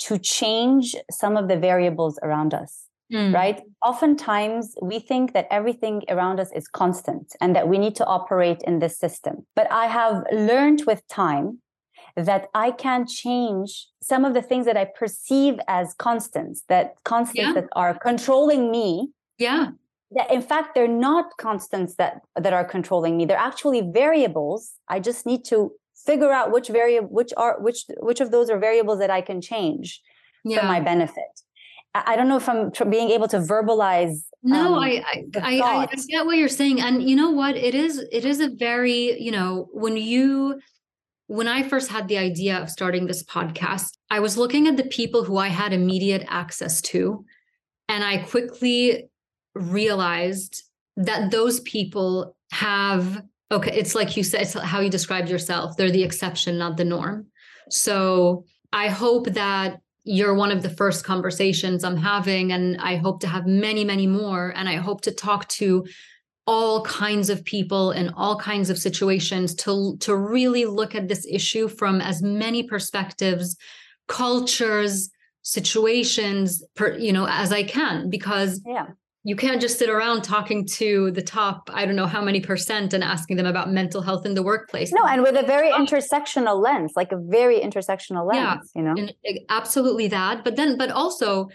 to 0.00 0.18
change 0.18 0.94
some 1.10 1.38
of 1.38 1.48
the 1.48 1.56
variables 1.56 2.18
around 2.22 2.52
us. 2.52 2.84
Mm. 3.10 3.32
Right? 3.32 3.62
Oftentimes, 3.82 4.74
we 4.82 4.98
think 4.98 5.32
that 5.32 5.46
everything 5.50 6.02
around 6.10 6.38
us 6.38 6.52
is 6.52 6.68
constant 6.68 7.34
and 7.40 7.56
that 7.56 7.66
we 7.66 7.78
need 7.78 7.96
to 7.96 8.04
operate 8.04 8.60
in 8.66 8.80
this 8.80 8.98
system. 8.98 9.46
But 9.56 9.72
I 9.72 9.86
have 9.86 10.26
learned 10.30 10.82
with 10.86 11.00
time 11.08 11.60
that 12.26 12.48
I 12.54 12.70
can 12.70 13.06
change 13.06 13.86
some 14.02 14.24
of 14.24 14.34
the 14.34 14.42
things 14.42 14.66
that 14.66 14.76
I 14.76 14.84
perceive 14.84 15.58
as 15.68 15.94
constants, 15.94 16.62
that 16.68 16.94
constants 17.04 17.48
yeah. 17.48 17.52
that 17.52 17.68
are 17.72 17.98
controlling 17.98 18.70
me. 18.70 19.10
Yeah. 19.38 19.68
That 20.12 20.32
in 20.32 20.40
fact 20.40 20.74
they're 20.74 20.88
not 20.88 21.36
constants 21.38 21.96
that 21.96 22.22
that 22.34 22.52
are 22.52 22.64
controlling 22.64 23.16
me. 23.16 23.26
They're 23.26 23.36
actually 23.36 23.82
variables. 23.82 24.72
I 24.88 25.00
just 25.00 25.26
need 25.26 25.44
to 25.46 25.72
figure 26.06 26.32
out 26.32 26.50
which 26.50 26.68
variable 26.68 27.08
which 27.08 27.32
are 27.36 27.60
which 27.60 27.84
which 28.00 28.20
of 28.20 28.30
those 28.30 28.48
are 28.48 28.58
variables 28.58 29.00
that 29.00 29.10
I 29.10 29.20
can 29.20 29.42
change 29.42 30.00
yeah. 30.44 30.60
for 30.60 30.66
my 30.66 30.80
benefit. 30.80 31.42
I 31.94 32.16
don't 32.16 32.28
know 32.28 32.36
if 32.36 32.48
I'm 32.48 32.70
being 32.90 33.10
able 33.10 33.28
to 33.28 33.38
verbalize. 33.38 34.22
No, 34.42 34.74
um, 34.76 34.82
I 34.82 35.02
I, 35.06 35.60
I 35.60 35.82
I 35.82 35.86
get 36.08 36.26
what 36.26 36.36
you're 36.36 36.48
saying, 36.48 36.80
and 36.80 37.02
you 37.02 37.16
know 37.16 37.30
what? 37.30 37.56
It 37.56 37.74
is 37.74 37.98
it 38.12 38.24
is 38.24 38.40
a 38.40 38.48
very 38.48 39.20
you 39.20 39.30
know 39.30 39.68
when 39.72 39.96
you 39.96 40.60
when 41.28 41.46
I 41.46 41.62
first 41.62 41.90
had 41.90 42.08
the 42.08 42.18
idea 42.18 42.56
of 42.56 42.70
starting 42.70 43.06
this 43.06 43.22
podcast, 43.22 43.98
I 44.10 44.20
was 44.20 44.38
looking 44.38 44.66
at 44.66 44.78
the 44.78 44.84
people 44.84 45.24
who 45.24 45.36
I 45.36 45.48
had 45.48 45.74
immediate 45.74 46.24
access 46.26 46.80
to. 46.82 47.24
And 47.86 48.02
I 48.02 48.18
quickly 48.18 49.10
realized 49.54 50.64
that 50.96 51.30
those 51.30 51.60
people 51.60 52.34
have, 52.50 53.22
okay, 53.52 53.76
it's 53.76 53.94
like 53.94 54.16
you 54.16 54.24
said, 54.24 54.42
it's 54.42 54.54
how 54.54 54.80
you 54.80 54.88
described 54.88 55.28
yourself. 55.28 55.76
They're 55.76 55.90
the 55.90 56.02
exception, 56.02 56.56
not 56.56 56.78
the 56.78 56.86
norm. 56.86 57.26
So 57.68 58.46
I 58.72 58.88
hope 58.88 59.26
that 59.26 59.80
you're 60.04 60.34
one 60.34 60.50
of 60.50 60.62
the 60.62 60.70
first 60.70 61.04
conversations 61.04 61.84
I'm 61.84 61.98
having. 61.98 62.52
And 62.52 62.78
I 62.80 62.96
hope 62.96 63.20
to 63.20 63.28
have 63.28 63.46
many, 63.46 63.84
many 63.84 64.06
more. 64.06 64.54
And 64.56 64.66
I 64.66 64.76
hope 64.76 65.02
to 65.02 65.12
talk 65.12 65.46
to 65.48 65.86
all 66.48 66.82
kinds 66.82 67.28
of 67.28 67.44
people 67.44 67.90
in 67.90 68.08
all 68.16 68.34
kinds 68.38 68.70
of 68.70 68.78
situations 68.78 69.54
to 69.54 69.98
to 69.98 70.16
really 70.16 70.64
look 70.64 70.94
at 70.94 71.06
this 71.06 71.26
issue 71.30 71.68
from 71.68 72.00
as 72.00 72.22
many 72.22 72.62
perspectives 72.62 73.54
cultures 74.06 75.10
situations 75.42 76.64
per, 76.74 76.96
you 76.96 77.12
know 77.12 77.26
as 77.28 77.52
i 77.52 77.62
can 77.62 78.08
because 78.08 78.62
yeah. 78.66 78.86
you 79.24 79.36
can't 79.36 79.60
just 79.60 79.78
sit 79.78 79.90
around 79.90 80.22
talking 80.22 80.64
to 80.66 81.10
the 81.10 81.20
top 81.20 81.68
i 81.74 81.84
don't 81.84 81.96
know 81.96 82.06
how 82.06 82.22
many 82.22 82.40
percent 82.40 82.94
and 82.94 83.04
asking 83.04 83.36
them 83.36 83.44
about 83.44 83.70
mental 83.70 84.00
health 84.00 84.24
in 84.24 84.32
the 84.32 84.42
workplace. 84.42 84.90
No 84.90 85.04
and 85.04 85.20
with 85.22 85.36
a 85.36 85.46
very 85.46 85.70
intersectional 85.70 86.62
lens 86.62 86.92
like 86.96 87.12
a 87.12 87.18
very 87.18 87.60
intersectional 87.60 88.26
lens 88.26 88.72
yeah, 88.74 88.80
you 88.80 88.82
know? 88.82 88.94
and 88.96 89.12
eh, 89.26 89.40
absolutely 89.50 90.08
that 90.08 90.44
but 90.44 90.56
then 90.56 90.78
but 90.78 90.90
also 90.90 91.50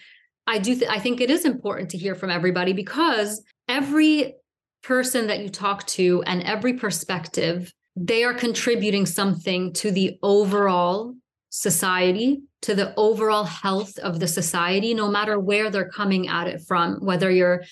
i 0.46 0.60
do 0.60 0.76
th- 0.76 0.92
i 0.92 1.00
think 1.00 1.20
it 1.20 1.32
is 1.32 1.46
important 1.46 1.90
to 1.90 1.98
hear 1.98 2.14
from 2.14 2.30
everybody 2.30 2.74
because 2.74 3.42
every 3.68 4.36
person 4.84 5.28
that 5.28 5.40
you 5.40 5.50
talk 5.50 5.88
to 5.88 6.22
and 6.28 6.44
every 6.44 6.74
perspective, 6.74 7.74
they 7.96 8.24
are 8.24 8.34
contributing 8.34 9.06
something 9.06 9.74
to 9.74 9.92
the 9.92 10.18
overall 10.22 11.16
society, 11.50 12.42
to 12.62 12.76
the 12.76 12.94
overall 12.98 13.44
health 13.44 13.98
of 14.00 14.20
the 14.20 14.28
society, 14.28 14.94
no 14.94 15.10
matter 15.10 15.40
where 15.40 15.70
they're 15.70 15.90
coming 15.90 16.28
at 16.28 16.48
it 16.48 16.62
from, 16.62 16.96
whether 17.06 17.30
you're 17.30 17.64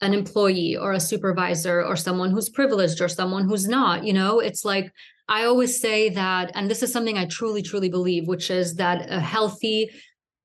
an 0.00 0.12
employee 0.12 0.76
or 0.76 0.92
a 0.92 1.00
supervisor 1.00 1.82
or 1.82 1.96
someone 1.96 2.30
who's 2.30 2.48
privileged 2.48 3.00
or 3.00 3.08
someone 3.08 3.48
who's 3.48 3.66
not. 3.66 4.04
You 4.04 4.12
know, 4.12 4.40
it's 4.40 4.64
like 4.64 4.92
I 5.28 5.44
always 5.44 5.80
say 5.80 6.10
that, 6.10 6.52
and 6.54 6.70
this 6.70 6.82
is 6.82 6.92
something 6.92 7.18
I 7.18 7.26
truly, 7.26 7.62
truly 7.62 7.88
believe, 7.88 8.28
which 8.28 8.50
is 8.50 8.74
that 8.76 9.10
a 9.10 9.20
healthy 9.20 9.90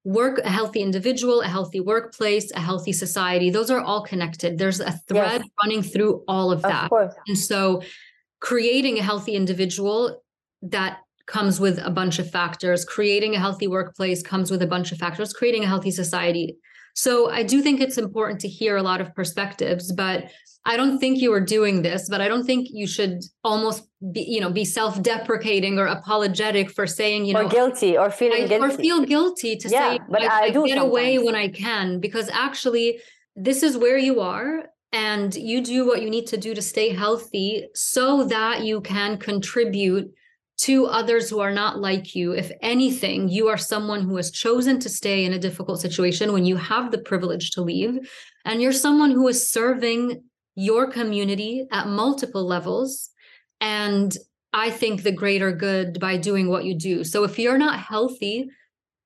work 0.04 0.39
a 0.39 0.49
healthy 0.49 0.82
individual 0.82 1.41
a 1.41 1.47
healthy 1.47 1.80
workplace 1.80 2.52
a 2.52 2.60
healthy 2.60 2.91
society 2.91 3.49
those 3.49 3.70
are 3.70 3.82
all 3.82 4.02
connected. 4.02 4.58
There's 4.58 4.80
a 4.80 4.91
thread 4.91 5.41
yes. 5.41 5.49
running 5.62 5.84
through 5.84 6.24
all 6.28 6.52
of 6.52 6.62
that. 6.64 6.91
of 6.91 7.14
and 7.28 7.38
so 7.38 7.84
creating 8.39 8.97
a 8.97 9.04
healthy 9.04 9.36
individual 9.36 10.24
that 10.64 10.99
comes 11.28 11.60
with 11.60 11.80
a 11.80 11.91
bunch 11.91 12.18
of 12.18 12.30
factors 12.30 12.84
creating 12.84 13.36
a 13.36 13.39
healthy 13.39 13.68
workplace 13.68 14.24
comes 14.24 14.49
with 14.49 14.62
a 14.62 14.68
bunch 14.68 14.91
of 14.91 14.97
factors 14.97 15.34
creating 15.34 15.64
a 15.64 15.68
healthy 15.68 15.91
society. 15.91 16.58
So 16.93 17.30
i 17.30 17.43
do 17.43 17.62
think 17.62 17.80
it's 17.80 17.97
important 17.97 18.39
to 18.41 18.47
hear 18.47 18.78
a 18.78 18.84
lot 18.84 19.02
of 19.02 19.14
perspectives 19.14 19.91
but 19.91 20.32
I 20.66 20.78
don't 20.78 20.99
think 20.99 21.20
you 21.20 21.34
are 21.34 21.41
doing 21.41 21.82
this, 21.82 22.08
but 22.08 22.22
I 22.22 22.28
don't 22.28 22.45
think 22.45 22.68
you 22.72 22.86
should 22.86 23.22
almost 23.43 23.84
be, 24.12 24.22
you 24.22 24.41
know, 24.41 24.49
be 24.49 24.66
self-deprecating 24.66 25.78
or 25.78 25.86
apologetic 25.86 26.72
for 26.72 26.88
saying, 26.88 27.26
you 27.26 27.34
know, 27.34 27.45
or 27.45 27.49
guilty 27.49 27.97
or 27.97 28.10
feeling 28.10 28.45
I, 28.45 28.47
guilty. 28.47 28.74
or 28.74 28.78
feel 28.78 29.06
guilty 29.06 29.56
to 29.58 29.70
yeah, 29.70 29.91
say, 29.91 29.99
but 30.10 30.24
I, 30.24 30.45
I, 30.45 30.49
do 30.49 30.66
get 30.66 30.78
sometimes. 30.78 30.89
away 30.89 31.20
when 31.20 31.36
I 31.36 31.49
can, 31.49 31.99
because 31.99 32.30
actually, 32.30 32.99
this 33.36 33.62
is 33.62 33.78
where 33.78 33.97
you 33.97 34.20
are, 34.22 34.66
and 34.91 35.34
you 35.36 35.62
do 35.62 35.86
what 35.86 36.02
you 36.02 36.10
need 36.10 36.28
to 36.28 36.38
do 36.38 36.56
to 36.56 36.62
stay 36.62 36.89
healthy, 36.89 37.68
so 37.76 38.24
that 38.26 38.64
you 38.64 38.82
can 38.82 39.18
contribute 39.18 40.12
to 40.58 40.86
others 40.88 41.30
who 41.30 41.39
are 41.39 41.52
not 41.52 41.80
like 41.80 42.16
you. 42.16 42.34
If 42.34 42.52
anything, 42.62 43.30
you 43.30 43.47
are 43.49 43.58
someone 43.58 44.02
who 44.02 44.16
has 44.18 44.32
chosen 44.32 44.80
to 44.80 44.89
stay 44.89 45.26
in 45.26 45.34
a 45.34 45.39
difficult 45.39 45.80
situation 45.80 46.34
when 46.34 46.45
you 46.45 46.56
have 46.56 46.91
the 46.91 46.99
privilege 46.99 47.52
to 47.52 47.62
leave, 47.62 48.10
and 48.45 48.62
you're 48.62 48.72
someone 48.72 49.12
who 49.12 49.28
is 49.28 49.52
serving 49.52 50.24
your 50.56 50.88
community 50.88 51.66
at 51.72 51.88
multiple 51.88 52.45
levels 52.45 53.12
and 53.62 54.16
I 54.53 54.70
think 54.70 55.03
the 55.03 55.12
greater 55.12 55.51
good 55.53 55.99
by 55.99 56.18
doing 56.18 56.49
what 56.49 56.66
you 56.66 56.76
do. 56.76 57.03
So 57.03 57.24
if 57.24 57.39
you're 57.39 57.57
not 57.57 57.80
healthy, 57.80 58.49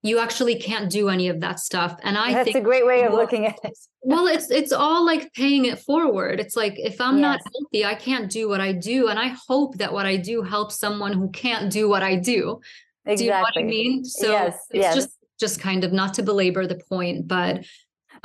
you 0.02 0.20
actually 0.20 0.56
can't 0.56 0.90
do 0.90 1.10
any 1.10 1.30
of 1.30 1.42
that 1.42 1.60
stuff. 1.60 1.98
And 2.04 2.18
I 2.18 2.32
that's 2.34 2.46
think 2.46 2.56
that's 2.56 2.64
a 2.64 2.66
great 2.66 2.86
way 2.86 3.04
of 3.04 3.12
well, 3.12 3.22
looking 3.22 3.46
at 3.46 3.58
it. 3.64 3.78
well, 4.02 4.28
it's 4.28 4.50
it's 4.50 4.72
all 4.72 5.06
like 5.06 5.34
paying 5.34 5.66
it 5.66 5.80
forward. 5.80 6.40
It's 6.40 6.56
like 6.56 6.76
if 6.78 7.02
I'm 7.02 7.18
yes. 7.18 7.22
not 7.22 7.42
healthy, 7.54 7.86
I 7.86 7.96
can't 7.96 8.32
do 8.32 8.48
what 8.48 8.62
I 8.62 8.72
do. 8.72 9.08
And 9.08 9.20
I 9.20 9.36
hope 9.48 9.78
that 9.78 9.94
what 9.94 10.06
I 10.06 10.18
do 10.18 10.42
helps 10.42 10.80
someone 10.80 11.14
who 11.14 11.30
can't 11.30 11.72
do 11.72 11.90
what 11.90 12.02
I 12.04 12.16
do. 12.16 12.62
Exactly. 13.06 13.16
Do 13.18 13.24
you 13.26 13.32
know 13.32 13.42
what 13.42 13.58
I 13.58 13.64
mean? 13.64 14.06
So 14.06 14.32
yes, 14.32 14.58
it's 14.72 14.84
yes. 14.84 14.96
just 14.96 15.10
just 15.40 15.60
kind 15.60 15.84
of 15.84 15.92
not 15.92 16.14
to 16.16 16.24
belabor 16.24 16.66
the 16.66 16.80
point, 16.90 17.28
but 17.28 17.66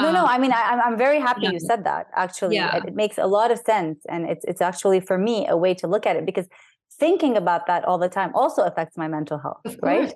no, 0.02 0.12
no. 0.12 0.22
Um, 0.22 0.28
I 0.28 0.38
mean, 0.38 0.52
I, 0.52 0.80
am 0.86 0.96
very 0.96 1.20
happy 1.20 1.42
yeah. 1.42 1.52
you 1.52 1.60
said 1.60 1.84
that. 1.84 2.06
Actually, 2.14 2.56
yeah. 2.56 2.76
it, 2.76 2.86
it 2.86 2.94
makes 2.94 3.18
a 3.18 3.26
lot 3.26 3.50
of 3.50 3.58
sense, 3.58 3.98
and 4.08 4.28
it's 4.28 4.44
it's 4.44 4.60
actually 4.60 5.00
for 5.00 5.18
me 5.18 5.46
a 5.48 5.56
way 5.56 5.74
to 5.74 5.86
look 5.86 6.06
at 6.06 6.16
it 6.16 6.26
because 6.26 6.46
thinking 6.98 7.36
about 7.36 7.66
that 7.66 7.84
all 7.84 7.98
the 7.98 8.08
time 8.08 8.30
also 8.34 8.62
affects 8.62 8.96
my 8.96 9.08
mental 9.08 9.38
health, 9.38 9.76
right? 9.82 10.12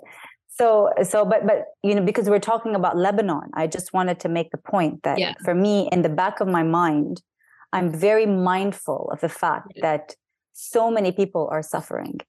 So, 0.57 0.91
so, 1.03 1.25
but, 1.25 1.45
but 1.47 1.65
you 1.83 1.97
know, 1.97 2.03
because 2.03 2.29
we're 2.31 2.39
talking 2.39 2.77
about 2.77 2.97
Lebanon, 2.97 3.51
I 3.55 3.67
just 3.67 3.93
wanted 3.93 4.21
to 4.21 4.29
make 4.29 4.53
the 4.53 4.59
point 4.59 5.03
that 5.03 5.19
yeah. 5.19 5.35
for 5.45 5.53
me, 5.53 5.89
in 5.91 6.03
the 6.03 6.09
back 6.09 6.39
of 6.39 6.47
my 6.47 6.63
mind, 6.63 7.23
I'm 7.73 7.93
very 7.93 8.25
mindful 8.25 9.11
of 9.13 9.21
the 9.21 9.29
fact 9.29 9.73
that 9.81 10.15
so 10.53 10.93
many 10.93 11.11
people 11.11 11.49
are 11.51 11.63
suffering 11.63 12.21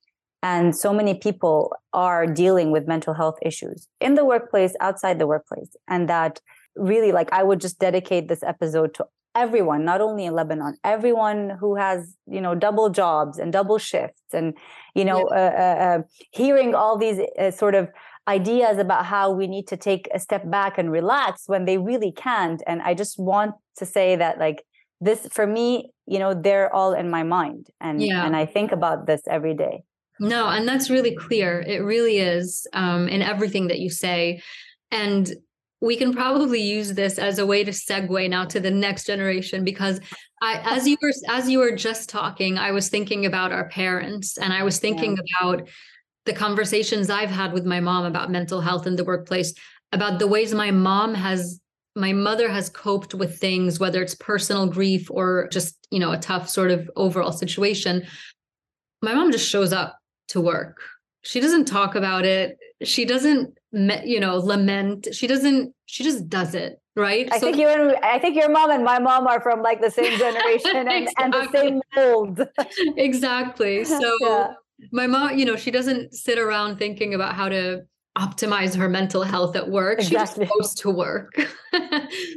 and 0.41 0.75
so 0.75 0.91
many 0.91 1.13
people 1.13 1.75
are 1.93 2.25
dealing 2.25 2.71
with 2.71 2.87
mental 2.87 3.13
health 3.13 3.37
issues 3.43 3.87
in 4.01 4.15
the 4.15 4.25
workplace 4.25 4.73
outside 4.81 5.19
the 5.19 5.27
workplace 5.27 5.75
and 5.87 6.09
that 6.09 6.39
really 6.75 7.11
like 7.11 7.31
I 7.31 7.43
would 7.43 7.61
just 7.61 7.79
dedicate 7.79 8.27
this 8.27 8.43
episode 8.43 8.93
to 8.95 9.05
everyone 9.35 9.83
not 9.83 10.01
only 10.01 10.25
in 10.25 10.33
lebanon 10.33 10.75
everyone 10.83 11.51
who 11.59 11.75
has 11.75 12.15
you 12.25 12.39
know 12.39 12.55
double 12.55 12.89
jobs 12.89 13.37
and 13.37 13.51
double 13.51 13.77
shifts 13.77 14.33
and 14.33 14.53
you 14.95 15.03
know 15.03 15.27
yeah. 15.29 15.35
uh, 15.35 15.61
uh, 15.61 15.83
uh, 15.85 16.01
hearing 16.31 16.73
all 16.73 16.97
these 16.97 17.19
uh, 17.37 17.51
sort 17.51 17.75
of 17.75 17.89
ideas 18.27 18.77
about 18.79 19.05
how 19.05 19.29
we 19.29 19.45
need 19.45 19.67
to 19.67 19.77
take 19.77 20.07
a 20.13 20.19
step 20.19 20.49
back 20.49 20.77
and 20.77 20.91
relax 20.91 21.43
when 21.47 21.65
they 21.65 21.77
really 21.77 22.11
can't 22.11 22.63
and 22.65 22.81
i 22.81 22.93
just 22.93 23.19
want 23.19 23.53
to 23.75 23.85
say 23.85 24.15
that 24.15 24.39
like 24.39 24.63
this 25.01 25.27
for 25.31 25.45
me 25.45 25.91
you 26.07 26.17
know 26.17 26.33
they're 26.33 26.73
all 26.73 26.93
in 26.93 27.09
my 27.09 27.21
mind 27.21 27.67
and 27.81 28.01
yeah. 28.01 28.25
and 28.25 28.35
i 28.35 28.45
think 28.45 28.71
about 28.71 29.05
this 29.05 29.21
every 29.29 29.53
day 29.53 29.83
no 30.19 30.47
and 30.47 30.67
that's 30.67 30.89
really 30.89 31.13
clear 31.13 31.61
it 31.67 31.79
really 31.79 32.19
is 32.19 32.65
um, 32.71 33.09
in 33.09 33.21
everything 33.21 33.67
that 33.67 33.79
you 33.79 33.89
say 33.89 34.41
and 34.91 35.33
we 35.85 35.95
can 35.95 36.15
probably 36.15 36.59
use 36.59 36.93
this 36.93 37.19
as 37.19 37.37
a 37.37 37.45
way 37.45 37.63
to 37.63 37.69
segue 37.69 38.27
now 38.27 38.43
to 38.43 38.59
the 38.59 38.71
next 38.71 39.05
generation 39.05 39.63
because 39.63 39.99
I, 40.41 40.59
as 40.65 40.87
you 40.87 40.97
were 40.99 41.13
as 41.29 41.47
you 41.47 41.59
were 41.59 41.75
just 41.75 42.09
talking, 42.09 42.57
I 42.57 42.71
was 42.71 42.89
thinking 42.89 43.27
about 43.27 43.51
our 43.51 43.69
parents 43.69 44.39
and 44.39 44.51
I 44.51 44.63
was 44.63 44.79
thinking 44.79 45.15
yeah. 45.15 45.47
about 45.47 45.69
the 46.25 46.33
conversations 46.33 47.11
I've 47.11 47.29
had 47.29 47.53
with 47.53 47.65
my 47.65 47.79
mom 47.79 48.05
about 48.05 48.31
mental 48.31 48.61
health 48.61 48.87
in 48.87 48.95
the 48.95 49.03
workplace, 49.03 49.53
about 49.91 50.17
the 50.17 50.27
ways 50.27 50.55
my 50.55 50.71
mom 50.71 51.13
has 51.13 51.61
my 51.95 52.11
mother 52.11 52.49
has 52.49 52.67
coped 52.67 53.13
with 53.13 53.37
things, 53.39 53.79
whether 53.79 54.01
it's 54.01 54.15
personal 54.15 54.65
grief 54.65 55.09
or 55.11 55.47
just, 55.49 55.77
you 55.91 55.99
know, 55.99 56.11
a 56.11 56.17
tough 56.17 56.49
sort 56.49 56.71
of 56.71 56.89
overall 56.95 57.31
situation. 57.31 58.05
My 59.03 59.13
mom 59.13 59.31
just 59.31 59.47
shows 59.47 59.71
up 59.71 59.99
to 60.29 60.41
work. 60.41 60.81
She 61.21 61.39
doesn't 61.39 61.65
talk 61.65 61.93
about 61.93 62.25
it. 62.25 62.57
She 62.83 63.05
doesn't 63.05 63.57
you 63.75 64.19
know 64.19 64.37
lament. 64.37 65.07
She 65.11 65.27
doesn't 65.27 65.73
she 65.85 66.03
just 66.03 66.29
does 66.29 66.55
it 66.55 66.79
right? 66.95 67.27
I 67.31 67.39
so, 67.39 67.47
think 67.47 67.57
you 67.57 67.67
and 67.67 67.95
i 68.03 68.17
think 68.19 68.35
your 68.35 68.49
mom 68.49 68.71
and 68.71 68.83
my 68.83 68.99
mom 68.99 69.27
are 69.27 69.41
from 69.41 69.61
like 69.61 69.81
the 69.81 69.91
same 69.91 70.17
generation 70.17 70.71
and, 70.75 70.89
exactly. 70.89 71.23
and 71.23 71.33
the 71.33 71.51
same 71.51 71.81
mold. 71.95 72.47
Exactly. 72.97 73.85
So 73.95 74.17
yeah. 74.21 74.53
my 74.91 75.07
mom 75.07 75.37
you 75.37 75.45
know 75.45 75.55
she 75.55 75.71
doesn't 75.71 76.13
sit 76.13 76.37
around 76.37 76.77
thinking 76.77 77.13
about 77.13 77.35
how 77.35 77.49
to 77.49 77.81
optimize 78.17 78.75
her 78.77 78.87
mental 78.87 79.23
health 79.23 79.57
at 79.57 79.69
work. 79.69 79.99
Exactly. 79.99 80.45
she 80.45 80.49
just 80.49 80.53
goes 80.53 80.73
to 80.75 80.89
work. 80.89 81.37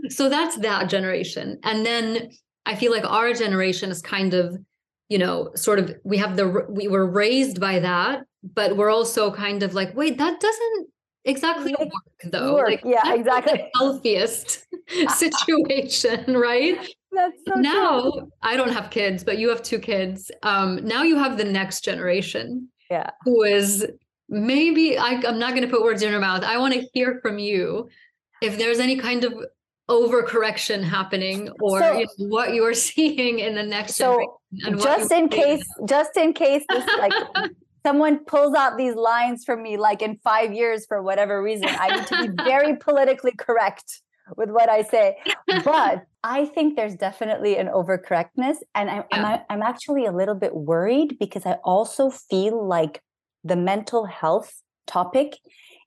So 0.08 0.28
that's 0.28 0.56
that 0.56 0.88
generation. 0.88 1.58
And 1.62 1.86
then 1.86 2.30
i 2.66 2.74
feel 2.74 2.92
like 2.92 3.04
our 3.04 3.32
generation 3.32 3.90
is 3.90 4.02
kind 4.02 4.34
of 4.34 4.56
you 5.08 5.18
know 5.18 5.50
sort 5.54 5.78
of 5.78 5.94
we 6.04 6.18
have 6.18 6.36
the 6.36 6.66
we 6.68 6.86
were 6.86 7.06
raised 7.06 7.60
by 7.60 7.78
that 7.78 8.20
but 8.42 8.76
we're 8.76 8.90
also 8.90 9.32
kind 9.32 9.62
of 9.62 9.74
like 9.74 9.96
wait 9.96 10.18
that 10.18 10.38
doesn't 10.38 10.88
exactly 11.24 11.74
work 11.78 11.90
though. 12.24 12.54
Work. 12.54 12.68
Like, 12.68 12.82
yeah, 12.84 13.14
exactly. 13.14 13.70
healthiest 13.74 14.66
situation, 15.16 16.36
right? 16.36 16.78
That's 17.12 17.38
so 17.46 17.54
now 17.54 18.10
true. 18.10 18.32
I 18.42 18.56
don't 18.56 18.72
have 18.72 18.90
kids, 18.90 19.24
but 19.24 19.38
you 19.38 19.48
have 19.48 19.62
two 19.62 19.78
kids. 19.78 20.30
Um, 20.42 20.84
now 20.84 21.02
you 21.02 21.16
have 21.16 21.38
the 21.38 21.44
next 21.44 21.82
generation. 21.82 22.68
Yeah. 22.90 23.10
Who 23.24 23.42
is 23.44 23.86
maybe 24.28 24.98
I, 24.98 25.22
I'm 25.26 25.38
not 25.38 25.50
going 25.50 25.62
to 25.62 25.68
put 25.68 25.82
words 25.82 26.02
in 26.02 26.10
your 26.10 26.20
mouth. 26.20 26.44
I 26.44 26.58
want 26.58 26.74
to 26.74 26.86
hear 26.92 27.18
from 27.22 27.38
you 27.38 27.88
if 28.42 28.58
there's 28.58 28.78
any 28.78 28.96
kind 28.96 29.24
of 29.24 29.34
overcorrection 29.88 30.84
happening 30.84 31.48
or 31.60 31.80
so, 31.80 31.92
you 31.98 32.06
know, 32.18 32.26
what 32.26 32.52
you're 32.52 32.74
seeing 32.74 33.38
in 33.38 33.54
the 33.54 33.62
next 33.62 33.94
so 33.94 34.38
just 34.76 35.10
in 35.10 35.30
case 35.30 35.64
just 35.86 36.14
in 36.16 36.34
case 36.34 36.62
this 36.68 36.86
like 36.98 37.12
someone 37.84 38.24
pulls 38.24 38.54
out 38.54 38.76
these 38.76 38.94
lines 38.94 39.44
from 39.44 39.62
me 39.62 39.76
like 39.76 40.02
in 40.02 40.18
five 40.24 40.52
years 40.52 40.86
for 40.86 41.02
whatever 41.02 41.42
reason. 41.42 41.68
I 41.68 41.96
need 41.96 42.06
to 42.08 42.28
be 42.28 42.42
very 42.44 42.76
politically 42.76 43.32
correct 43.36 44.02
with 44.36 44.50
what 44.50 44.68
i 44.68 44.82
say. 44.82 45.16
But 45.64 46.04
i 46.24 46.44
think 46.44 46.76
there's 46.76 46.94
definitely 46.94 47.56
an 47.56 47.68
overcorrectness 47.68 48.56
and 48.74 48.90
I'm, 48.90 49.04
yeah. 49.10 49.24
I'm, 49.24 49.40
I'm 49.48 49.62
actually 49.62 50.04
a 50.04 50.12
little 50.12 50.34
bit 50.34 50.54
worried 50.54 51.16
because 51.18 51.46
i 51.46 51.52
also 51.64 52.10
feel 52.10 52.66
like 52.66 53.00
the 53.44 53.54
mental 53.54 54.04
health 54.06 54.62
topic 54.86 55.38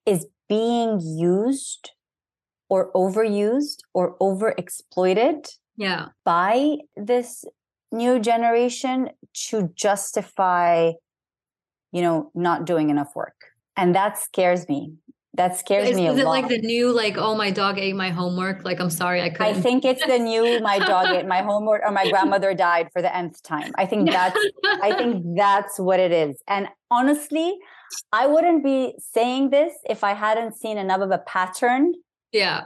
is 0.05 0.25
being 0.47 0.99
used 1.01 1.91
or 2.69 2.91
overused 2.93 3.79
or 3.93 4.17
overexploited 4.19 5.49
yeah. 5.75 6.07
by 6.23 6.77
this 6.95 7.43
new 7.91 8.19
generation 8.19 9.09
to 9.49 9.69
justify 9.75 10.91
you 11.91 12.01
know 12.01 12.31
not 12.33 12.65
doing 12.65 12.89
enough 12.89 13.15
work 13.15 13.35
and 13.77 13.95
that 13.95 14.17
scares 14.17 14.67
me 14.67 14.93
that 15.33 15.57
scares 15.57 15.89
is, 15.89 15.95
me 15.95 16.07
is 16.07 16.17
it 16.17 16.25
lot. 16.25 16.31
like 16.31 16.47
the 16.49 16.59
new 16.59 16.91
like 16.91 17.17
oh 17.17 17.35
my 17.35 17.51
dog 17.51 17.77
ate 17.79 17.95
my 17.95 18.09
homework 18.09 18.65
like 18.65 18.79
i'm 18.79 18.89
sorry 18.89 19.21
i 19.21 19.29
couldn't 19.29 19.57
I 19.57 19.61
think 19.61 19.85
it's 19.85 20.05
the 20.05 20.19
new 20.19 20.59
my 20.59 20.79
dog 20.79 21.07
ate 21.07 21.25
my 21.25 21.41
homework 21.41 21.81
or 21.85 21.91
my 21.91 22.09
grandmother 22.11 22.53
died 22.53 22.89
for 22.91 23.01
the 23.01 23.15
nth 23.15 23.41
time. 23.43 23.71
I 23.77 23.85
think 23.85 24.09
that's 24.09 24.39
I 24.63 24.93
think 24.97 25.23
that's 25.37 25.79
what 25.79 25.99
it 25.99 26.11
is. 26.11 26.41
And 26.47 26.67
honestly, 26.89 27.57
I 28.11 28.27
wouldn't 28.27 28.63
be 28.63 28.93
saying 28.99 29.51
this 29.51 29.73
if 29.89 30.03
I 30.03 30.13
hadn't 30.13 30.57
seen 30.57 30.77
enough 30.77 31.01
of 31.01 31.11
a 31.11 31.19
pattern 31.19 31.93
yeah 32.31 32.65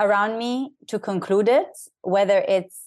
around 0.00 0.38
me 0.38 0.72
to 0.88 0.98
conclude 0.98 1.48
it, 1.48 1.68
whether 2.02 2.44
it's 2.48 2.80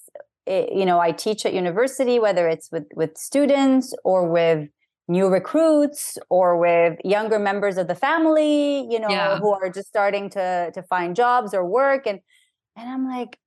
eh, 0.46 0.68
you 0.74 0.86
know, 0.86 1.00
I 1.00 1.12
teach 1.12 1.46
at 1.46 1.54
university, 1.54 2.20
whether 2.20 2.48
it's 2.48 2.72
with 2.72 2.88
with 2.96 3.18
students 3.18 3.94
or 4.04 4.28
with 4.28 4.70
new 5.08 5.28
recruits 5.30 6.18
or 6.30 6.58
with 6.58 6.98
younger 7.06 7.40
members 7.40 7.78
of 7.78 7.88
the 7.88 7.96
family 7.96 8.86
you 8.92 9.00
know 9.00 9.10
Yeah. 9.10 9.38
who 9.38 9.54
are 9.54 9.70
just 9.70 9.88
starting 9.88 10.30
to 10.32 10.72
to 10.74 10.82
find 10.84 11.16
jobs 11.16 11.54
or 11.54 11.66
work. 11.66 12.06
And 12.08 12.20
and 12.76 12.90
i'm 12.90 13.08
like 13.10 13.40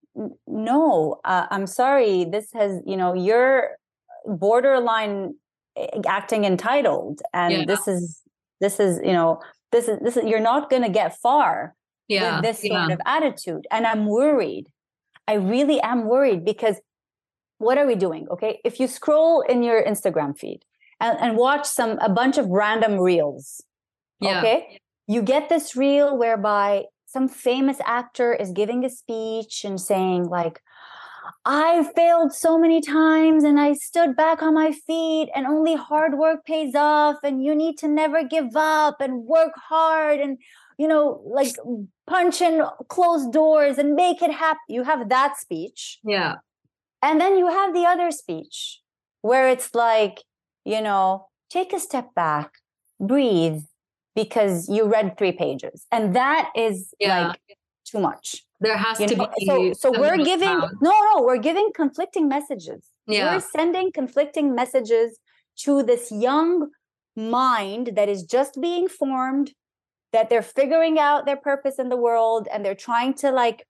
no 0.47 1.21
uh, 1.25 1.47
i'm 1.51 1.67
sorry. 1.67 2.25
This 2.25 2.47
has 2.53 2.81
you 2.87 2.97
know 2.97 3.15
you're 3.15 3.77
borderline 4.27 5.35
eh, 5.77 5.87
acting 6.07 6.45
entitled. 6.45 7.21
And 7.33 7.53
Yeah. 7.55 7.65
this 7.67 7.87
is 7.89 8.21
this 8.61 8.81
is 8.81 9.01
you 9.05 9.13
know 9.13 9.41
this 9.73 9.89
is 9.89 9.99
this 10.01 10.17
is 10.17 10.25
you're 10.25 10.41
not 10.53 10.71
going 10.71 10.83
to 10.83 10.89
get 10.91 11.17
far 11.19 11.75
yeah 12.09 12.23
with 12.37 12.43
this 12.47 12.59
sort 12.69 12.91
of 12.91 13.01
attitude. 13.07 13.67
And 13.71 13.87
i'm 13.87 14.07
worried. 14.07 14.67
I 15.29 15.35
really 15.35 15.81
am 15.81 16.07
worried 16.07 16.45
because 16.45 16.77
what 17.59 17.79
are 17.79 17.87
we 17.87 17.95
doing 17.95 18.27
okay? 18.31 18.61
If 18.65 18.81
you 18.81 18.87
scroll 18.89 19.43
in 19.43 19.63
your 19.63 19.81
instagram 19.85 20.37
feed 20.37 20.61
and, 21.01 21.19
and 21.21 21.37
watch 21.37 21.67
some 21.67 21.99
a 22.01 22.09
bunch 22.09 22.39
of 22.39 22.47
random 22.49 22.99
reels 22.99 23.63
yeah. 24.21 24.39
okay? 24.39 24.81
You 25.07 25.23
get 25.23 25.49
this 25.49 25.75
reel 25.75 26.17
whereby 26.17 26.85
some 27.07 27.29
famous 27.29 27.79
actor 27.85 28.33
is 28.33 28.53
giving 28.53 28.85
a 28.85 28.91
speech 28.91 29.65
and 29.65 29.81
saying 29.81 30.25
like 30.25 30.61
i 31.45 31.85
failed 31.97 32.33
so 32.33 32.59
many 32.59 32.81
times 32.81 33.43
and 33.43 33.59
i 33.59 33.73
stood 33.73 34.15
back 34.15 34.43
on 34.43 34.55
my 34.55 34.71
feet 34.71 35.29
and 35.35 35.47
only 35.47 35.75
hard 35.75 36.17
work 36.17 36.45
pays 36.45 36.75
off 36.75 37.17
and 37.25 37.43
you 37.45 37.55
need 37.55 37.77
to 37.77 37.89
never 37.89 38.23
give 38.23 38.55
up 38.55 39.01
and 39.01 39.25
work 39.25 39.53
hard 39.57 40.21
and 40.21 40.39
you 40.79 40.87
know 40.87 41.21
like 41.25 41.57
punch 42.11 42.41
in 42.41 42.63
closed 42.89 43.33
doors 43.33 43.79
and 43.79 43.95
make 43.95 44.21
it 44.21 44.33
happen 44.33 44.61
you 44.69 44.83
have 44.83 45.09
that 45.09 45.39
speech. 45.39 45.99
Yeah. 46.05 46.37
And 47.03 47.21
then 47.21 47.39
you 47.39 47.47
have 47.47 47.73
the 47.73 47.87
other 47.87 48.11
speech 48.11 48.81
where 49.23 49.49
it's 49.49 49.75
like, 49.75 50.23
you 50.65 50.81
know, 50.81 51.27
take 51.51 51.73
a 51.73 51.81
step 51.81 52.15
back, 52.15 52.51
breathe, 53.01 53.63
because 54.15 54.69
you 54.69 54.85
read 54.85 55.17
three 55.19 55.33
pages. 55.33 55.87
And 55.93 56.15
that 56.17 56.51
is 56.57 56.93
Yeah. 56.99 57.29
like 57.29 57.41
too 57.85 58.01
much. 58.01 58.45
there 58.61 58.77
has 58.77 59.01
You 59.01 59.07
to 59.09 59.17
know? 59.17 59.29
be 59.39 59.47
So 59.47 59.73
so 59.73 60.01
we're 60.01 60.19
giving 60.19 60.59
ground. 60.59 60.77
no, 60.83 60.91
no, 61.15 61.23
we're 61.23 61.39
giving 61.39 61.71
conflicting 61.75 62.29
messages. 62.29 62.83
Yeah. 63.07 63.35
We're 63.35 63.41
sending 63.41 63.91
conflicting 63.91 64.55
messages 64.55 65.19
to 65.65 65.83
this 65.83 66.13
young 66.13 66.69
mind 67.17 67.93
that 67.97 68.09
is 68.09 68.23
just 68.25 68.61
being 68.61 68.87
formed, 68.89 69.53
that 70.13 70.29
they're 70.29 70.43
figuring 70.61 70.99
out 70.99 71.25
their 71.27 71.37
purpose 71.39 71.79
in 71.79 71.89
the 71.89 71.97
world 71.97 72.49
and 72.53 72.65
they're 72.65 72.75
trying 72.75 73.15
to 73.15 73.31
like 73.31 73.67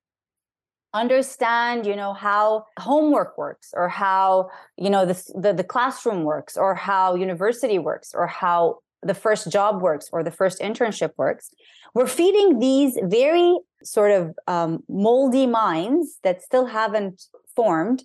understand 0.92 1.86
you 1.86 1.94
know 1.94 2.12
how 2.12 2.64
homework 2.78 3.38
works 3.38 3.70
or 3.74 3.88
how 3.88 4.50
you 4.76 4.90
know 4.90 5.06
the, 5.06 5.32
the 5.34 5.52
the 5.52 5.64
classroom 5.64 6.24
works 6.24 6.56
or 6.56 6.74
how 6.74 7.14
university 7.14 7.78
works 7.78 8.12
or 8.14 8.26
how 8.26 8.78
the 9.02 9.14
first 9.14 9.50
job 9.50 9.80
works 9.80 10.08
or 10.12 10.22
the 10.22 10.30
first 10.30 10.60
internship 10.60 11.12
works. 11.16 11.50
We're 11.94 12.06
feeding 12.06 12.58
these 12.58 12.98
very 13.02 13.58
sort 13.82 14.10
of 14.10 14.38
um, 14.46 14.84
moldy 14.88 15.46
minds 15.46 16.18
that 16.22 16.42
still 16.42 16.66
haven't 16.66 17.22
formed 17.56 18.04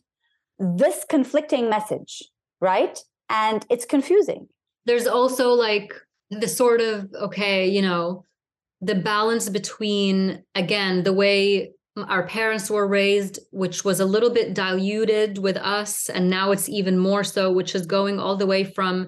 this 0.58 1.06
conflicting 1.10 1.70
message 1.70 2.24
right? 2.62 3.00
And 3.30 3.66
it's 3.70 3.86
confusing. 3.86 4.48
There's 4.86 5.08
also 5.08 5.50
like 5.50 5.94
the 6.32 6.48
sort 6.48 6.82
of 6.82 7.08
okay 7.22 7.68
you 7.68 7.82
know 7.82 8.24
the 8.82 8.96
balance 8.96 9.48
between 9.48 10.44
again 10.56 11.04
the 11.04 11.14
way 11.14 11.72
our 11.98 12.28
parents 12.28 12.70
were 12.70 12.88
raised 12.88 13.39
which 13.52 13.86
was 13.86 14.00
a 14.00 14.06
little 14.06 14.30
bit 14.30 14.54
diluted 14.54 15.38
with 15.38 15.58
us 15.58 16.10
and 16.10 16.30
now 16.30 16.52
it's 16.52 16.68
even 16.68 16.98
more 16.98 17.24
so 17.24 17.52
which 17.52 17.74
is 17.74 17.86
going 17.86 18.20
all 18.20 18.36
the 18.36 18.46
way 18.46 18.64
from 18.64 19.08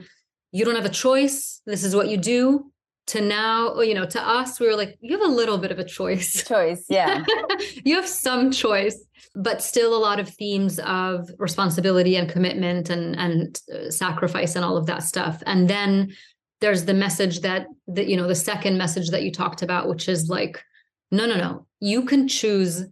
you 0.52 0.64
don't 0.64 0.76
have 0.76 0.86
a 0.86 0.90
choice 0.90 1.62
this 1.66 1.84
is 1.84 1.96
what 1.96 2.08
you 2.08 2.18
do 2.18 2.72
to 3.08 3.22
now 3.22 3.80
you 3.80 3.94
know 3.94 4.06
to 4.06 4.22
us 4.22 4.60
we 4.60 4.68
were 4.68 4.76
like 4.76 4.98
you 5.02 5.18
have 5.18 5.28
a 5.28 5.34
little 5.34 5.58
bit 5.58 5.72
of 5.72 5.80
a 5.80 5.84
choice. 5.84 6.44
Choice 6.48 6.86
yeah. 6.90 7.24
You 7.86 7.96
have 7.96 8.08
some 8.08 8.52
choice 8.52 9.04
but 9.36 9.62
still 9.62 9.96
a 9.96 10.00
lot 10.00 10.20
of 10.20 10.30
themes 10.30 10.80
of 10.80 11.30
responsibility 11.38 12.16
and 12.16 12.30
commitment 12.30 12.90
and 12.90 13.18
and 13.18 13.60
uh, 13.74 13.90
sacrifice 13.90 14.56
and 14.56 14.66
all 14.66 14.78
of 14.78 14.86
that 14.88 15.04
stuff. 15.04 15.42
And 15.46 15.70
then 15.70 16.14
there's 16.60 16.86
the 16.86 16.94
message 16.94 17.42
that 17.42 17.68
that 17.88 18.08
you 18.08 18.18
know 18.18 18.28
the 18.28 18.36
second 18.36 18.78
message 18.78 19.10
that 19.10 19.24
you 19.24 19.32
talked 19.32 19.62
about 19.62 19.88
which 19.88 20.10
is 20.10 20.30
like 20.30 20.64
no 21.12 21.26
no 21.26 21.38
no 21.38 21.67
you 21.80 22.04
can 22.04 22.28
choose 22.28 22.86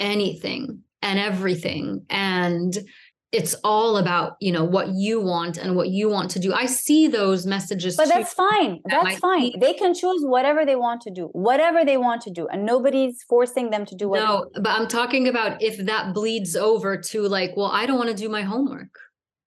anything 0.00 0.80
and 1.00 1.18
everything 1.18 2.04
and 2.10 2.78
it's 3.32 3.54
all 3.64 3.96
about 3.96 4.36
you 4.40 4.52
know 4.52 4.62
what 4.62 4.88
you 4.88 5.20
want 5.20 5.56
and 5.56 5.74
what 5.74 5.88
you 5.88 6.08
want 6.08 6.30
to 6.30 6.38
do 6.38 6.52
i 6.52 6.66
see 6.66 7.08
those 7.08 7.46
messages 7.46 7.96
but 7.96 8.08
that's 8.08 8.34
fine 8.34 8.80
That 8.84 9.04
that's 9.04 9.18
fine 9.18 9.52
they 9.58 9.72
can 9.72 9.94
choose 9.94 10.22
whatever 10.22 10.66
they 10.66 10.76
want 10.76 11.00
to 11.02 11.10
do 11.10 11.28
whatever 11.32 11.84
they 11.84 11.96
want 11.96 12.20
to 12.22 12.30
do 12.30 12.46
and 12.48 12.66
nobody's 12.66 13.22
forcing 13.28 13.70
them 13.70 13.86
to 13.86 13.94
do 13.96 14.08
what 14.08 14.20
No, 14.20 14.50
but 14.54 14.68
I'm 14.68 14.86
talking 14.86 15.28
about 15.28 15.62
if 15.62 15.78
that 15.86 16.14
bleeds 16.14 16.54
over 16.56 16.96
to 16.96 17.22
like, 17.22 17.56
well, 17.56 17.70
I 17.72 17.86
don't 17.86 17.98
want 17.98 18.10
to 18.10 18.16
do 18.16 18.28
my 18.28 18.42
homework. 18.42 18.94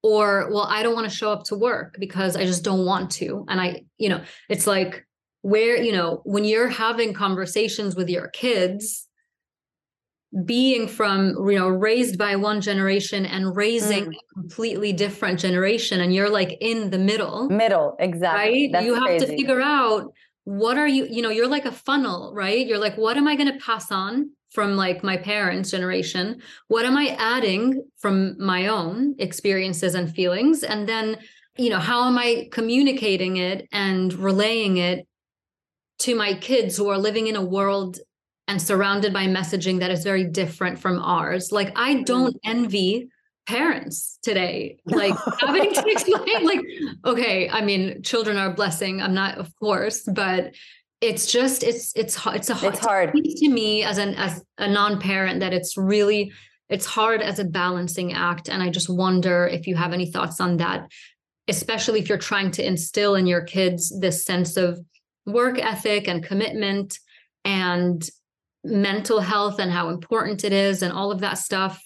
Or, 0.04 0.50
well, 0.52 0.68
I 0.70 0.84
don't 0.84 0.94
want 0.94 1.10
to 1.10 1.16
show 1.16 1.32
up 1.32 1.46
to 1.46 1.56
work 1.56 1.96
because 2.00 2.36
I 2.36 2.46
just 2.46 2.64
don't 2.64 2.86
want 2.86 3.10
to. 3.14 3.44
And 3.48 3.60
I, 3.60 3.82
you 3.98 4.10
know, 4.10 4.22
it's 4.50 4.68
like 4.68 5.06
where, 5.46 5.78
you 5.78 5.92
know, 5.92 6.22
when 6.26 6.44
you're 6.44 6.70
having 6.70 7.14
conversations 7.14 7.96
with 7.96 8.10
your 8.10 8.30
kids, 8.30 9.08
being 10.44 10.88
from, 10.88 11.36
you 11.48 11.60
know, 11.60 11.68
raised 11.68 12.18
by 12.18 12.36
one 12.36 12.62
generation 12.62 13.28
and 13.28 13.56
raising 13.56 14.06
Mm. 14.06 14.16
a 14.16 14.34
completely 14.34 14.92
different 14.92 15.40
generation, 15.40 16.02
and 16.02 16.16
you're 16.16 16.32
like 16.32 16.58
in 16.62 16.90
the 16.90 16.98
middle 16.98 17.48
middle 17.48 17.96
exactly. 18.00 18.44
right? 18.44 18.70
That's 18.72 18.86
you 18.88 18.96
have 18.96 19.20
to 19.20 19.28
figure 19.28 19.62
out 19.62 20.12
what 20.46 20.80
are 20.80 20.88
you 20.88 21.06
you 21.12 21.22
know 21.22 21.30
you're 21.30 21.48
like 21.58 21.66
a 21.66 21.72
funnel 21.72 22.34
right? 22.34 22.66
You're 22.66 22.84
like 22.88 22.98
what 22.98 23.16
am 23.16 23.28
i 23.28 23.36
going 23.36 23.52
to 23.54 23.60
pass 23.60 23.92
on 23.92 24.32
from 24.50 24.76
like 24.76 25.04
my 25.04 25.16
parents 25.16 25.70
generation? 25.70 26.42
What 26.70 26.86
am 26.86 26.98
i 26.98 27.16
adding 27.20 27.84
from 28.02 28.36
my 28.44 28.66
own 28.66 29.14
experiences 29.20 29.94
and 29.94 30.08
feelings? 30.20 30.64
And 30.64 30.90
then 30.90 31.20
you 31.56 31.70
know 31.70 31.80
how 31.92 32.08
am 32.10 32.18
i 32.18 32.50
communicating 32.52 33.38
it 33.38 33.68
and 33.72 34.12
relaying 34.14 34.78
it 34.78 35.08
to 36.00 36.16
my 36.16 36.34
kids 36.34 36.78
who 36.78 36.90
are 36.90 36.98
living 36.98 37.28
in 37.28 37.36
a 37.36 37.44
world 37.44 38.00
and 38.48 38.62
surrounded 38.62 39.12
by 39.12 39.26
messaging 39.26 39.80
that 39.80 39.92
is 39.92 40.04
very 40.04 40.24
different 40.24 40.80
from 40.80 41.00
ours. 41.00 41.52
Like 41.52 41.72
i 41.76 41.96
mm-hmm. 41.96 42.04
don't 42.04 42.38
envy 42.44 43.10
parents 43.48 44.20
today. 44.22 44.78
Like 44.86 45.16
having 45.40 45.74
to 45.74 45.84
explain 45.88 46.46
like 46.46 46.62
okay 47.06 47.50
i 47.50 47.62
mean 47.62 48.02
children 48.04 48.38
are 48.38 48.52
a 48.52 48.54
blessing. 48.54 49.02
I'm 49.02 49.14
not 49.14 49.38
of 49.38 49.54
course 49.60 50.02
but 50.04 50.54
it's 51.02 51.32
just 51.32 51.64
it's 51.64 51.94
it's 51.96 52.16
hard 52.16 52.38
it's 52.38 52.50
a 52.50 52.56
hard 52.56 52.74
it's 52.74 52.84
hard 52.84 53.14
to 53.14 53.50
me 53.50 53.84
as 53.84 53.98
an 53.98 54.16
as 54.16 54.44
a 54.58 54.68
non-parent 54.68 55.40
that 55.42 55.54
it's 55.54 55.78
really 55.78 56.32
it's 56.70 56.86
hard 56.86 57.22
as 57.22 57.38
a 57.38 57.44
balancing 57.44 58.14
act 58.14 58.50
and 58.50 58.64
i 58.64 58.70
just 58.70 58.90
wonder 58.90 59.46
if 59.46 59.68
you 59.68 59.76
have 59.76 59.94
any 59.94 60.10
thoughts 60.10 60.40
on 60.40 60.58
that 60.58 60.90
especially 61.48 62.00
if 62.00 62.10
you're 62.10 62.18
trying 62.18 62.50
to 62.50 62.66
instill 62.66 63.16
in 63.16 63.28
your 63.28 63.42
kids 63.42 63.94
this 64.00 64.24
sense 64.26 64.56
of 64.58 64.80
work 65.26 65.58
ethic 65.60 66.08
and 66.08 66.24
commitment 66.24 67.00
and 67.44 68.10
mental 68.64 69.20
health 69.20 69.60
and 69.60 69.72
how 69.72 69.90
important 69.90 70.44
it 70.44 70.52
is 70.54 70.82
and 70.82 70.92
all 70.92 71.12
of 71.12 71.20
that 71.20 71.38
stuff 71.38 71.82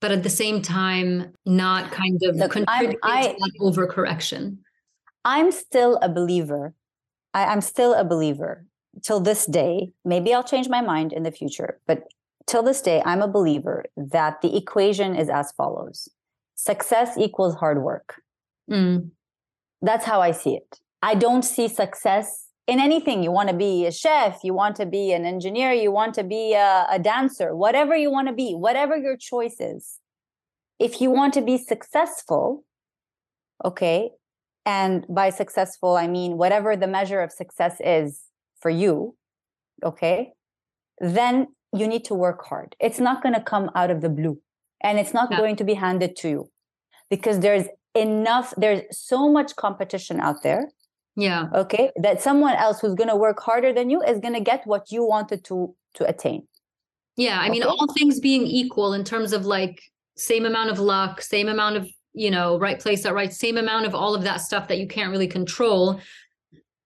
but 0.00 0.10
at 0.10 0.22
the 0.22 0.30
same 0.30 0.62
time 0.62 1.30
not 1.44 1.90
kind 1.92 2.18
of 2.24 2.36
Look, 2.36 2.52
contributing 2.52 2.98
I- 3.02 3.28
to 3.28 3.34
that 3.38 3.52
overcorrection. 3.60 4.56
I'm 5.26 5.52
still 5.52 5.98
a 6.00 6.08
believer. 6.08 6.74
I, 7.34 7.44
i'm 7.44 7.60
still 7.60 7.92
a 7.94 8.04
believer. 8.04 8.64
Till 9.02 9.20
this 9.20 9.44
day 9.46 9.92
maybe 10.04 10.32
i'll 10.34 10.42
change 10.42 10.68
my 10.68 10.80
mind 10.80 11.12
in 11.12 11.22
the 11.22 11.30
future 11.30 11.78
but 11.86 12.04
till 12.46 12.62
this 12.62 12.80
day 12.82 13.02
i'm 13.04 13.22
a 13.22 13.28
believer 13.28 13.84
that 13.96 14.40
the 14.42 14.56
equation 14.56 15.14
is 15.14 15.28
as 15.28 15.52
follows. 15.52 16.08
Success 16.56 17.16
equals 17.18 17.54
hard 17.56 17.82
work. 17.82 18.20
Mm, 18.70 19.10
that's 19.82 20.04
how 20.06 20.20
i 20.22 20.30
see 20.30 20.54
it. 20.56 20.80
I 21.02 21.14
don't 21.14 21.42
see 21.44 21.68
success 21.68 22.46
in 22.70 22.78
anything 22.78 23.22
you 23.22 23.32
want 23.38 23.48
to 23.48 23.56
be 23.66 23.72
a 23.86 23.92
chef 23.92 24.40
you 24.48 24.54
want 24.54 24.76
to 24.76 24.86
be 24.86 25.12
an 25.12 25.24
engineer 25.34 25.72
you 25.72 25.90
want 26.00 26.14
to 26.14 26.24
be 26.36 26.44
a, 26.54 26.86
a 26.90 26.98
dancer 26.98 27.48
whatever 27.64 27.94
you 27.96 28.10
want 28.16 28.28
to 28.28 28.34
be 28.34 28.52
whatever 28.66 28.96
your 28.96 29.16
choice 29.30 29.58
is 29.60 30.00
if 30.80 31.00
you 31.00 31.10
want 31.10 31.34
to 31.34 31.42
be 31.42 31.58
successful, 31.58 32.64
okay, 33.64 34.10
and 34.64 35.04
by 35.08 35.28
successful, 35.28 35.96
I 35.96 36.06
mean 36.08 36.38
whatever 36.38 36.74
the 36.74 36.86
measure 36.86 37.20
of 37.20 37.30
success 37.30 37.76
is 37.80 38.22
for 38.60 38.70
you, 38.70 39.14
okay, 39.84 40.32
then 40.98 41.48
you 41.72 41.86
need 41.86 42.04
to 42.06 42.14
work 42.14 42.46
hard. 42.46 42.74
It's 42.80 42.98
not 42.98 43.22
going 43.22 43.34
to 43.34 43.42
come 43.42 43.70
out 43.74 43.90
of 43.90 44.00
the 44.00 44.08
blue 44.08 44.40
and 44.82 44.98
it's 44.98 45.14
not 45.14 45.30
going 45.30 45.56
to 45.56 45.64
be 45.64 45.74
handed 45.74 46.16
to 46.16 46.28
you 46.28 46.50
because 47.10 47.40
there's 47.40 47.66
enough, 47.94 48.54
there's 48.56 48.82
so 48.90 49.30
much 49.30 49.56
competition 49.56 50.18
out 50.18 50.42
there. 50.42 50.68
Yeah. 51.16 51.48
Okay. 51.54 51.90
That 51.96 52.22
someone 52.22 52.54
else 52.54 52.80
who's 52.80 52.94
going 52.94 53.08
to 53.08 53.16
work 53.16 53.40
harder 53.40 53.72
than 53.72 53.90
you 53.90 54.02
is 54.02 54.18
going 54.18 54.34
to 54.34 54.40
get 54.40 54.66
what 54.66 54.90
you 54.90 55.04
wanted 55.04 55.44
to 55.44 55.74
to 55.94 56.04
attain. 56.04 56.46
Yeah. 57.16 57.40
I 57.40 57.50
mean, 57.50 57.62
all 57.62 57.92
things 57.92 58.20
being 58.20 58.46
equal 58.46 58.94
in 58.94 59.04
terms 59.04 59.32
of 59.32 59.44
like 59.44 59.82
same 60.16 60.46
amount 60.46 60.70
of 60.70 60.78
luck, 60.78 61.20
same 61.20 61.48
amount 61.48 61.76
of, 61.76 61.88
you 62.12 62.30
know, 62.30 62.58
right 62.58 62.78
place 62.78 63.04
at 63.04 63.14
right, 63.14 63.32
same 63.32 63.56
amount 63.56 63.86
of 63.86 63.94
all 63.94 64.14
of 64.14 64.22
that 64.22 64.40
stuff 64.40 64.68
that 64.68 64.78
you 64.78 64.86
can't 64.86 65.10
really 65.10 65.26
control. 65.26 66.00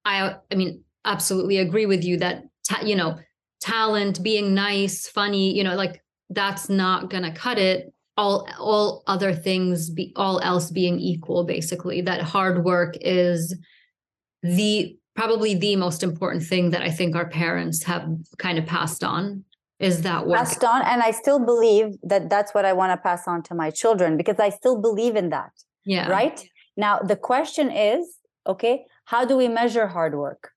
I 0.05 0.37
I 0.51 0.55
mean, 0.55 0.83
absolutely 1.05 1.59
agree 1.59 1.87
with 1.87 2.03
you 2.03 2.17
that 2.19 2.45
ta- 2.69 2.83
you 2.85 2.97
know, 2.97 3.19
talent, 3.61 4.23
being 4.23 4.55
nice, 4.55 5.07
funny, 5.07 5.55
you 5.57 5.63
know, 5.63 5.75
like 5.75 6.03
that's 6.31 6.69
not 6.69 7.11
going 7.11 7.23
to 7.23 7.31
cut 7.31 7.59
it 7.59 7.93
all 8.17 8.49
all 8.59 9.03
other 9.07 9.35
things 9.35 9.91
be 9.91 10.13
all 10.17 10.41
else 10.41 10.71
being 10.71 11.01
equal 11.01 11.45
basically 11.45 12.01
that 12.01 12.23
hard 12.23 12.65
work 12.65 12.97
is 13.01 13.57
the 14.45 14.97
probably 15.17 15.55
the 15.55 15.75
most 15.77 16.03
important 16.03 16.43
thing 16.43 16.71
that 16.71 16.83
i 16.83 16.91
think 16.91 17.17
our 17.17 17.29
parents 17.29 17.83
have 17.85 18.07
kind 18.39 18.59
of 18.59 18.67
passed 18.67 19.03
on 19.03 19.45
is 19.81 20.03
that 20.03 20.27
work. 20.27 20.39
Passed 20.39 20.63
on 20.63 20.83
and 20.83 21.03
i 21.03 21.11
still 21.11 21.45
believe 21.45 21.97
that 22.03 22.31
that's 22.31 22.55
what 22.55 22.65
i 22.65 22.73
want 22.73 22.93
to 22.93 22.97
pass 22.97 23.27
on 23.27 23.43
to 23.45 23.55
my 23.55 23.71
children 23.71 24.17
because 24.17 24.39
i 24.39 24.51
still 24.51 24.81
believe 24.81 25.17
in 25.17 25.31
that 25.31 25.51
yeah. 25.85 26.09
right? 26.09 26.49
Now 26.77 26.99
the 26.99 27.17
question 27.17 27.71
is 27.71 28.19
okay 28.47 28.85
how 29.07 29.25
do 29.25 29.37
we 29.37 29.49
measure 29.49 29.87
hard 29.87 30.15
work? 30.15 30.51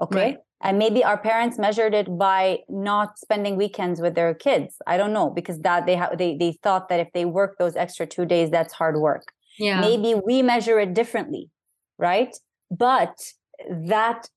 Okay? 0.00 0.16
Right. 0.16 0.38
And 0.62 0.78
maybe 0.78 1.04
our 1.04 1.18
parents 1.18 1.58
measured 1.58 1.94
it 1.94 2.18
by 2.18 2.60
not 2.68 3.18
spending 3.18 3.56
weekends 3.56 4.00
with 4.00 4.14
their 4.14 4.34
kids. 4.34 4.76
I 4.86 4.96
don't 4.96 5.12
know 5.12 5.30
because 5.30 5.60
that 5.60 5.86
they 5.86 5.96
have 5.96 6.18
they, 6.18 6.36
they 6.36 6.58
thought 6.62 6.88
that 6.88 7.00
if 7.00 7.08
they 7.12 7.24
work 7.24 7.56
those 7.58 7.76
extra 7.76 8.06
two 8.06 8.24
days 8.24 8.50
that's 8.50 8.72
hard 8.72 8.96
work. 8.96 9.32
Yeah. 9.58 9.80
Maybe 9.80 10.14
we 10.14 10.42
measure 10.42 10.78
it 10.78 10.94
differently 10.94 11.50
right 11.98 12.36
but 12.70 13.32
that 13.70 14.28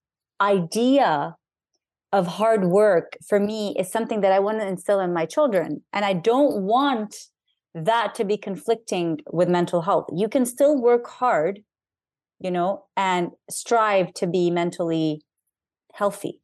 idea 0.42 1.36
of 2.12 2.26
hard 2.26 2.66
work 2.66 3.18
for 3.28 3.40
me 3.40 3.76
is 3.78 3.92
something 3.92 4.22
that 4.22 4.32
i 4.32 4.40
want 4.40 4.60
to 4.60 4.68
instill 4.68 5.00
in 5.00 5.14
my 5.14 5.26
children 5.26 5.84
and 5.94 6.06
i 6.06 6.14
don't 6.14 6.64
want 6.64 7.16
that 7.76 8.16
to 8.16 8.24
be 8.24 8.38
conflicting 8.38 9.20
with 9.32 9.48
mental 9.48 9.82
health 9.84 10.08
you 10.16 10.28
can 10.28 10.46
still 10.46 10.82
work 10.82 11.08
hard 11.08 11.60
you 12.40 12.50
know 12.50 12.86
and 12.98 13.30
strive 13.50 14.14
to 14.14 14.26
be 14.26 14.50
mentally 14.50 15.22
healthy. 15.94 16.40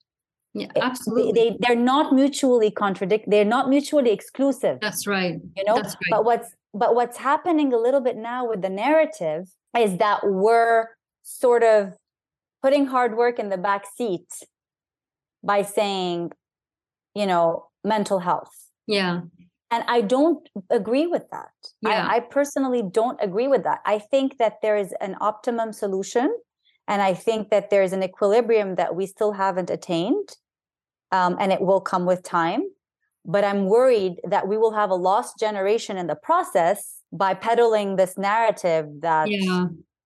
Yeah, 0.53 0.67
absolutely. 0.81 1.33
They, 1.33 1.57
they 1.59 1.73
are 1.73 1.83
not 1.93 2.13
mutually 2.13 2.71
contradict. 2.71 3.25
They're 3.27 3.43
not 3.43 3.67
mutually 3.67 4.11
exclusive. 4.11 4.77
That's 4.81 5.05
right. 5.05 5.35
You 5.55 5.63
know. 5.65 5.75
Right. 5.75 5.95
But 6.09 6.23
what's 6.23 6.49
but 6.73 6.95
what's 6.95 7.17
happening 7.17 7.73
a 7.73 7.77
little 7.77 8.01
bit 8.01 8.15
now 8.17 8.47
with 8.47 8.61
the 8.61 8.69
narrative 8.69 9.47
is 9.77 9.97
that 9.97 10.19
we're 10.23 10.87
sort 11.25 11.63
of 11.63 11.93
putting 12.61 12.85
hard 12.85 13.17
work 13.17 13.39
in 13.39 13.49
the 13.49 13.57
back 13.57 13.85
seat 13.97 14.27
by 15.43 15.63
saying, 15.63 16.31
you 17.13 17.25
know, 17.25 17.65
mental 17.83 18.19
health. 18.19 18.53
Yeah. 18.87 19.21
And 19.71 19.83
I 19.87 20.01
don't 20.01 20.47
agree 20.69 21.07
with 21.07 21.23
that. 21.31 21.51
Yeah. 21.81 22.07
I, 22.07 22.17
I 22.17 22.19
personally 22.19 22.83
don't 22.89 23.19
agree 23.21 23.47
with 23.47 23.63
that. 23.63 23.81
I 23.85 23.99
think 23.99 24.37
that 24.37 24.61
there 24.61 24.77
is 24.77 24.93
an 25.01 25.15
optimum 25.19 25.73
solution 25.73 26.33
and 26.87 27.01
I 27.01 27.15
think 27.15 27.49
that 27.49 27.71
there's 27.71 27.93
an 27.93 28.03
equilibrium 28.03 28.75
that 28.75 28.95
we 28.95 29.07
still 29.07 29.31
haven't 29.31 29.71
attained, 29.71 30.29
um, 31.11 31.35
and 31.39 31.51
it 31.51 31.61
will 31.61 31.81
come 31.81 32.05
with 32.05 32.21
time. 32.21 32.61
But 33.25 33.43
I'm 33.43 33.65
worried 33.65 34.21
that 34.23 34.47
we 34.47 34.55
will 34.55 34.73
have 34.73 34.91
a 34.91 34.95
lost 34.95 35.39
generation 35.39 35.97
in 35.97 36.05
the 36.05 36.15
process 36.15 36.97
by 37.11 37.33
peddling 37.33 37.95
this 37.95 38.19
narrative 38.19 38.85
that, 38.99 39.31
yeah. 39.31 39.65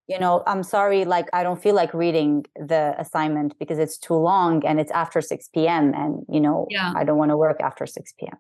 You 0.10 0.20
know, 0.20 0.44
I'm 0.48 0.64
sorry, 0.64 1.06
like 1.06 1.28
I 1.34 1.44
don't 1.44 1.62
feel 1.62 1.76
like 1.76 1.94
reading 1.94 2.46
the 2.56 2.96
assignment 2.98 3.58
because 3.60 3.78
it's 3.78 3.98
too 3.98 4.16
long 4.16 4.66
and 4.66 4.80
it's 4.80 4.92
after 4.92 5.22
6 5.22 5.48
p.m. 5.50 5.94
And, 5.94 6.26
you 6.28 6.42
know, 6.42 6.66
yeah. 6.70 6.92
I 6.96 7.04
don't 7.04 7.18
want 7.18 7.30
to 7.30 7.38
work 7.38 7.62
after 7.62 7.86
6 7.86 8.14
p.m. 8.20 8.38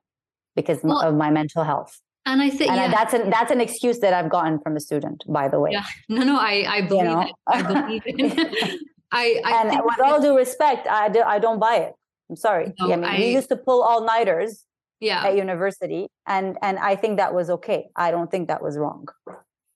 because 0.55 0.79
well, 0.83 0.99
of 0.99 1.15
my 1.15 1.29
mental 1.29 1.63
health 1.63 2.01
and 2.25 2.41
i 2.41 2.49
think 2.49 2.69
and 2.69 2.79
yeah. 2.79 2.91
that's 2.91 3.13
an 3.13 3.29
that's 3.29 3.51
an 3.51 3.61
excuse 3.61 3.99
that 3.99 4.13
i've 4.13 4.29
gotten 4.29 4.59
from 4.59 4.75
a 4.75 4.79
student 4.79 5.23
by 5.27 5.47
the 5.47 5.59
way 5.59 5.71
yeah 5.71 5.85
no 6.09 6.21
no 6.23 6.37
i 6.37 6.65
i 6.67 6.81
believe 6.81 7.03
you 7.03 7.09
know? 7.09 7.21
it 7.21 7.31
i 7.47 7.61
believe 7.61 8.03
it 8.05 8.79
I, 9.11 9.41
I 9.43 9.61
and 9.61 9.81
with 9.85 9.99
all 10.03 10.21
due 10.21 10.37
respect 10.37 10.85
i 10.87 11.07
do 11.09 11.21
i 11.21 11.39
don't 11.39 11.59
buy 11.59 11.77
it 11.77 11.93
i'm 12.29 12.35
sorry 12.35 12.73
no, 12.77 12.87
yeah, 12.87 12.93
I 12.93 12.97
mean, 12.97 13.05
I, 13.05 13.17
we 13.19 13.33
used 13.33 13.49
to 13.49 13.55
pull 13.55 13.81
all 13.81 14.03
nighters 14.03 14.65
yeah 14.99 15.25
at 15.25 15.35
university 15.35 16.07
and 16.27 16.57
and 16.61 16.77
i 16.77 16.95
think 16.95 17.17
that 17.17 17.33
was 17.33 17.49
okay 17.49 17.87
i 17.95 18.11
don't 18.11 18.29
think 18.29 18.49
that 18.49 18.61
was 18.61 18.77
wrong 18.77 19.07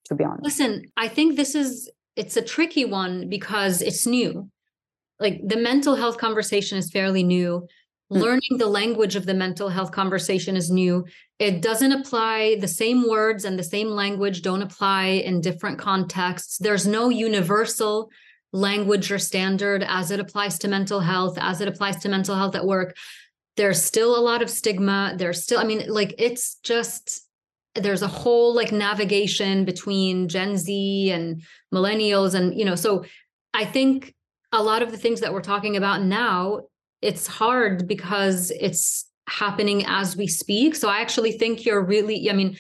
to 0.05 0.15
be 0.15 0.23
honest. 0.23 0.43
Listen 0.43 0.85
i 0.97 1.07
think 1.07 1.35
this 1.35 1.55
is 1.55 1.89
it's 2.15 2.37
a 2.37 2.41
tricky 2.41 2.85
one 2.85 3.29
because 3.29 3.81
it's 3.81 4.05
new. 4.05 4.49
Like 5.19 5.41
the 5.45 5.57
mental 5.57 5.95
health 5.95 6.17
conversation 6.17 6.77
is 6.77 6.91
fairly 6.91 7.23
new. 7.23 7.67
Hmm. 8.11 8.19
learning 8.19 8.57
the 8.57 8.67
language 8.67 9.15
of 9.15 9.25
the 9.25 9.33
mental 9.33 9.69
health 9.69 9.91
conversation 9.91 10.55
is 10.55 10.69
new. 10.69 11.05
It 11.39 11.61
doesn't 11.61 11.91
apply 11.91 12.57
the 12.59 12.67
same 12.67 13.07
words 13.09 13.45
and 13.45 13.57
the 13.57 13.63
same 13.63 13.89
language 13.89 14.41
don't 14.41 14.61
apply 14.61 15.05
in 15.25 15.41
different 15.41 15.79
contexts. 15.79 16.57
There's 16.57 16.85
no 16.85 17.09
universal 17.09 18.09
language 18.51 19.11
or 19.11 19.17
standard 19.17 19.83
as 19.87 20.11
it 20.11 20.19
applies 20.19 20.59
to 20.59 20.67
mental 20.67 20.99
health 20.99 21.37
as 21.39 21.59
it 21.59 21.67
applies 21.67 21.97
to 21.97 22.09
mental 22.09 22.35
health 22.35 22.55
at 22.55 22.65
work. 22.65 22.95
There's 23.55 23.81
still 23.81 24.17
a 24.17 24.21
lot 24.21 24.41
of 24.41 24.49
stigma. 24.49 25.15
There's 25.17 25.41
still 25.41 25.59
i 25.59 25.63
mean 25.63 25.85
like 25.87 26.13
it's 26.17 26.55
just 26.63 27.25
there's 27.75 28.01
a 28.01 28.07
whole 28.07 28.53
like 28.53 28.71
navigation 28.71 29.65
between 29.65 30.27
gen 30.27 30.57
z 30.57 31.11
and 31.11 31.41
millennials 31.73 32.33
and 32.33 32.57
you 32.57 32.65
know 32.65 32.75
so 32.75 33.03
i 33.53 33.65
think 33.65 34.13
a 34.51 34.61
lot 34.61 34.83
of 34.83 34.91
the 34.91 34.97
things 34.97 35.21
that 35.21 35.33
we're 35.33 35.41
talking 35.41 35.75
about 35.75 36.01
now 36.03 36.61
it's 37.01 37.27
hard 37.27 37.87
because 37.87 38.51
it's 38.51 39.05
happening 39.27 39.85
as 39.85 40.15
we 40.15 40.27
speak. 40.27 40.75
So 40.75 40.89
I 40.89 40.99
actually 41.01 41.33
think 41.33 41.65
you're 41.65 41.83
really, 41.83 42.29
I 42.29 42.33
mean, 42.33 42.57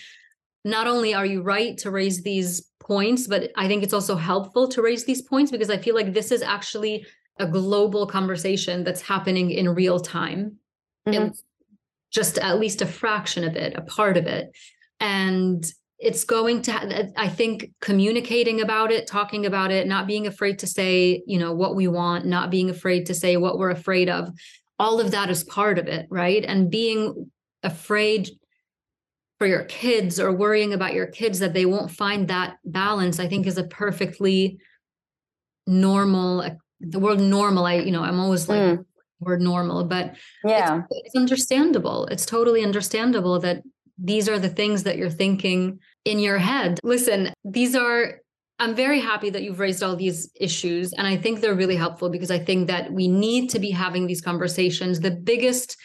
not 0.65 0.87
only 0.87 1.13
are 1.13 1.25
you 1.25 1.41
right 1.41 1.77
to 1.79 1.91
raise 1.91 2.21
these 2.23 2.61
points, 2.79 3.27
but 3.27 3.51
I 3.55 3.67
think 3.67 3.83
it's 3.83 3.93
also 3.93 4.15
helpful 4.15 4.67
to 4.69 4.81
raise 4.81 5.05
these 5.05 5.21
points 5.21 5.51
because 5.51 5.69
I 5.69 5.77
feel 5.77 5.95
like 5.95 6.13
this 6.13 6.31
is 6.31 6.41
actually 6.41 7.05
a 7.39 7.47
global 7.47 8.05
conversation 8.05 8.83
that's 8.83 9.01
happening 9.01 9.51
in 9.51 9.69
real 9.69 9.99
time. 9.99 10.57
Mm-hmm. 11.07 11.21
And 11.21 11.35
just 12.11 12.37
at 12.37 12.59
least 12.59 12.81
a 12.81 12.85
fraction 12.85 13.43
of 13.43 13.55
it, 13.55 13.73
a 13.75 13.81
part 13.81 14.17
of 14.17 14.27
it. 14.27 14.55
And 15.03 15.65
it's 16.03 16.25
going 16.25 16.61
to 16.61 17.11
i 17.15 17.29
think 17.29 17.71
communicating 17.79 18.59
about 18.59 18.91
it 18.91 19.07
talking 19.07 19.45
about 19.45 19.71
it 19.71 19.87
not 19.87 20.05
being 20.05 20.27
afraid 20.27 20.59
to 20.59 20.67
say 20.67 21.23
you 21.25 21.39
know 21.39 21.53
what 21.53 21.75
we 21.75 21.87
want 21.87 22.25
not 22.25 22.51
being 22.51 22.69
afraid 22.69 23.05
to 23.05 23.13
say 23.13 23.37
what 23.37 23.57
we're 23.57 23.71
afraid 23.71 24.09
of. 24.09 24.29
All 24.77 24.99
of 24.99 25.11
that 25.11 25.29
is 25.29 25.43
part 25.45 25.79
of 25.79 25.87
it 25.87 26.07
right? 26.09 26.43
And 26.43 26.69
being 26.69 27.31
afraid 27.63 28.29
for 29.39 29.47
your 29.47 29.63
kids 29.63 30.19
or 30.19 30.31
worrying 30.31 30.73
about 30.73 30.93
your 30.93 31.07
kids 31.07 31.39
that 31.39 31.53
they 31.53 31.65
won't 31.65 31.91
find 31.91 32.27
that 32.27 32.57
balance 32.65 33.19
i 33.19 33.27
think 33.27 33.47
is 33.47 33.57
a 33.57 33.63
perfectly 33.63 34.59
normal 35.65 36.45
the 36.81 36.99
word 36.99 37.19
normal 37.19 37.65
i 37.65 37.75
you 37.75 37.91
know 37.91 38.03
i'm 38.03 38.19
always 38.19 38.49
like 38.49 38.59
mm. 38.59 38.85
word 39.21 39.41
normal 39.41 39.85
but 39.85 40.15
yeah. 40.43 40.81
it's, 40.89 41.05
it's 41.05 41.15
understandable. 41.15 42.05
It's 42.07 42.25
totally 42.25 42.63
understandable 42.63 43.39
that 43.39 43.63
these 43.97 44.27
are 44.27 44.39
the 44.39 44.49
things 44.49 44.83
that 44.83 44.97
you're 44.97 45.09
thinking 45.09 45.79
in 46.05 46.19
your 46.19 46.37
head. 46.37 46.79
Listen, 46.83 47.33
these 47.43 47.75
are 47.75 48.19
I'm 48.59 48.75
very 48.75 48.99
happy 48.99 49.29
that 49.31 49.43
you've 49.43 49.59
raised 49.59 49.83
all 49.83 49.95
these 49.95 50.31
issues. 50.39 50.93
And 50.93 51.07
I 51.07 51.17
think 51.17 51.41
they're 51.41 51.55
really 51.55 51.75
helpful 51.75 52.09
because 52.09 52.31
I 52.31 52.39
think 52.39 52.67
that 52.67 52.93
we 52.93 53.07
need 53.07 53.49
to 53.49 53.59
be 53.59 53.71
having 53.71 54.05
these 54.05 54.21
conversations. 54.21 54.99
The 54.99 55.11
biggest 55.11 55.75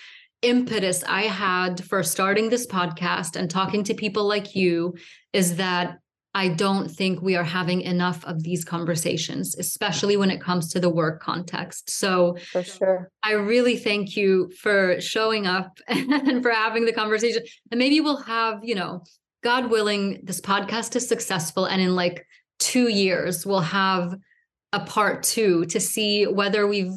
impetus 0.43 1.03
I 1.03 1.23
had 1.23 1.83
for 1.85 2.03
starting 2.03 2.51
this 2.51 2.67
podcast 2.67 3.37
and 3.37 3.51
talking 3.51 3.83
to 3.85 3.95
people 3.95 4.29
like 4.29 4.55
you 4.55 4.95
is 5.33 5.57
that 5.57 5.99
I 6.39 6.47
don't 6.47 6.89
think 6.89 7.21
we 7.21 7.35
are 7.35 7.43
having 7.43 7.81
enough 7.81 8.25
of 8.25 8.45
these 8.45 8.65
conversations, 8.65 9.57
especially 9.59 10.17
when 10.17 10.31
it 10.31 10.41
comes 10.41 10.69
to 10.69 10.79
the 10.79 10.89
work 10.89 11.21
context. 11.21 11.91
So, 11.91 12.37
for 12.53 12.63
sure, 12.63 13.11
I 13.25 13.33
really 13.33 13.77
thank 13.77 14.17
you 14.17 14.49
for 14.61 15.01
showing 15.01 15.49
up 15.49 15.81
and 15.89 16.41
for 16.41 16.53
having 16.53 16.85
the 16.85 16.93
conversation. 16.93 17.43
And 17.73 17.81
maybe 17.81 18.01
we'll 18.01 18.23
have, 18.23 18.61
you 18.63 18.77
know, 18.77 19.03
God 19.43 19.69
willing, 19.69 20.21
this 20.23 20.41
podcast 20.41 20.95
is 20.95 21.09
successful. 21.09 21.65
And 21.65 21.83
in 21.83 21.97
like 21.97 22.25
two 22.61 22.87
years, 22.87 23.45
we'll 23.45 23.59
have 23.59 24.15
a 24.73 24.79
part 24.79 25.25
two 25.25 25.67
to 25.67 25.81
see 25.81 26.25
whether 26.25 26.69
we've 26.69 26.95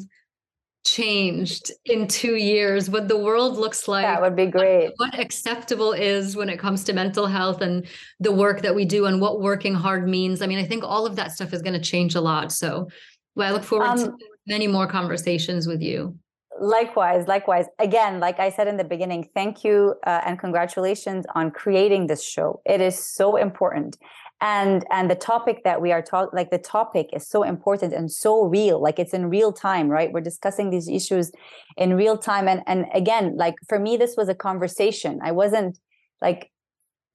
changed 0.84 1.70
in 1.84 2.08
two 2.08 2.36
years, 2.36 2.90
what 2.90 3.08
the 3.08 3.16
world 3.16 3.56
looks 3.56 3.86
like. 3.88 4.04
That 4.04 4.20
would 4.20 4.36
be 4.36 4.46
great. 4.46 4.92
What, 4.96 5.18
acceptable 5.18 5.92
is 5.92 6.36
when 6.36 6.48
it 6.48 6.58
comes 6.58 6.84
to 6.84 6.92
mental 6.92 7.26
health 7.26 7.60
and 7.60 7.86
the 8.20 8.32
work 8.32 8.62
that 8.62 8.74
we 8.74 8.84
do 8.84 9.06
and 9.06 9.20
what 9.20 9.40
working 9.40 9.74
hard 9.74 10.08
means. 10.08 10.42
I 10.42 10.46
mean, 10.46 10.58
I 10.58 10.64
think 10.64 10.84
all 10.84 11.06
of 11.06 11.16
that 11.16 11.32
stuff 11.32 11.52
is 11.52 11.62
going 11.62 11.74
to 11.74 11.80
change 11.80 12.14
a 12.14 12.20
lot. 12.20 12.52
So 12.52 12.88
well, 13.34 13.48
I 13.48 13.52
look 13.52 13.64
forward 13.64 13.86
um, 13.86 13.98
to 13.98 14.12
many 14.46 14.66
more 14.66 14.86
conversations 14.86 15.66
with 15.66 15.80
you. 15.80 16.16
Likewise, 16.60 17.26
likewise. 17.26 17.66
Again, 17.78 18.20
like 18.20 18.38
I 18.38 18.50
said 18.50 18.68
in 18.68 18.76
the 18.76 18.84
beginning, 18.84 19.28
thank 19.34 19.64
you 19.64 19.94
uh, 20.06 20.20
and 20.24 20.38
congratulations 20.38 21.24
on 21.34 21.50
creating 21.50 22.06
this 22.06 22.22
show. 22.22 22.60
It 22.66 22.80
is 22.80 22.98
so 22.98 23.36
important 23.36 23.96
and 24.42 24.84
and 24.90 25.08
the 25.08 25.14
topic 25.14 25.62
that 25.62 25.80
we 25.80 25.92
are 25.92 26.02
talking 26.02 26.36
like 26.36 26.50
the 26.50 26.58
topic 26.58 27.08
is 27.12 27.26
so 27.26 27.44
important 27.44 27.94
and 27.94 28.10
so 28.10 28.44
real 28.44 28.82
like 28.82 28.98
it's 28.98 29.14
in 29.14 29.30
real 29.30 29.52
time 29.52 29.88
right? 29.88 30.12
We're 30.12 30.20
discussing 30.20 30.70
these 30.70 30.88
issues 30.88 31.30
in 31.76 31.94
real 31.94 32.18
time. 32.18 32.48
And 32.48 32.62
and 32.66 32.86
again 32.92 33.36
like 33.36 33.54
for 33.68 33.78
me 33.78 33.96
this 33.96 34.16
was 34.16 34.28
a 34.28 34.34
conversation. 34.34 35.20
I 35.22 35.32
wasn't 35.32 35.78
like 36.20 36.50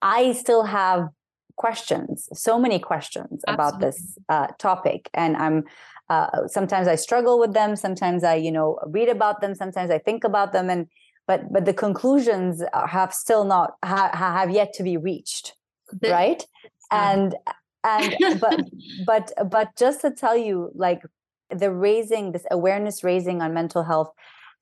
i 0.02 0.32
still 0.32 0.64
have 0.64 1.08
questions 1.56 2.30
so 2.34 2.60
many 2.60 2.78
questions 2.78 3.42
Absolutely. 3.48 3.54
about 3.54 3.80
this 3.82 4.18
uh, 4.30 4.48
topic. 4.58 5.10
And 5.14 5.36
i'm 5.36 5.66
uh, 6.10 6.48
sometimes 6.48 6.88
i 6.88 6.96
struggle 6.96 7.38
with 7.40 7.54
them. 7.54 7.76
Sometimes 7.76 8.24
i 8.24 8.36
you 8.36 8.54
know 8.54 8.80
read 8.88 9.10
about 9.10 9.42
them. 9.42 9.54
Sometimes 9.54 9.92
i 9.92 9.98
think 9.98 10.24
about 10.24 10.54
them. 10.54 10.70
And 10.70 10.88
but 11.28 11.52
but 11.52 11.66
the 11.66 11.74
conclusions 11.74 12.64
have 12.74 13.14
still 13.14 13.44
not 13.44 13.76
ha, 13.84 14.12
have 14.14 14.50
yet 14.50 14.72
to 14.76 14.84
be 14.84 14.96
reached 14.96 15.58
the, 16.02 16.10
right 16.10 16.46
and 16.92 17.36
and 17.84 18.40
but 18.40 18.62
but 19.06 19.32
but 19.50 19.76
just 19.78 20.02
to 20.02 20.12
tell 20.12 20.38
you 20.38 20.72
like 20.76 21.02
the 21.50 21.72
raising 21.72 22.32
this 22.32 22.46
awareness 22.52 23.04
raising 23.04 23.42
on 23.42 23.54
mental 23.54 23.84
health 23.84 24.12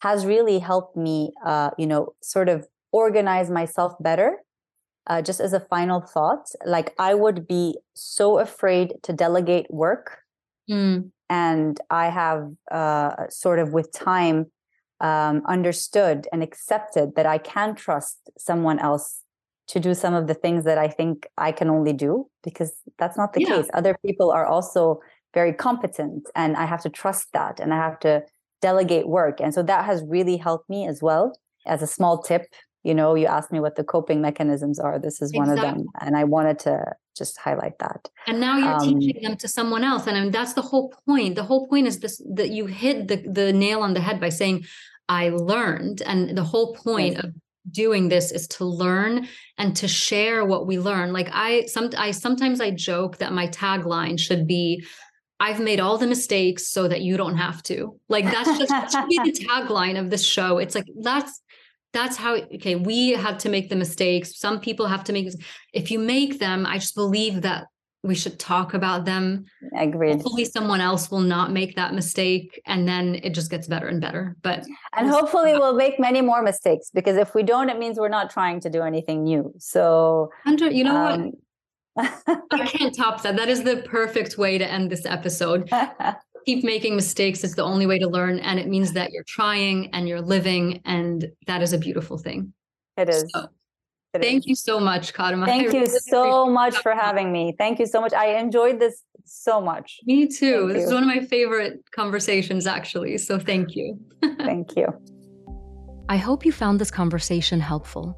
has 0.01 0.26
really 0.26 0.59
helped 0.59 0.95
me 0.95 1.32
uh 1.45 1.71
you 1.78 1.88
know 1.88 2.13
sort 2.21 2.49
of 2.49 2.67
organize 2.91 3.49
myself 3.49 3.93
better 3.99 4.38
uh, 5.07 5.21
just 5.21 5.39
as 5.39 5.53
a 5.53 5.59
final 5.59 6.01
thought 6.01 6.49
like 6.65 6.93
i 6.99 7.13
would 7.13 7.47
be 7.47 7.78
so 7.93 8.39
afraid 8.39 8.93
to 9.03 9.13
delegate 9.13 9.67
work 9.69 10.19
mm. 10.69 11.09
and 11.30 11.80
i 11.89 12.07
have 12.07 12.51
uh 12.71 13.28
sort 13.30 13.59
of 13.59 13.73
with 13.73 13.91
time 13.91 14.45
um 15.01 15.41
understood 15.47 16.28
and 16.32 16.41
accepted 16.41 17.15
that 17.15 17.26
i 17.26 17.38
can 17.38 17.76
trust 17.76 18.30
someone 18.38 18.80
else 18.80 19.24
to 19.68 19.80
do 19.80 19.93
some 19.93 20.13
of 20.13 20.28
the 20.28 20.34
things 20.34 20.63
that 20.66 20.78
I 20.78 20.88
think 20.88 21.28
I 21.38 21.51
can 21.51 21.70
only 21.70 21.93
do 21.93 22.28
because 22.43 22.74
that's 22.99 23.18
not 23.18 23.34
the 23.34 23.41
yeah. 23.41 23.47
case. 23.47 23.68
Other 23.74 23.97
people 24.05 24.32
are 24.32 24.45
also 24.45 24.99
very 25.34 25.53
competent 25.53 26.28
and 26.36 26.55
I 26.55 26.66
have 26.66 26.82
to 26.84 26.89
trust 26.89 27.30
that 27.34 27.59
and 27.59 27.74
I 27.74 27.78
have 27.78 27.99
to 28.01 28.24
delegate 28.61 29.07
work. 29.07 29.41
And 29.41 29.53
so 29.53 29.63
that 29.63 29.86
has 29.86 30.03
really 30.07 30.38
helped 30.38 30.70
me 30.70 30.88
as 30.88 31.01
well. 31.01 31.38
As 31.66 31.82
a 31.82 31.88
small 31.88 32.22
tip, 32.22 32.43
you 32.84 32.93
know, 32.93 33.16
you 33.16 33.26
asked 33.26 33.51
me 33.51 33.59
what 33.59 33.76
the 33.76 33.84
coping 33.84 34.22
mechanisms 34.22 34.80
are. 34.80 34.99
This 34.99 35.22
is 35.22 35.34
one 35.34 35.49
exactly. 35.49 35.70
of 35.70 35.76
them. 35.78 35.88
And 36.01 36.16
I 36.16 36.24
wanted 36.24 36.59
to 36.59 36.93
just 37.18 37.38
highlight 37.39 37.80
that. 37.80 38.07
And 38.28 38.39
now 38.39 38.57
you're 38.57 38.80
um, 38.80 38.99
teaching 38.99 39.24
them 39.24 39.38
to 39.38 39.47
someone 39.47 39.84
else. 39.84 40.05
And 40.05 40.16
I 40.16 40.22
mean, 40.22 40.32
that's 40.32 40.53
the 40.53 40.61
whole 40.61 40.93
point. 41.07 41.36
The 41.36 41.43
whole 41.43 41.68
point 41.68 41.88
is 41.88 41.99
this 41.99 42.22
that 42.36 42.49
you 42.51 42.68
hit 42.68 43.07
the, 43.07 43.18
the 43.28 43.51
nail 43.51 43.82
on 43.82 43.95
the 43.95 44.01
head 44.01 44.20
by 44.20 44.30
saying, 44.30 44.66
I 45.09 45.30
learned. 45.30 46.03
And 46.03 46.38
the 46.38 46.43
whole 46.43 46.76
point 46.76 47.16
yes. 47.16 47.24
of 47.24 47.34
doing 47.72 48.09
this 48.09 48.32
is 48.32 48.47
to 48.47 48.66
learn 48.66 49.28
and 49.57 49.76
to 49.78 49.88
share 49.88 50.45
what 50.45 50.68
we 50.68 50.80
learn. 50.80 51.13
Like 51.13 51.30
i 51.32 51.66
some 51.66 51.89
i 51.97 52.11
sometimes 52.11 52.61
i 52.61 52.72
joke 52.72 53.18
that 53.18 53.34
my 53.34 53.47
tagline 53.47 54.20
should 54.20 54.47
be 54.47 54.86
i've 55.39 55.59
made 55.59 55.80
all 55.80 55.97
the 55.97 56.07
mistakes 56.07 56.70
so 56.70 56.88
that 56.88 57.01
you 57.01 57.18
don't 57.18 57.38
have 57.38 57.63
to. 57.63 57.99
Like 58.09 58.26
that's 58.26 58.57
just 58.57 58.70
that 58.70 58.91
should 58.91 59.07
be 59.07 59.20
the 59.24 59.45
tagline 59.49 59.99
of 59.99 60.09
this 60.09 60.26
show. 60.26 60.57
It's 60.57 60.76
like 60.76 60.88
that's 61.01 61.41
that's 61.93 62.18
how 62.18 62.36
okay 62.36 62.76
we 62.76 63.11
had 63.11 63.39
to 63.39 63.49
make 63.49 63.70
the 63.70 63.76
mistakes. 63.76 64.38
Some 64.38 64.59
people 64.59 64.88
have 64.88 65.03
to 65.05 65.13
make 65.13 65.30
if 65.74 65.91
you 65.91 65.99
make 65.99 66.39
them 66.39 66.66
i 66.66 66.78
just 66.78 66.95
believe 66.95 67.41
that 67.41 67.68
we 68.06 68.16
should 68.16 68.39
talk 68.39 68.74
about 68.74 69.06
them. 69.06 69.45
Agreed. 69.76 70.14
Hopefully, 70.14 70.45
someone 70.45 70.80
else 70.80 71.10
will 71.10 71.22
not 71.22 71.51
make 71.51 71.76
that 71.76 71.93
mistake, 71.93 72.62
and 72.66 72.88
then 72.88 73.16
it 73.24 73.34
just 73.34 73.49
gets 73.49 73.68
better 73.68 73.88
and 73.88 73.99
better. 73.99 74.36
But 74.41 74.66
and 74.95 75.10
hopefully, 75.10 75.53
we'll 75.53 75.76
make 75.76 75.99
many 75.99 76.22
more 76.22 76.43
mistakes 76.43 76.91
because 76.93 77.18
if 77.18 77.34
we 77.34 77.43
don't, 77.43 77.70
it 77.70 77.80
means 77.80 77.97
we're 77.97 78.08
not 78.08 78.30
trying 78.30 78.60
to 78.62 78.70
do 78.70 78.84
anything 78.84 79.24
new. 79.24 79.53
So, 79.58 80.30
Andrea, 80.45 80.72
you 80.72 80.84
know 80.84 80.95
um, 80.95 81.32
what? 81.95 82.45
I 82.51 82.66
can't 82.68 82.95
top 82.97 83.24
that. 83.24 83.36
That 83.36 83.49
is 83.49 83.64
the 83.64 83.78
perfect 83.78 84.38
way 84.38 84.58
to 84.58 84.66
end 84.66 84.91
this 84.91 85.06
episode. 85.06 85.70
Keep 86.45 86.64
making 86.64 86.95
mistakes. 86.95 87.43
It's 87.43 87.56
the 87.56 87.64
only 87.64 87.88
way 87.88 87.97
to 87.97 88.08
learn, 88.08 88.39
and 88.39 88.60
it 88.60 88.68
means 88.68 88.93
that 88.93 89.12
you're 89.12 89.26
trying 89.28 89.89
and 89.93 90.08
you're 90.08 90.22
living, 90.22 90.82
and 90.86 91.32
that 91.47 91.64
is 91.64 91.74
a 91.74 91.78
beautiful 91.80 92.20
thing. 92.20 92.53
It 92.97 93.10
is. 93.10 93.26
So, 93.34 93.47
Thank 94.22 94.45
you 94.45 94.55
so 94.55 94.80
much, 94.80 95.13
Karma. 95.13 95.45
Thank 95.45 95.74
you 95.74 95.86
so 95.88 96.47
much 96.47 96.78
for 96.78 96.93
having 96.93 97.32
me. 97.32 97.55
Thank 97.57 97.80
you 97.80 97.86
so 97.86 98.01
much. 98.01 98.13
I 98.13 98.38
enjoyed 98.38 98.80
this 98.80 99.03
so 99.26 99.59
much. 99.59 99.99
Me 100.05 100.28
too. 100.28 100.68
Thank 100.68 100.74
this 100.74 100.82
you. 100.82 100.88
is 100.88 100.93
one 100.93 101.03
of 101.03 101.07
my 101.07 101.26
favorite 101.26 101.84
conversations, 101.91 102.68
actually. 102.68 103.18
So 103.18 103.39
thank 103.39 103.76
you. 103.76 103.99
thank 104.39 104.76
you. 104.76 104.88
I 106.09 106.18
hope 106.18 106.45
you 106.45 106.51
found 106.51 106.80
this 106.80 106.91
conversation 106.91 107.59
helpful. 107.59 108.16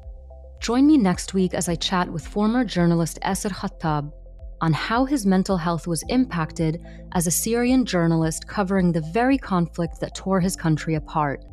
Join 0.60 0.86
me 0.86 0.98
next 0.98 1.34
week 1.34 1.54
as 1.54 1.68
I 1.68 1.76
chat 1.76 2.10
with 2.10 2.26
former 2.26 2.64
journalist 2.64 3.18
Asser 3.22 3.48
Khattab 3.48 4.12
on 4.60 4.72
how 4.72 5.04
his 5.04 5.24
mental 5.24 5.56
health 5.56 5.86
was 5.86 6.04
impacted 6.08 6.82
as 7.12 7.26
a 7.26 7.30
Syrian 7.30 7.84
journalist 7.84 8.46
covering 8.48 8.92
the 8.92 9.00
very 9.12 9.38
conflict 9.38 10.00
that 10.00 10.14
tore 10.14 10.40
his 10.40 10.56
country 10.56 10.96
apart, 10.96 11.44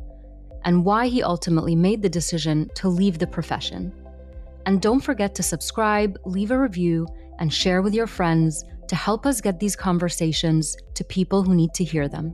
and 0.64 0.84
why 0.84 1.06
he 1.06 1.22
ultimately 1.22 1.76
made 1.76 2.02
the 2.02 2.08
decision 2.08 2.68
to 2.74 2.88
leave 2.88 3.18
the 3.18 3.26
profession. 3.26 3.92
And 4.66 4.82
don't 4.82 5.00
forget 5.00 5.34
to 5.36 5.42
subscribe, 5.42 6.18
leave 6.24 6.50
a 6.50 6.58
review, 6.58 7.06
and 7.38 7.52
share 7.52 7.82
with 7.82 7.94
your 7.94 8.08
friends 8.08 8.64
to 8.88 8.96
help 8.96 9.24
us 9.24 9.40
get 9.40 9.60
these 9.60 9.76
conversations 9.76 10.76
to 10.94 11.04
people 11.04 11.42
who 11.42 11.54
need 11.54 11.72
to 11.74 11.84
hear 11.84 12.08
them. 12.08 12.32